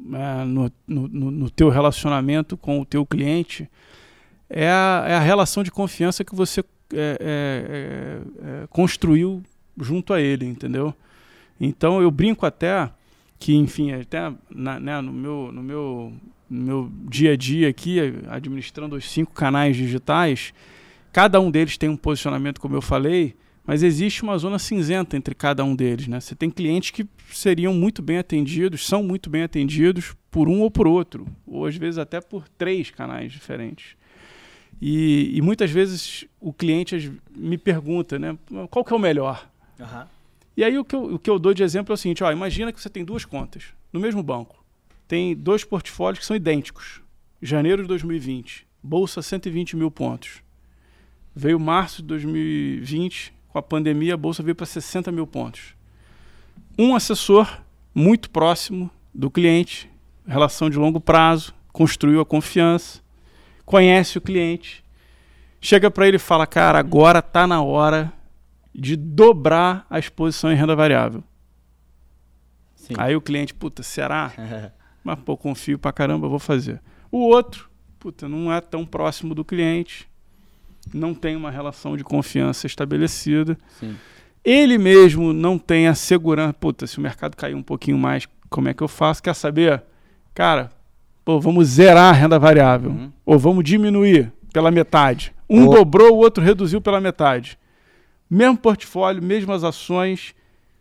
[0.00, 3.70] é, no, no, no, teu relacionamento com o teu cliente
[4.48, 8.20] é a, é a relação de confiança que você é,
[8.70, 9.42] construiu
[9.78, 10.94] junto a ele, entendeu?
[11.60, 12.90] Então eu brinco até
[13.42, 16.12] que, enfim, até na, né, no, meu, no, meu,
[16.48, 17.98] no meu dia a dia aqui,
[18.28, 20.54] administrando os cinco canais digitais,
[21.12, 23.34] cada um deles tem um posicionamento, como eu falei,
[23.66, 26.06] mas existe uma zona cinzenta entre cada um deles.
[26.06, 26.20] Né?
[26.20, 30.70] Você tem clientes que seriam muito bem atendidos, são muito bem atendidos por um ou
[30.70, 33.96] por outro, ou às vezes até por três canais diferentes.
[34.80, 38.38] E, e muitas vezes o cliente me pergunta, né,
[38.70, 39.50] qual que é o melhor?
[39.80, 40.04] Uhum.
[40.56, 42.30] E aí o que, eu, o que eu dou de exemplo é o seguinte, ó,
[42.30, 44.62] imagina que você tem duas contas no mesmo banco.
[45.08, 47.00] Tem dois portfólios que são idênticos.
[47.40, 50.42] Janeiro de 2020, bolsa 120 mil pontos.
[51.34, 55.74] Veio março de 2020, com a pandemia, a bolsa veio para 60 mil pontos.
[56.78, 57.62] Um assessor
[57.94, 59.90] muito próximo do cliente,
[60.26, 63.00] relação de longo prazo, construiu a confiança,
[63.64, 64.84] conhece o cliente,
[65.60, 68.12] chega para ele e fala: Cara, agora está na hora
[68.74, 71.22] de dobrar a exposição em renda variável.
[72.74, 72.94] Sim.
[72.98, 74.32] Aí o cliente, puta, será?
[75.04, 76.80] Mas, pô, confio pra caramba, vou fazer.
[77.10, 77.68] O outro,
[77.98, 80.08] puta, não é tão próximo do cliente,
[80.92, 83.56] não tem uma relação de confiança estabelecida.
[83.78, 83.96] Sim.
[84.44, 86.52] Ele mesmo não tem a segurança.
[86.54, 89.22] Puta, se o mercado cair um pouquinho mais, como é que eu faço?
[89.22, 89.82] Quer saber?
[90.34, 90.70] Cara,
[91.24, 92.90] pô, vamos zerar a renda variável.
[92.90, 93.12] Uhum.
[93.24, 95.32] Ou vamos diminuir pela metade.
[95.48, 97.58] Um dobrou, o outro reduziu pela metade.
[98.34, 100.34] Mesmo portfólio, mesmas ações.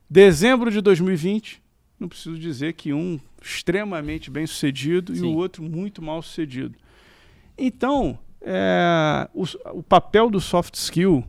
[0.10, 1.62] Dezembro de 2020,
[2.00, 5.26] não preciso dizer que um extremamente bem sucedido Sim.
[5.26, 6.78] e o outro muito mal sucedido.
[7.58, 11.26] Então, é, o, o, papel do soft skill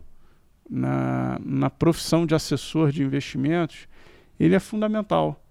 [0.69, 3.85] na, na profissão de assessor de investimentos,
[4.39, 5.43] ele é fundamental.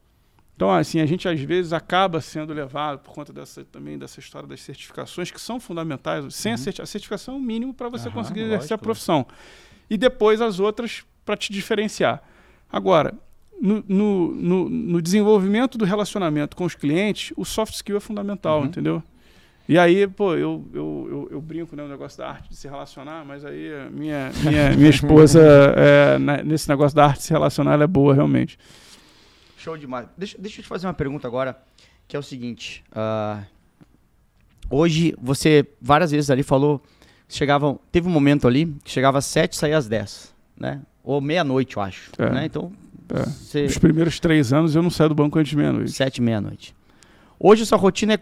[0.57, 4.49] Então, assim, a gente às vezes acaba sendo levado por conta dessa também dessa história
[4.49, 6.35] das certificações que são fundamentais.
[6.35, 6.59] Sem uhum.
[6.81, 8.75] a, certificação é o mínimo para você uhum, conseguir exercer lógico.
[8.75, 9.27] a profissão.
[9.89, 12.23] E depois as outras para te diferenciar.
[12.71, 13.15] Agora,
[13.61, 18.61] no, no, no, no, desenvolvimento do relacionamento com os clientes, o soft skill é fundamental,
[18.61, 18.67] uhum.
[18.67, 19.03] entendeu?
[19.69, 22.67] E aí, pô, eu, eu, eu, eu brinco né, no negócio da arte de se
[22.67, 25.41] relacionar, mas aí minha, minha, minha esposa,
[25.77, 28.59] é, nesse negócio da arte de se relacionar, ela é boa, realmente.
[29.57, 30.09] Show demais.
[30.19, 31.57] Deixa, deixa eu te fazer uma pergunta agora,
[32.09, 32.83] que é o seguinte.
[32.91, 33.47] Uh,
[34.69, 36.83] hoje, você várias vezes ali falou,
[37.37, 40.81] chegavam, teve um momento ali que chegava às sete e saía às dez, né?
[41.05, 42.11] Ou meia-noite, eu acho.
[42.19, 42.31] É.
[42.31, 42.45] Né?
[42.47, 42.73] Então,
[43.13, 43.25] é.
[43.25, 43.65] Você...
[43.65, 45.93] Os primeiros três anos eu não saio do banco antes de meia-noite.
[45.93, 46.75] Sete e meia-noite.
[47.39, 48.21] Hoje, sua rotina é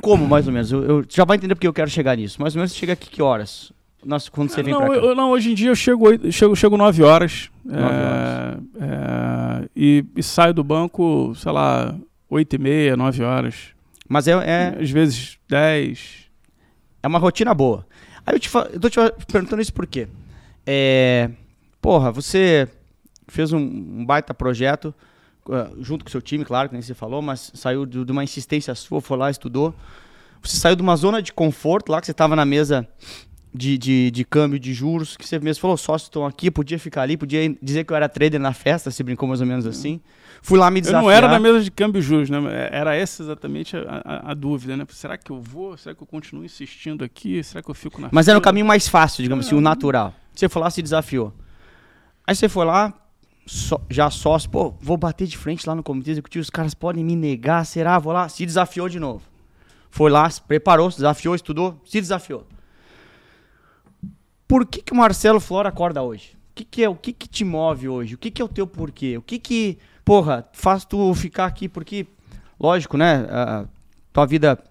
[0.00, 0.72] como, mais ou menos?
[0.72, 2.40] Eu, eu, já vai entender porque eu quero chegar nisso.
[2.40, 3.72] Mais ou menos você chega aqui que horas?
[4.04, 4.94] Nossa, quando você vem não, pra cá?
[4.96, 7.50] Eu, não, hoje em dia eu chego, chego, chego 9 horas.
[7.64, 8.62] 9 é, horas.
[8.80, 11.94] É, e, e, saio do banco, sei lá,
[12.28, 13.74] 8 e meia, 9 horas.
[14.08, 14.78] Mas é, é...
[14.80, 16.24] Às vezes 10.
[17.02, 17.86] É uma rotina boa.
[18.26, 20.08] Aí eu, te eu tô te perguntando isso por quê?
[20.66, 21.30] É,
[21.80, 22.68] porra, você
[23.28, 24.94] fez um, um baita projeto,
[25.50, 28.24] ah, junto com seu time, claro, que nem você falou, mas saiu de, de uma
[28.24, 29.74] insistência sua, foi lá, estudou.
[30.42, 32.88] Você saiu de uma zona de conforto lá, que você estava na mesa
[33.54, 37.02] de, de, de câmbio de juros, que você mesmo falou, sócios estão aqui, podia ficar
[37.02, 40.00] ali, podia dizer que eu era trader na festa, você brincou mais ou menos assim.
[40.42, 41.02] Fui lá me Eu desafiar.
[41.02, 42.38] não era na mesa de câmbio juros, né?
[42.72, 44.84] Era essa exatamente a, a- a dúvida, né?
[44.90, 45.76] Será que eu vou?
[45.76, 47.42] Será que eu continuo insistindo aqui?
[47.44, 48.50] Será que eu fico na Mas era o fila?
[48.50, 50.12] caminho mais fácil, digamos assim, o natural.
[50.34, 51.32] Você foi lá, se desafiou.
[52.26, 52.92] Aí você foi lá,
[53.88, 57.14] já sócio, pô, vou bater de frente lá no comitê executivo, os caras podem me
[57.14, 57.98] negar, será?
[57.98, 59.22] Vou lá, se desafiou de novo.
[59.90, 62.46] Foi lá, se preparou, se desafiou, estudou, se desafiou.
[64.46, 66.36] Por que, que o Marcelo Flora acorda hoje?
[66.50, 68.14] O que, que é o que, que te move hoje?
[68.14, 69.18] O que, que é o teu porquê?
[69.18, 71.68] O que que, porra, faz tu ficar aqui?
[71.68, 72.06] Porque,
[72.60, 73.26] lógico, né?
[73.30, 73.66] ah,
[74.12, 74.62] tua vida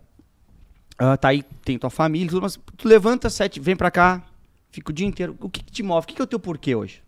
[0.98, 4.24] ah, tá aí, tem tua família, tudo, mas tu levanta sete, vem pra cá,
[4.72, 5.36] fica o dia inteiro.
[5.42, 6.06] O que, que te move?
[6.06, 7.02] O que, que é o teu porquê hoje?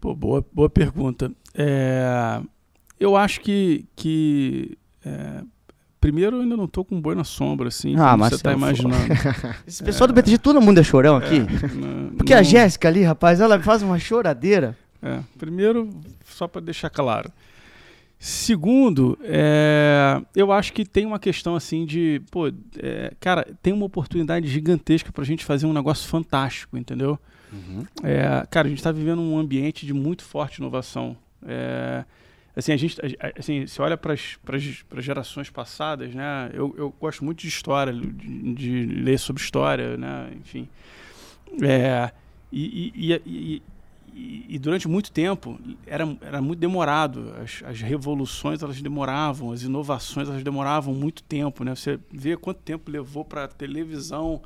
[0.00, 1.32] Pô, boa, boa pergunta.
[1.54, 2.42] É,
[2.98, 5.42] eu acho que, que é,
[6.02, 8.50] primeiro eu ainda não tô com um boi na sombra, assim, Ah, mas você tá
[8.50, 9.06] for- imaginando.
[9.66, 11.38] Esse pessoal do BTG, todo mundo é chorão aqui.
[11.74, 14.76] Não- Porque a não- Jéssica ali, rapaz, ela faz uma choradeira.
[15.00, 15.88] É, primeiro,
[16.26, 17.30] só para deixar claro.
[18.18, 22.46] Segundo, é, eu acho que tem uma questão assim de, pô,
[22.78, 27.18] é, cara, tem uma oportunidade gigantesca para a gente fazer um negócio fantástico, entendeu?
[28.02, 31.16] É, cara, a gente está vivendo um ambiente de muito forte inovação.
[32.54, 32.98] Assim, a gente,
[33.38, 34.38] assim, se olha para as
[34.98, 36.50] gerações passadas, né?
[36.52, 40.30] Eu, eu gosto muito de história, de, de ler sobre história, né?
[40.38, 40.68] Enfim.
[41.62, 42.10] É,
[42.52, 43.62] e, e- e-
[44.50, 47.32] e- durante muito tempo era, era muito demorado.
[47.42, 51.64] As, as revoluções elas demoravam, as inovações elas demoravam muito tempo.
[51.64, 51.74] Né?
[51.74, 54.42] Você vê quanto tempo levou para a televisão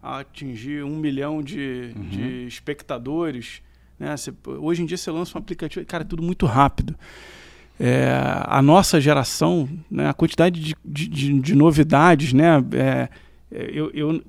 [0.00, 3.60] atingir um milhão de, de espectadores.
[3.98, 4.16] Né?
[4.16, 6.94] Você- hoje em dia você lança um aplicativo, cara, é tudo muito rápido.
[7.80, 8.10] É,
[8.44, 12.62] a nossa geração, né, a quantidade de, de, de- de novidades, né?
[12.72, 13.08] é,
[13.52, 14.22] é, eu, eu,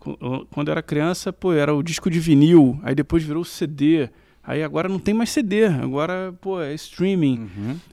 [0.52, 4.08] quando eu era criança, pô, era o disco de vinil, aí depois virou CD,
[4.44, 7.50] aí agora não tem mais CD, agora, pô, é streaming.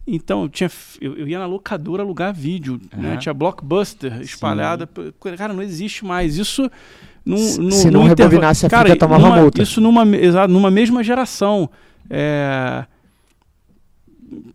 [0.06, 0.70] Então, eu, tinha,
[1.00, 3.10] eu, eu ia na locadora alugar vídeo, né?
[3.12, 3.16] Aham.
[3.18, 4.88] Tinha blockbuster espalhada.
[5.36, 6.36] Cara, não existe mais.
[6.36, 6.70] Isso.
[7.24, 9.60] Num, Se- num- se não rebobinasse a Cara, fita, tomava numa- multa.
[9.62, 10.04] Isso numa,
[10.48, 11.68] numa mesma geração.
[12.08, 12.84] É,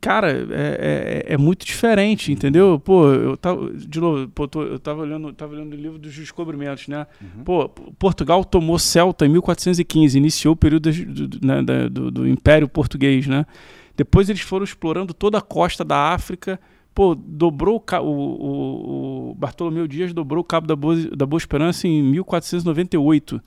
[0.01, 2.79] Cara, é, é, é muito diferente, entendeu?
[2.79, 6.13] Pô, eu tava, de novo, pô, tô- eu tava olhando, tava olhando o livro dos
[6.13, 7.07] descobrimentos, né?
[7.45, 12.27] Pô, P- Portugal tomou Celta em 1415, iniciou o período do, do- né, do- do
[12.27, 13.45] Império Português, né?
[13.95, 16.59] Depois eles foram explorando toda a costa da África.
[16.93, 21.87] Pô, dobrou o, o, o- Bartolomeu Dias dobrou o Cabo da Boa, da Boa Esperança
[21.87, 23.41] em 1498.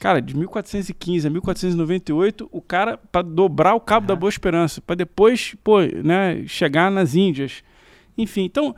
[0.00, 4.96] Cara, de 1415 a 1498, o cara para dobrar o Cabo da Boa Esperança, para
[4.96, 7.62] depois, pô, né, chegar nas Índias.
[8.16, 8.74] Enfim, então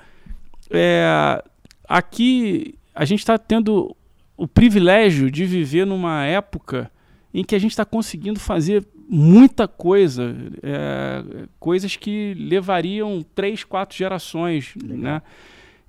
[0.71, 1.43] é,
[1.89, 3.95] aqui a gente está tendo
[4.37, 6.91] o privilégio de viver numa época
[7.33, 13.97] em que a gente está conseguindo fazer muita coisa, é, coisas que levariam três, quatro
[13.97, 15.23] gerações, né?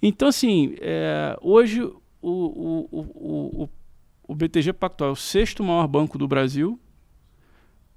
[0.01, 1.91] Então, assim, é, hoje o,
[2.21, 2.99] o, o,
[3.63, 3.69] o,
[4.27, 6.79] o- BTG Pactual é o sexto maior banco do Brasil,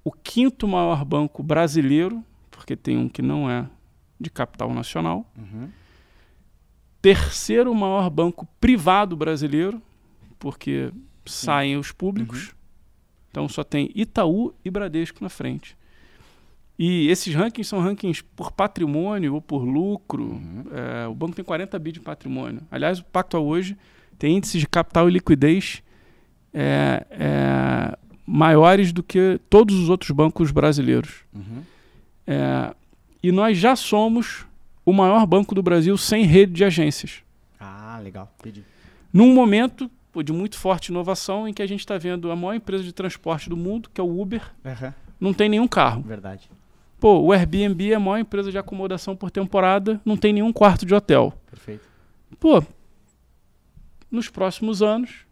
[0.03, 2.21] o quinto maior banco brasileiro,
[2.51, 3.65] porque tem um que não é
[4.19, 5.25] de capital nacional,
[7.01, 9.81] terceiro maior banco privado brasileiro,
[10.39, 10.91] porque
[11.25, 12.53] saem os públicos.
[13.33, 15.75] Então só tem Itaú e Bradesco na frente.
[16.77, 20.39] E esses rankings são rankings por patrimônio ou por lucro.
[20.71, 22.61] É, o banco tem 40 bi de patrimônio.
[22.69, 23.75] Aliás, o Pactual hoje
[24.19, 25.81] tem índices de capital e liquidez
[26.53, 31.23] é, é, maiores do que todos os outros bancos brasileiros.
[32.27, 32.75] É,
[33.23, 34.45] e nós já somos
[34.85, 37.23] o maior banco do Brasil sem rede de agências.
[37.59, 38.31] Ah, legal.
[38.39, 38.63] Entendi.
[39.11, 42.53] Num momento pô, de muito forte inovação em que a gente está vendo a maior
[42.53, 44.53] empresa de transporte do mundo, que é o Uber,
[45.19, 46.03] não tem nenhum carro.
[46.03, 46.49] Verdade.
[46.99, 50.85] Pô, o Airbnb é a maior empresa de acomodação por temporada, não tem nenhum quarto
[50.85, 51.33] de hotel.
[51.49, 51.85] Perfeito.
[52.39, 52.63] Pô,
[54.09, 55.25] nos próximos anos,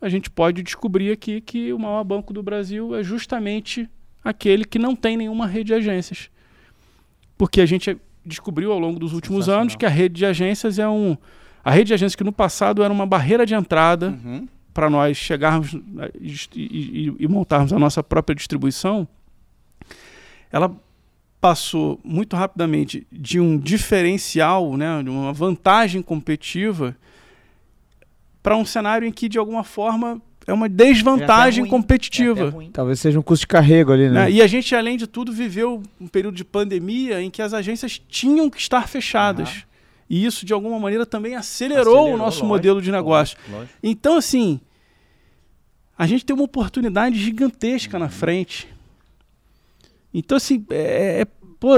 [0.00, 3.88] a gente pode descobrir aqui que o maior banco do Brasil é justamente
[4.22, 6.30] aquele que não tem nenhuma rede de agências.
[7.36, 10.88] Porque a gente descobriu ao longo dos últimos anos que a rede de agências é
[10.88, 11.16] um.
[11.68, 14.48] A rede de agências que no passado era uma barreira de entrada Uhum.
[14.72, 19.06] para nós chegarmos eh, e, e- e montarmos a nossa própria distribuição,
[20.50, 20.74] ela
[21.40, 26.96] passou muito rapidamente de um diferencial, né, de uma vantagem competitiva,
[28.42, 31.70] para um cenário em que, de alguma forma, é uma desvantagem ruim.
[31.70, 32.48] competitiva.
[32.64, 32.68] É.
[32.72, 34.24] Talvez seja um custo de carrego ali, né?
[34.24, 34.30] né?
[34.30, 38.00] E a gente, além de tudo, viveu um período de pandemia em que as agências
[38.08, 39.64] tinham que estar fechadas.
[40.08, 43.36] E isso, de alguma maneira, também acelerou, Acelerou, o nosso lógico, modelo de negócio.
[43.50, 43.74] Lógico.
[43.82, 44.60] Então, assim,
[45.98, 48.68] a gente tem uma oportunidade gigantesca na frente.
[50.14, 51.26] Então, assim, é, é-
[51.60, 51.72] pô,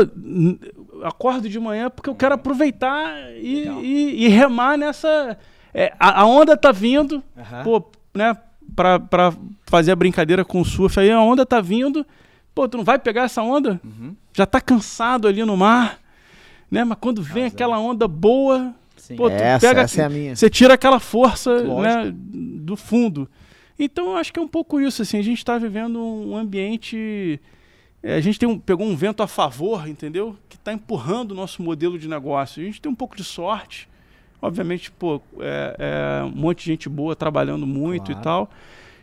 [1.04, 5.36] acordo de manhã porque eu quero aproveitar e, e- e remar nessa.
[5.74, 7.62] é, a, a onda tá vindo, Aham.
[7.64, 8.36] pô, né,
[8.76, 9.32] pra, pra
[9.66, 12.06] fazer a brincadeira com o surf aí, a onda tá vindo,
[12.54, 13.80] pô, tu não vai pegar essa onda?
[13.84, 14.14] Uhum.
[14.32, 15.99] Já tá cansado ali no mar,
[16.70, 19.16] né, mas quando vem aquela onda boa, Sim.
[19.16, 20.36] pô, tu essa, pega- essa é a minha.
[20.36, 23.28] você tira aquela força né, do fundo.
[23.78, 27.40] Então, eu acho que é um pouco isso, assim, a gente está vivendo um ambiente...
[28.02, 30.36] é, a gente tem um- pegou um vento a favor, entendeu?
[30.48, 32.62] Que está empurrando o nosso modelo de negócio.
[32.62, 33.88] A gente tem um pouco de sorte.
[34.42, 38.20] Obviamente, pô, é, é um monte de gente boa trabalhando muito Claro.
[38.20, 38.50] e tal.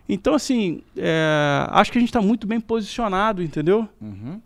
[0.09, 3.87] Então, assim, é, acho que a gente está muito bem posicionado, entendeu?
[4.01, 4.39] Uhum.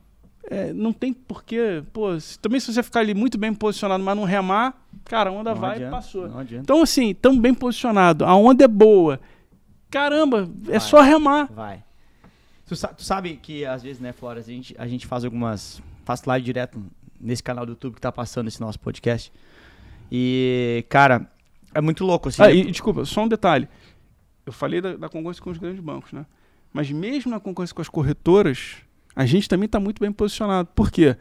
[0.50, 1.84] É, não tem porquê.
[1.94, 5.34] Pô, se- também se você ficar ali muito bem posicionado, mas não remar, cara, a
[5.34, 6.28] onda Não vai e adianta, passou.
[6.28, 6.64] Não adianta.
[6.64, 8.28] Então, assim, estamos bem posicionados.
[8.28, 9.20] A onda é boa.
[9.90, 10.80] Caramba, é Vai.
[10.80, 11.46] só remar.
[11.52, 11.84] Vai.
[12.66, 15.82] Tu, tu sabe que às vezes, né, Flora, a gente, a gente faz algumas.
[16.06, 16.82] Faz live direto
[17.20, 19.32] nesse canal do YouTube que tá passando esse nosso podcast.
[20.12, 21.30] E, cara,
[21.74, 22.42] é muito louco, assim.
[22.42, 23.68] Ah, e, desculpa, só um detalhe.
[24.46, 26.26] Eu falei da, da concorrência com os grandes bancos, né?
[26.74, 28.78] Mas mesmo na concorrência com as corretoras,
[29.16, 30.70] a gente também está muito bem posicionado.
[30.76, 31.16] Por quê?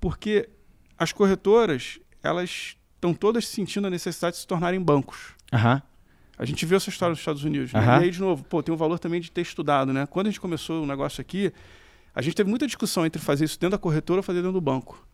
[0.00, 0.48] Porque
[0.98, 5.34] as corretoras, elas estão todas sentindo a necessidade de se tornarem bancos.
[5.52, 5.82] Aham.
[6.38, 7.72] A gente viu essa história nos Estados Unidos.
[7.72, 7.80] né?
[7.80, 8.00] Aham.
[8.00, 10.06] E aí, de novo, pô, tem um valor também de ter estudado, né?
[10.06, 11.52] Quando a gente começou o negócio aqui,
[12.14, 14.60] a gente teve muita discussão entre fazer isso dentro da corretora ou fazer dentro do
[14.60, 15.06] banco.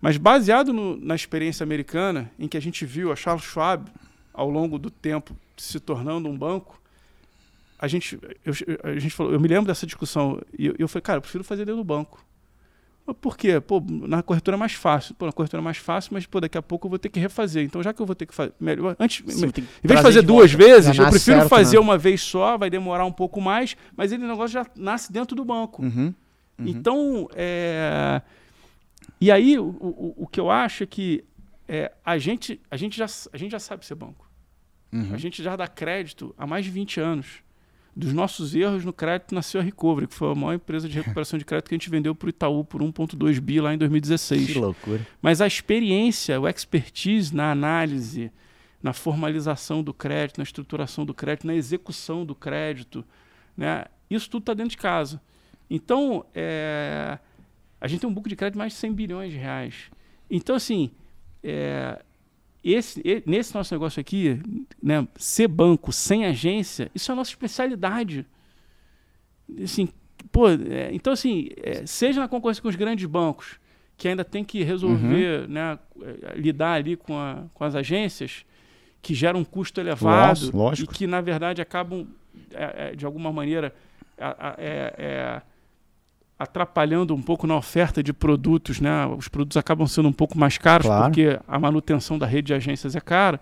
[0.00, 3.90] Mas baseado no- na experiência americana, em que a gente viu a Charles Schwab,
[4.32, 6.79] ao longo do tempo, se tornando um banco,
[7.80, 8.52] a gente, eu,
[8.84, 11.42] a gente falou, eu me lembro dessa discussão, e eu, eu falei, cara, eu prefiro
[11.42, 12.24] fazer dentro do banco.
[13.20, 13.58] Por quê?
[13.60, 15.14] Pô, na corretora é mais fácil.
[15.14, 17.18] Pô, na corretora é mais fácil, mas pô, daqui a pouco eu vou ter que
[17.18, 17.64] refazer.
[17.64, 18.52] Então, já que eu vou ter que fazer.
[18.60, 20.66] Melhor, antes, Sim, que em vez de fazer de duas volta.
[20.66, 21.80] vezes, eu prefiro certo, fazer né?
[21.80, 25.44] uma vez só, vai demorar um pouco mais, mas ele negócio já nasce dentro do
[25.44, 25.82] banco.
[25.82, 26.14] Uhum.
[26.58, 26.68] Uhum.
[26.68, 28.22] Então, é...
[29.20, 31.24] e aí o, o, o que eu acho é que
[31.66, 34.30] é, a, gente, a, gente já, a gente já sabe ser banco.
[34.92, 35.14] Uhum.
[35.14, 37.42] A gente já dá crédito há mais de 20 anos.
[38.00, 41.38] Dos nossos erros no crédito nasceu a Recovery, que foi a maior empresa de recuperação
[41.38, 44.46] de crédito que a gente vendeu para o Itaú por 1,2 bi lá em 2016.
[44.46, 45.06] Que loucura.
[45.20, 48.32] Mas a experiência, o expertise na análise,
[48.82, 53.04] na formalização do crédito, na estruturação do crédito, na execução do crédito,
[53.54, 53.84] né?
[54.08, 55.20] isso tudo está dentro de casa.
[55.68, 57.18] Então, é,
[57.78, 59.90] a gente tem um book de crédito de mais de 100 bilhões de reais.
[60.30, 60.90] Então, assim,
[61.44, 62.02] é,
[62.62, 64.40] esse, nesse nosso negócio aqui,
[64.82, 68.26] né, ser banco sem agência, isso é a nossa especialidade.
[69.62, 69.88] Assim,
[70.30, 73.58] pô, é, então, assim, é, seja na concorrência com os grandes bancos,
[73.96, 75.78] que ainda tem que resolver, né,
[76.32, 78.44] é, lidar ali com, a- com as agências,
[79.02, 80.56] que geram um custo elevado Lógico,
[80.92, 82.06] e que, na verdade, acabam,
[82.52, 83.74] é, é, de alguma maneira,
[84.58, 85.42] é- é,
[86.40, 89.04] atrapalhando um pouco na oferta de produtos, né?
[89.06, 91.04] Os produtos acabam sendo um pouco mais caros Claro.
[91.04, 93.38] porque a manutenção da rede de agências é cara.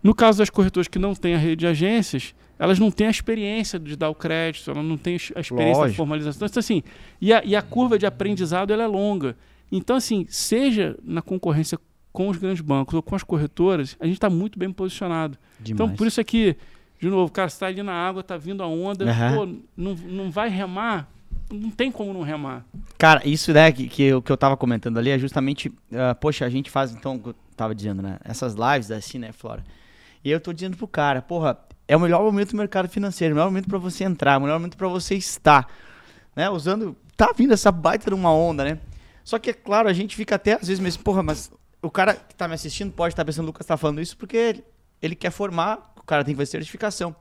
[0.00, 3.10] No caso das corretoras que não têm a rede de agências, elas não têm a
[3.10, 5.96] experiência de dar o crédito, elas não têm a experiência da Lógico.
[5.96, 6.46] formalização.
[6.46, 6.84] Então, assim,
[7.20, 9.36] e a, e a curva de aprendizado ela é longa.
[9.72, 11.76] Então, assim, seja na concorrência
[12.12, 15.36] com os grandes bancos ou com as corretoras, a gente está muito bem posicionado.
[15.68, 16.56] Então, por isso é que,
[17.00, 19.34] de novo, cara, você está ali na água, está vindo a onda, Aham.
[19.34, 19.46] pô,
[19.76, 21.10] não, não vai remar,
[21.50, 22.64] não tem como não remar.
[22.98, 26.44] Cara, isso né, que, que, eu, que eu tava comentando ali é justamente, ah, poxa,
[26.44, 28.18] a gente faz, então, eu tava dizendo, né?
[28.24, 29.64] Essas lives assim, né, Flora?
[30.24, 33.36] E eu tô dizendo pro cara, porra, é o melhor momento do mercado financeiro, o
[33.36, 35.68] melhor momento pra você entrar, o melhor momento pra você estar,
[36.34, 36.48] né?
[36.48, 38.78] Usando, tá vindo essa baita de uma onda, né?
[39.22, 41.50] Só que, é claro, a gente fica até às vezes mesmo, porra, mas
[41.82, 44.36] o cara que tá me assistindo pode estar pensando, o Lucas tá falando isso porque
[44.36, 44.64] ele,
[45.00, 47.14] ele quer formar, o cara tem que fazer certificação.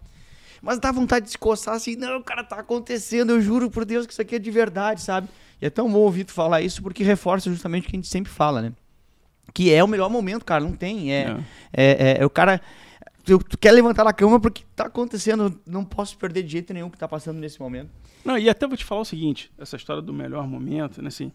[0.64, 4.07] Mas dá vontade de se coçar assim, não, cara, tá acontecendo, eu juro por Deus
[4.07, 5.27] que isso aqui é de verdade, sabe?
[5.61, 8.07] E é tão bom ouvir tu falar isso porque reforça justamente o que a gente
[8.07, 8.72] sempre fala, né?
[9.53, 11.11] Que é o melhor momento, cara, não tem.
[11.14, 11.35] É, É.
[11.73, 12.61] é, é- é o cara.
[13.26, 16.88] Tu, tu quer levantar da cama porque tá acontecendo, não posso perder de jeito nenhum
[16.88, 17.90] o que tá passando nesse momento.
[18.23, 21.30] Não, e até vou te falar o seguinte, essa história do melhor momento, né, assim,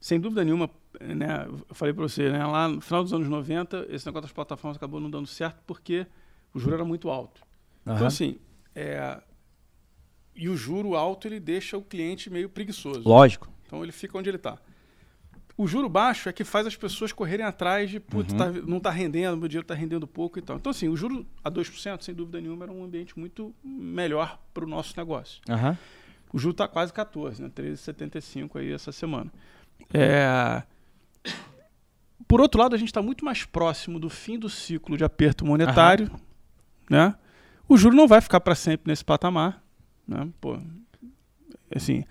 [0.00, 0.70] sem dúvida nenhuma,
[1.00, 4.32] né, eu falei para você, né, lá no final dos anos 90, esse negócio das
[4.32, 6.06] plataformas acabou não dando certo porque
[6.54, 7.40] o juro era muito alto.
[7.86, 8.38] Então, assim,
[8.74, 9.20] é,
[10.34, 13.06] e o juro alto, ele deixa o cliente meio preguiçoso.
[13.08, 13.48] Lógico.
[13.66, 14.58] Então, ele fica onde ele está.
[15.56, 18.38] o juro baixo é que faz as pessoas correrem atrás de, putz, Uhum.
[18.38, 20.56] tá- não está rendendo, meu dinheiro está rendendo pouco e tal.
[20.56, 24.64] Então, assim, o juro a 2%, sem dúvida nenhuma, era um ambiente muito melhor para
[24.64, 25.40] o nosso negócio.
[25.48, 25.78] Aham.
[26.32, 27.48] O juro está quase 14, né?
[27.54, 29.32] 13,75 aí essa semana.
[29.92, 30.64] É...
[32.26, 35.44] Por outro lado, a gente está muito mais próximo do fim do ciclo de aperto
[35.44, 36.10] monetário,
[36.90, 37.14] né?
[37.68, 39.62] O juro não vai ficar para sempre nesse patamar,
[40.06, 40.28] né?
[40.40, 40.58] Pô,
[41.74, 42.04] assim,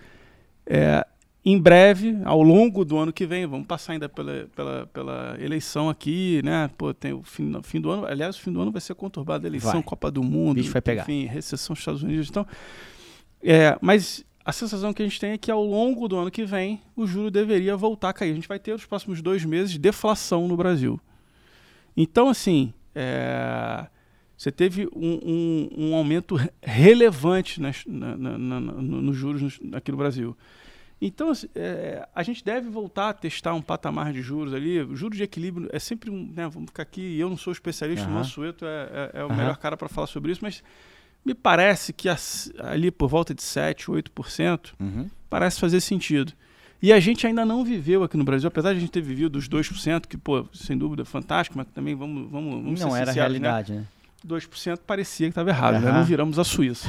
[0.66, 1.06] é,
[1.46, 5.90] em breve, ao longo do ano que vem, vamos passar ainda pela, pela, pela eleição
[5.90, 6.70] aqui, né?
[6.78, 9.46] Pô, tem o fim, fim do ano, aliás, o fim do ano vai ser conturbado,
[9.46, 9.84] eleição, Vai.
[9.84, 12.48] Copa do Mundo, enfim, recessão dos Estados Unidos, então,
[13.44, 16.46] é, mas a sensação que a gente tem é que ao longo do ano que
[16.46, 18.32] vem o juro deveria voltar a cair.
[18.32, 21.00] A gente vai ter nos próximos dois meses deflação no Brasil.
[21.96, 23.86] Então, assim, é,
[24.38, 29.16] você teve um, um- um aumento re- relevante nas, na, na- na- na- no- nos
[29.16, 30.36] juros aqui no Brasil.
[31.02, 34.80] Então, assim, é, a gente deve voltar a testar um patamar de juros ali.
[34.82, 36.32] O juro de equilíbrio é sempre um.
[36.34, 38.20] Né, vamos ficar aqui, eu não sou especialista, o Aham.
[38.20, 39.36] Mansueto é, é, é o Aham.
[39.36, 40.64] melhor cara para falar sobre isso, mas
[41.26, 42.08] me parece que
[42.60, 45.10] ali por volta de 7, 8%, Uhum.
[45.30, 46.32] parece fazer sentido.
[46.82, 49.38] E a gente ainda não viveu aqui no Brasil, apesar de a gente ter vivido
[49.38, 53.12] os 2%, que, pô, sem dúvida, é fantástico, mas também vamos, vamos, vamos Não era
[53.12, 53.22] a né?
[53.22, 53.86] realidade, né?
[54.28, 55.88] 2% parecia que estava errado, né?
[55.90, 55.98] Aham.
[56.00, 56.88] não viramos a Suíça.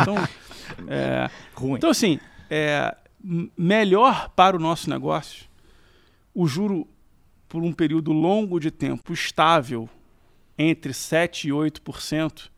[0.00, 0.16] Então,
[0.88, 1.74] é, Ruim.
[1.74, 2.18] então assim,
[2.50, 2.94] é,
[3.56, 5.46] melhor para o nosso negócio,
[6.34, 6.86] o juro
[7.48, 9.88] por um período longo de tempo estável
[10.58, 12.48] entre 7% e 8%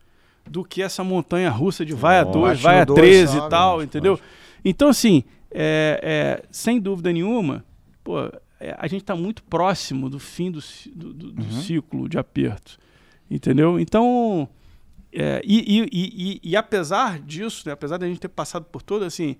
[0.49, 3.37] do que essa montanha russa de vai a Ó, 2, bate vai a dois, 13
[3.37, 4.11] e tal, lógico, entendeu?
[4.13, 4.27] lógico.
[4.65, 5.99] Então, assim, é,
[6.41, 7.63] é, sem dúvida nenhuma,
[8.03, 8.17] pô,
[8.59, 10.59] é, a gente está muito próximo do fim do-
[10.93, 11.61] do- do Uhum.
[11.61, 12.77] ciclo de aperto,
[13.29, 13.79] entendeu?
[13.79, 14.47] Então,
[15.13, 19.03] é, e, e- e- e- apesar disso, né, apesar da gente ter passado por todo,
[19.05, 19.35] assim,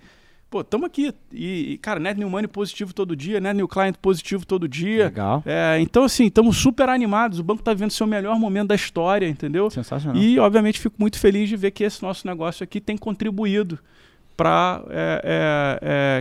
[0.49, 1.13] pô, estamos aqui.
[1.31, 5.05] E, cara, net new money positivo todo dia, net new client positivo todo dia.
[5.05, 5.43] Legal.
[5.45, 7.37] É, então, assim, estamos super animados.
[7.39, 9.69] O banco está vivendo seu melhor momento da história, entendeu?
[9.69, 10.19] Sensacional.
[10.21, 13.77] E, obviamente, fico muito feliz de ver que esse nosso negócio aqui tem contribuído
[14.35, 14.81] para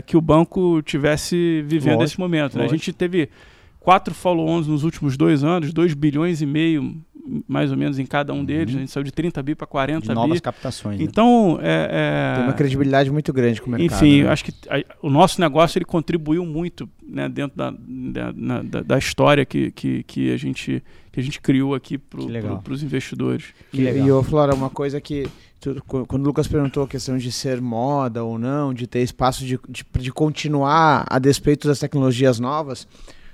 [0.07, 2.59] que o banco tivesse vivendo Lógico, esse momento.
[2.59, 2.65] né?
[2.65, 3.29] A gente teve
[3.81, 6.97] quatro follow-ons nos últimos dois anos, 2 bilhões e meio,
[7.47, 8.75] mais ou menos, em cada um deles.
[8.75, 10.41] A gente saiu de 30 bi para 40 De novas bi.
[10.41, 10.99] captações.
[10.99, 11.05] né?
[11.05, 13.87] Então, é, é, Tem uma credibilidade muito grande com o mercado.
[13.97, 14.27] enfim, né?
[14.27, 18.63] eu acho que a- o nosso negócio ele contribuiu muito né, dentro da, da, na-
[18.63, 22.21] da- da história que, que, que, a gente, que a gente criou aqui para
[22.73, 23.47] os investidores.
[23.73, 24.07] Que E, legal.
[24.07, 25.27] e ô, Flora, uma coisa que.
[25.61, 29.01] tu- qu- quando o Lucas perguntou a questão de ser moda ou não, de ter
[29.01, 32.87] espaço de, de, de continuar a despeito das tecnologias novas,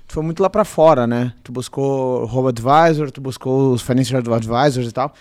[0.07, 1.33] tu foi muito lá pra fora, né?
[1.43, 5.13] Tu buscou o Robo Advisor, tu buscou os Financial Advisors e tal.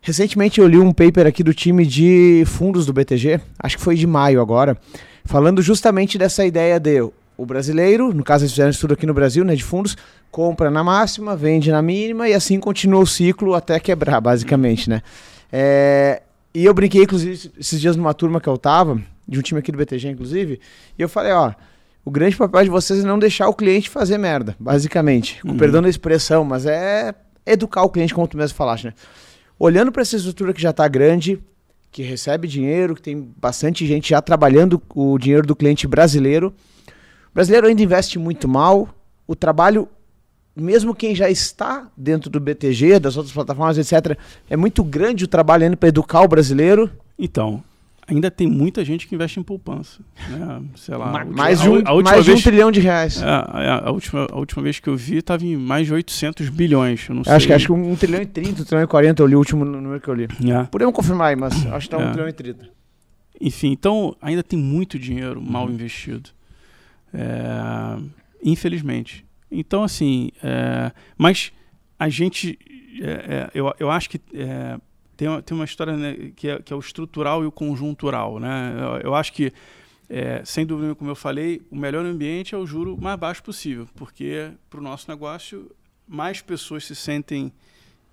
[0.00, 3.96] Recentemente eu li um paper aqui do time de fundos do BTG, acho que foi
[3.96, 4.76] de maio agora,
[5.24, 7.00] falando justamente dessa ideia de
[7.36, 9.96] o brasileiro, no caso eles fizeram estudo aqui no Brasil, né, de fundos,
[10.28, 15.02] compra na máxima, vende na mínima e assim continua o ciclo até quebrar, basicamente, né?
[15.52, 16.22] É,
[16.52, 19.70] e eu brinquei, inclusive, esses dias numa turma que eu tava, de um time aqui
[19.70, 20.60] do BTG, inclusive,
[20.98, 21.52] e eu falei, ó,
[22.04, 25.40] o grande papel de vocês é não deixar o cliente fazer merda, basicamente.
[25.44, 25.56] Uhum.
[25.56, 27.14] perdão da expressão, mas é
[27.44, 28.94] educar o cliente, como tu mesmo falaste, né?
[29.58, 31.38] Olhando para essa estrutura que já está grande,
[31.90, 36.54] que recebe dinheiro, que tem bastante gente já trabalhando o dinheiro do cliente brasileiro.
[37.30, 38.88] O brasileiro ainda investe muito mal.
[39.26, 39.88] O trabalho,
[40.54, 44.16] mesmo quem já está dentro do BTG, das outras plataformas, etc.,
[44.48, 46.90] é muito grande o trabalho ainda para educar o brasileiro.
[47.18, 47.62] Então,
[48.08, 50.00] ainda tem muita gente que investe em poupança.
[50.30, 50.62] Né?
[50.76, 52.44] Sei lá, Ma- a última- mais a de um, a última mais de um vez,
[52.44, 53.22] trilhão de reais.
[53.22, 56.48] É, a, a última, a última vez que eu vi estava em mais de 800
[56.48, 57.06] bilhões.
[57.08, 59.26] Eu não acho, que, acho que um trilhão e 30, um trilhão e 40 eu
[59.26, 60.24] li o último número que eu li.
[60.50, 60.64] É.
[60.64, 62.10] Podemos confirmar aí, mas acho que tá um É.
[62.12, 62.68] trilhão e 30.
[63.40, 65.72] Enfim, então ainda tem muito dinheiro mal Uhum.
[65.74, 66.30] investido.
[67.14, 67.96] É,
[68.42, 69.24] infelizmente.
[69.50, 71.52] Então, assim, é, mas
[71.98, 72.58] a gente.
[73.00, 74.76] é, é, eu, eu acho que é,
[75.18, 78.38] tem, uma, tem uma história né, que, é, que é o estrutural e o conjuntural.
[78.38, 78.74] Né?
[78.78, 79.52] Eu, eu acho que,
[80.08, 83.88] é, sem dúvida, como eu falei, o melhor ambiente é o juro mais baixo possível,
[83.96, 85.70] porque para o nosso negócio,
[86.06, 87.52] mais pessoas se sentem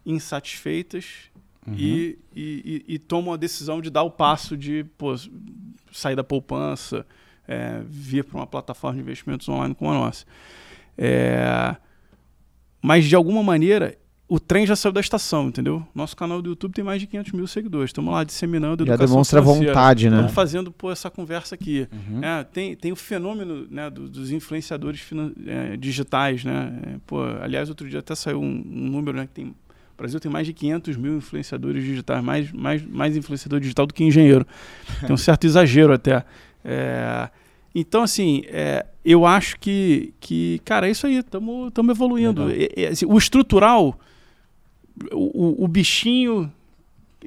[0.05, 1.29] insatisfeitas
[1.77, 5.15] e, e, e- e tomam a decisão de dar o passo de pô,
[5.91, 7.05] sair da poupança,
[7.47, 10.25] é, vir para uma plataforma de investimentos online como a nossa.
[10.97, 11.75] É,
[12.81, 15.85] mas, de alguma maneira, o trem já saiu da estação, entendeu?
[15.93, 17.89] Nosso canal do YouTube tem mais de 500 mil seguidores.
[17.89, 19.67] Estamos lá disseminando Já educação demonstra financeira.
[19.73, 20.15] vontade, né?
[20.15, 21.87] Estamos fazendo pô, essa conversa aqui.
[21.91, 22.23] Uhum.
[22.23, 26.79] É, tem, tem o fenômeno né, do- dos influenciadores finan- é, digitais, né?
[26.87, 29.27] É, pô, aliás, outro dia até saiu um, um número, né?
[29.27, 29.55] Que tem, o
[29.97, 34.03] Brasil tem mais de 500 mil influenciadores digitais, mais, mais, mais influenciador digital do que
[34.03, 34.45] engenheiro.
[35.01, 36.25] Tem um certo exagero até.
[36.63, 37.29] É,
[37.75, 42.47] Então, assim, é, eu acho que, que, cara, é isso aí, estamos evoluindo.
[42.91, 43.99] Assim, o estrutural,
[45.11, 46.51] o, o, bichinho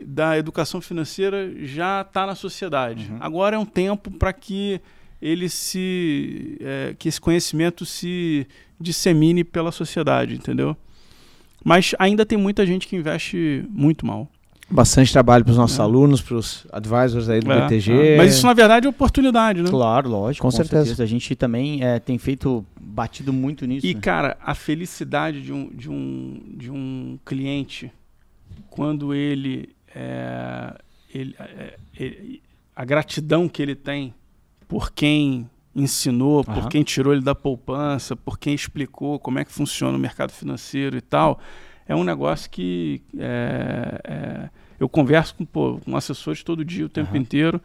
[0.05, 3.11] da educação financeira já está na sociedade.
[3.11, 3.19] Uhum.
[3.20, 4.81] Agora é um tempo para que
[5.20, 6.57] ele se.
[6.61, 8.47] É, que esse conhecimento se
[8.81, 10.77] dissemine pela sociedade, entendeu?
[11.65, 14.31] Mas ainda tem muita gente que investe muito mal.
[14.70, 15.82] Bastante trabalho para os nossos é.
[15.82, 17.93] alunos, para os advisors aí do é, BTG.
[17.93, 18.16] É.
[18.19, 19.70] Mas isso, na verdade, é oportunidade, né?
[19.70, 20.43] Claro, lógico.
[20.43, 20.85] Com, com certeza.
[20.85, 21.03] certeza.
[21.03, 23.86] A gente também é, tem feito, batido muito nisso.
[23.86, 24.01] E, né?
[24.01, 27.90] cara, a felicidade de um, de um, de um cliente,
[28.69, 30.74] quando ele, é,
[31.15, 32.43] ele, é, ele,
[32.77, 34.12] A gratidão que ele tem
[34.69, 36.69] por quem ensinou, por uhum.
[36.69, 40.99] quem tirou ele da poupança, por quem explicou como é que funciona o mercado financeiro
[40.99, 41.40] e tal
[41.89, 44.48] é um negócio que é, é,
[44.78, 47.20] eu converso com, pô, com assessores todo dia, o tempo uhum.
[47.20, 47.60] inteiro,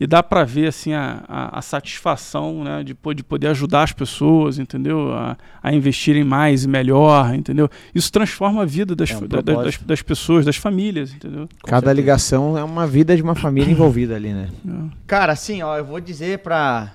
[0.00, 3.92] e dá para ver assim a, a, a, satisfação né, de, de poder ajudar as
[3.92, 5.12] pessoas, entendeu?
[5.12, 7.68] A, a investirem mais e melhor, entendeu?
[7.94, 11.48] Isso transforma a vida das, é um da, das, das, pessoas, das famílias, entendeu?
[11.62, 11.94] Com Cada certeza.
[11.94, 14.48] ligação é uma vida de uma família envolvida ali, né?
[14.66, 14.96] É.
[15.06, 16.92] Cara, assim, ó, eu vou dizer para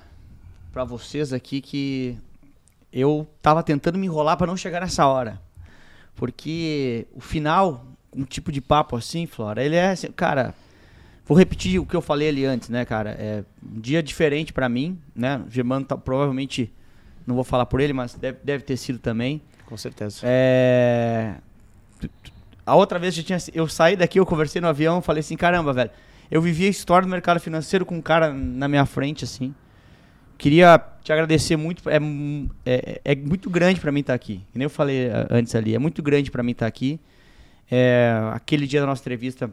[0.72, 2.18] para vocês aqui que
[2.92, 5.40] eu tava tentando me enrolar para não chegar nessa hora.
[6.16, 7.84] Porque o final,
[8.14, 10.54] um tipo de papo assim, Flora, ele é assim, cara,
[11.26, 13.10] vou repetir o que eu falei ali antes, né, cara?
[13.18, 15.42] É um dia diferente para mim, né?
[15.46, 16.72] O Germano tá, provavelmente,
[17.26, 19.40] não vou falar por ele, mas deve, deve ter sido também.
[19.66, 20.20] Com certeza.
[20.22, 21.34] É...
[22.66, 25.72] A outra vez eu, tinha, eu saí daqui, eu conversei no avião, falei assim, caramba,
[25.72, 25.90] velho,
[26.30, 29.54] eu vivi a história do mercado financeiro com um cara na minha frente, assim.
[30.36, 31.88] Queria te agradecer muito.
[31.88, 31.98] É,
[32.66, 34.44] é, é muito grande para mim estar tá aqui.
[34.52, 35.74] Que nem eu falei antes ali.
[35.74, 37.00] É muito grande para mim estar tá aqui.
[37.70, 39.50] É, aquele dia da nossa entrevista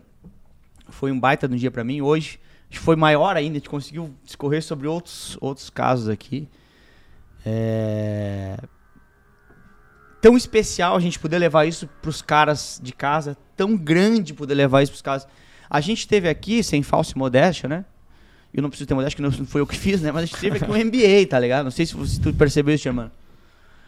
[0.90, 2.02] foi um baita de um dia para mim.
[2.02, 2.40] Hoje
[2.72, 3.58] foi maior ainda.
[3.58, 6.48] A gente conseguiu discorrer sobre outros, outros casos aqui.
[7.46, 8.58] É...
[10.22, 13.36] Tão especial a gente poder levar isso para os caras de casa.
[13.56, 15.28] Tão grande poder levar isso para os caras.
[15.70, 17.86] A gente teve aqui, sem falsa modéstia, né?
[18.54, 20.12] Eu não preciso ter modéstia, que não foi eu que fiz, né?
[20.12, 21.64] Mas a gente teve aqui um MBA, tá ligado?
[21.64, 23.12] Não sei se, se tu percebeu isso, Germano.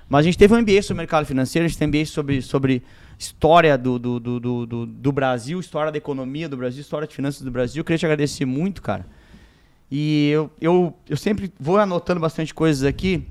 [0.08, 2.84] Mas a gente teve um MBA sobre mercado financeiro, a gente tem MBA sobre, sobre
[3.18, 7.42] história do, do, do, do, do Brasil, história da economia do Brasil, história de finanças
[7.42, 7.82] do Brasil.
[7.82, 9.06] Eu queria te agradecer muito, cara.
[9.92, 13.28] E eu, eu, eu sempre vou anotando bastante coisas aqui.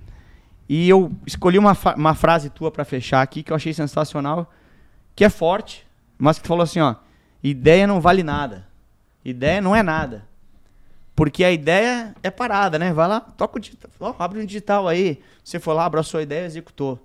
[0.69, 4.51] E eu escolhi uma, uma frase tua para fechar aqui que eu achei sensacional,
[5.15, 5.87] que é forte,
[6.19, 6.95] mas que falou assim, ó,
[7.43, 8.67] ideia não vale nada.
[9.25, 10.25] Ideia não é nada.
[11.15, 12.93] Porque a ideia é parada, né?
[12.93, 15.21] Vai lá, toca o digital, abre um digital aí.
[15.45, 16.99] Você foi lá, abraçou a ideia, executou.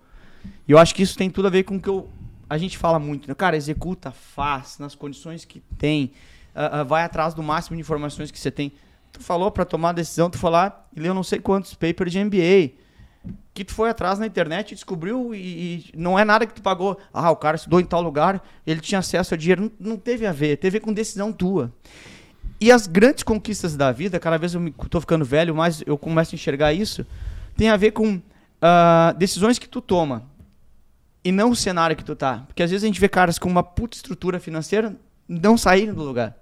[0.67, 2.09] E eu acho que isso tem tudo a ver com o que eu,
[2.49, 3.27] a gente fala muito.
[3.27, 3.35] Né?
[3.35, 6.11] Cara, executa, faz, nas condições que tem.
[6.55, 8.71] Uh, uh, vai atrás do máximo de informações que você tem.
[9.11, 12.23] Tu falou para tomar a decisão, tu lá e leu não sei quantos papers de
[12.23, 12.71] MBA.
[13.53, 16.97] Que tu foi atrás na internet descobriu e, e, não é nada que tu pagou.
[17.13, 19.63] Ah, o cara estudou em tal lugar, ele tinha acesso a dinheiro.
[19.79, 21.73] Não, não teve a ver, teve a ver com decisão tua.
[22.59, 26.34] E as grandes conquistas da vida, cada vez eu estou ficando velho, mais eu começo
[26.34, 27.05] a enxergar isso,
[27.55, 30.25] tem a ver com uh, decisões que tu toma
[31.23, 32.43] e não o cenário que tu tá.
[32.47, 34.95] Porque às vezes a gente vê caras com uma puta estrutura financeira
[35.27, 36.35] não saírem do lugar.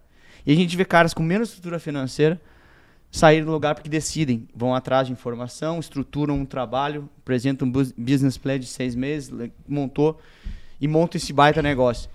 [0.46, 2.40] E a gente vê caras com menos estrutura financeira
[3.12, 8.38] saírem do lugar porque decidem, vão atrás de informação, estruturam um trabalho, apresentam um business
[8.38, 9.32] plan de seis meses,
[9.68, 10.20] montou
[10.80, 12.10] e monta esse baita negócio.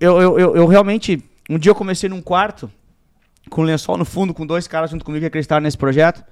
[0.00, 2.70] Eu, eu, eu, eu realmente um dia eu comecei num quarto,
[3.48, 6.24] com lençol no fundo, com dois caras junto comigo que acreditaram nesse projeto.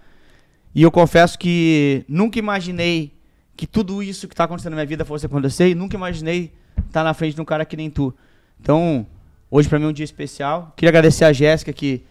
[0.75, 3.15] E eu confesso que nunca imaginei
[3.57, 6.53] que tudo isso que está acontecendo na minha vida fosse acontecer e nunca imaginei
[6.87, 8.15] estar na frente de um cara que nem tu.
[8.61, 9.07] Então,
[9.51, 10.75] hoje para mim é um dia especial.
[10.77, 12.03] Queria agradecer a Jéssica que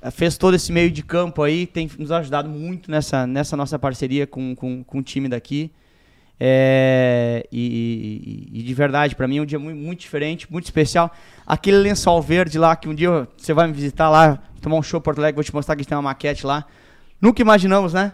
[0.00, 3.78] eh, fez todo esse meio de campo aí, tem nos ajudado muito nessa, nessa nossa
[3.78, 5.70] parceria com, com, com o time daqui.
[6.40, 10.64] É, e, e, e, de verdade, para mim é um dia muito, muito, diferente, muito
[10.64, 11.12] especial.
[11.46, 15.00] Aquele lençol verde lá, que um dia você vai me visitar lá, tomar um show
[15.00, 16.64] Porto Alegre, vou te mostrar que a gente tem uma maquete lá.
[17.20, 18.12] Nunca imaginamos, né?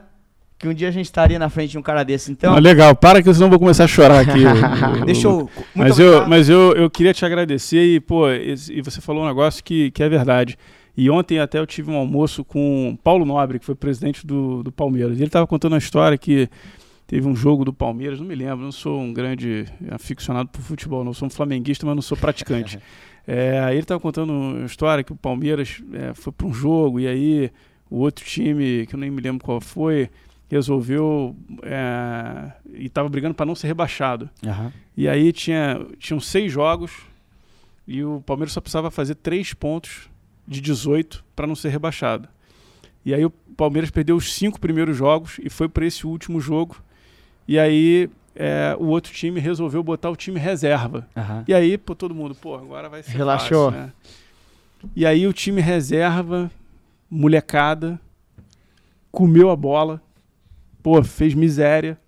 [0.59, 2.33] Que um dia a gente estaria na frente de um cara desse.
[2.33, 2.55] Então...
[2.55, 4.45] Ah, legal, para que senão eu vou começar a chorar aqui.
[5.05, 5.51] Deixa eu.
[5.75, 9.63] Mas, eu, mas eu, eu queria te agradecer e, pô, e você falou um negócio
[9.63, 10.57] que, que é verdade.
[10.97, 14.71] E ontem até eu tive um almoço com Paulo Nobre, que foi presidente do, do
[14.71, 15.19] Palmeiras.
[15.19, 16.49] E ele estava contando uma história que
[17.07, 21.05] Teve um jogo do Palmeiras, não me lembro, não sou um grande aficionado por futebol,
[21.05, 22.79] não sou um flamenguista, mas não sou praticante.
[23.29, 27.07] é, ele estava contando uma história que o Palmeiras é, foi para um jogo e
[27.07, 27.51] aí
[27.91, 30.09] o outro time, que eu nem me lembro qual foi,
[30.49, 34.31] resolveu é, e estava brigando para não ser rebaixado.
[34.43, 34.71] Uhum.
[34.97, 36.93] E aí tinha, tinham seis jogos
[37.87, 40.09] e o Palmeiras só precisava fazer três pontos
[40.47, 42.29] de 18 para não ser rebaixado.
[43.05, 46.77] E aí o Palmeiras perdeu os cinco primeiros jogos e foi para esse último jogo.
[47.47, 51.07] E aí é, o outro time resolveu botar o time reserva.
[51.17, 51.45] Aham.
[51.47, 53.71] E aí, pô, todo mundo, pô, agora vai ser Relaxou.
[53.71, 53.93] fácil, né?
[54.95, 56.51] E aí o time reserva,
[57.11, 57.99] molecada,
[59.11, 60.03] comeu a bola,
[60.83, 61.99] pô, fez miséria.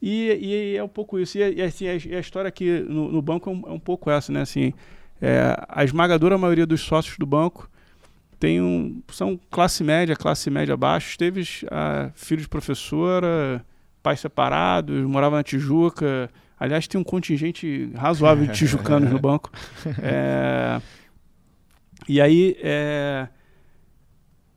[0.00, 1.36] E, e é um pouco isso.
[1.36, 4.10] E, e, assim, a, a história aqui no, no banco é um, é um pouco
[4.10, 4.42] essa, né?
[4.42, 4.72] Assim,
[5.20, 7.68] é, a esmagadora maioria dos sócios do banco
[8.38, 11.18] tem um, são classe média, classe média abaixo.
[11.18, 13.64] Teve ah, filho de professora,
[14.08, 16.30] pais separados, morava na Tijuca.
[16.58, 19.50] Aliás, tem um contingente razoável de tijucanos no banco.
[20.02, 20.80] É,
[22.08, 23.28] e aí, é,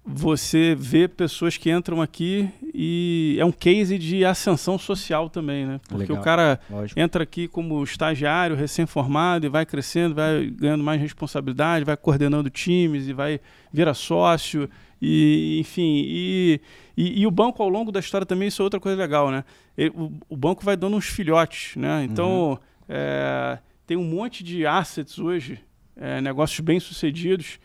[0.05, 5.81] você vê pessoas que entram aqui e é um case de ascensão social também, né?
[5.89, 6.17] Porque Legal.
[6.17, 6.97] o cara Lógico.
[6.97, 13.09] entra aqui como estagiário, recém-formado, e vai crescendo, vai ganhando mais responsabilidade, vai coordenando times
[13.09, 13.41] e vai
[13.71, 14.69] vira sócio,
[15.01, 16.03] e enfim.
[16.05, 16.61] E,
[16.95, 19.43] e, e o banco, ao longo da história, também, isso é outra coisa legal, né?
[19.77, 22.03] Ele- o, o banco vai dando uns filhotes, né?
[22.03, 23.57] Então, é,
[23.87, 25.59] tem um monte de assets hoje,
[25.95, 27.59] é, negócios bem-sucedidos,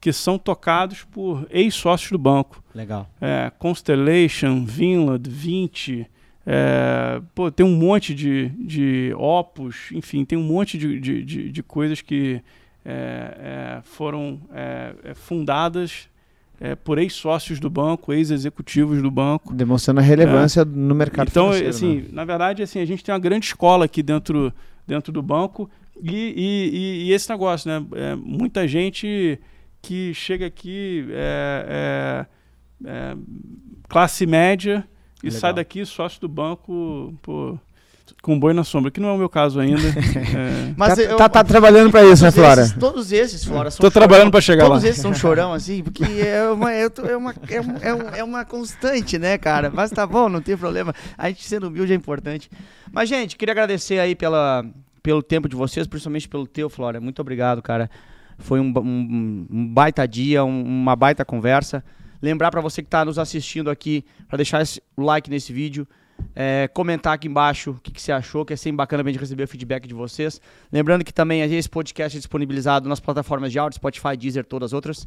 [0.00, 3.10] que são tocados por ex-sócios do banco Legal.
[3.20, 6.06] é, Constellation, Vinland, 20.
[6.46, 11.50] é, pô, tem um monte de, de opus, enfim, tem um monte de, de, de,
[11.50, 12.40] de coisas que
[12.84, 16.08] é, é, foram é, é, fundadas
[16.60, 19.54] é, por ex-sócios do banco, ex-executivos do banco.
[19.54, 21.68] Demonstrando a relevância no mercado Então, financeiro.
[21.70, 22.08] assim, né?
[22.12, 24.52] na verdade, assim, a gente tem uma grande escola aqui dentro,
[24.86, 25.70] dentro do banco
[26.02, 27.84] e, e, e- e esse negócio, né?
[27.94, 29.38] É, muita gente
[29.80, 32.26] que chega aqui é,
[32.84, 33.16] é, é,
[33.88, 34.84] classe média
[35.22, 35.40] e Legal.
[35.40, 37.58] sai daqui sócio do banco pô,
[38.22, 39.80] com boi na sombra, que não é o meu caso ainda.
[40.38, 42.62] É, Mas tá, eu- tá- tá trabalhando pra isso, né, todos Flora?
[42.62, 44.88] esses- todos esses, Flora, são Tô trabalhando pra chegar Todos lá.
[44.88, 47.76] esses são chorão, assim, porque é uma, é, é uma, é, um-
[48.14, 49.70] é, é uma constante, né, cara?
[49.72, 50.94] Mas tá bom, não tem problema.
[51.16, 52.50] A gente sendo humilde é importante.
[52.92, 54.64] Mas, gente, queria agradecer aí pela,
[55.02, 57.00] pelo tempo de vocês, principalmente pelo teu, Flora.
[57.00, 57.90] Muito obrigado, cara.
[58.38, 61.82] Foi um, um- um baita dia, um- uma baita conversa.
[62.20, 64.62] Lembrar pra você que tá nos assistindo aqui, pra deixar
[64.96, 65.86] o like nesse vídeo.
[66.34, 69.18] É, comentar aqui embaixo o que, que você achou, que é sempre bacana a gente
[69.18, 70.40] receber o feedback de vocês.
[70.72, 74.72] Lembrando que também esse podcast é disponibilizado nas plataformas de áudio, Spotify, Deezer, todas as
[74.72, 75.06] outras.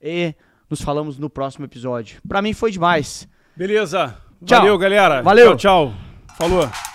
[0.00, 0.34] E
[0.68, 2.20] nos falamos no próximo episódio.
[2.26, 3.28] Pra mim foi demais.
[3.56, 4.16] Beleza.
[4.44, 4.60] Tchau.
[4.60, 5.22] Valeu, galera.
[5.22, 5.56] Valeu.
[5.56, 5.94] Tchau, tchau.
[6.36, 6.91] Falou.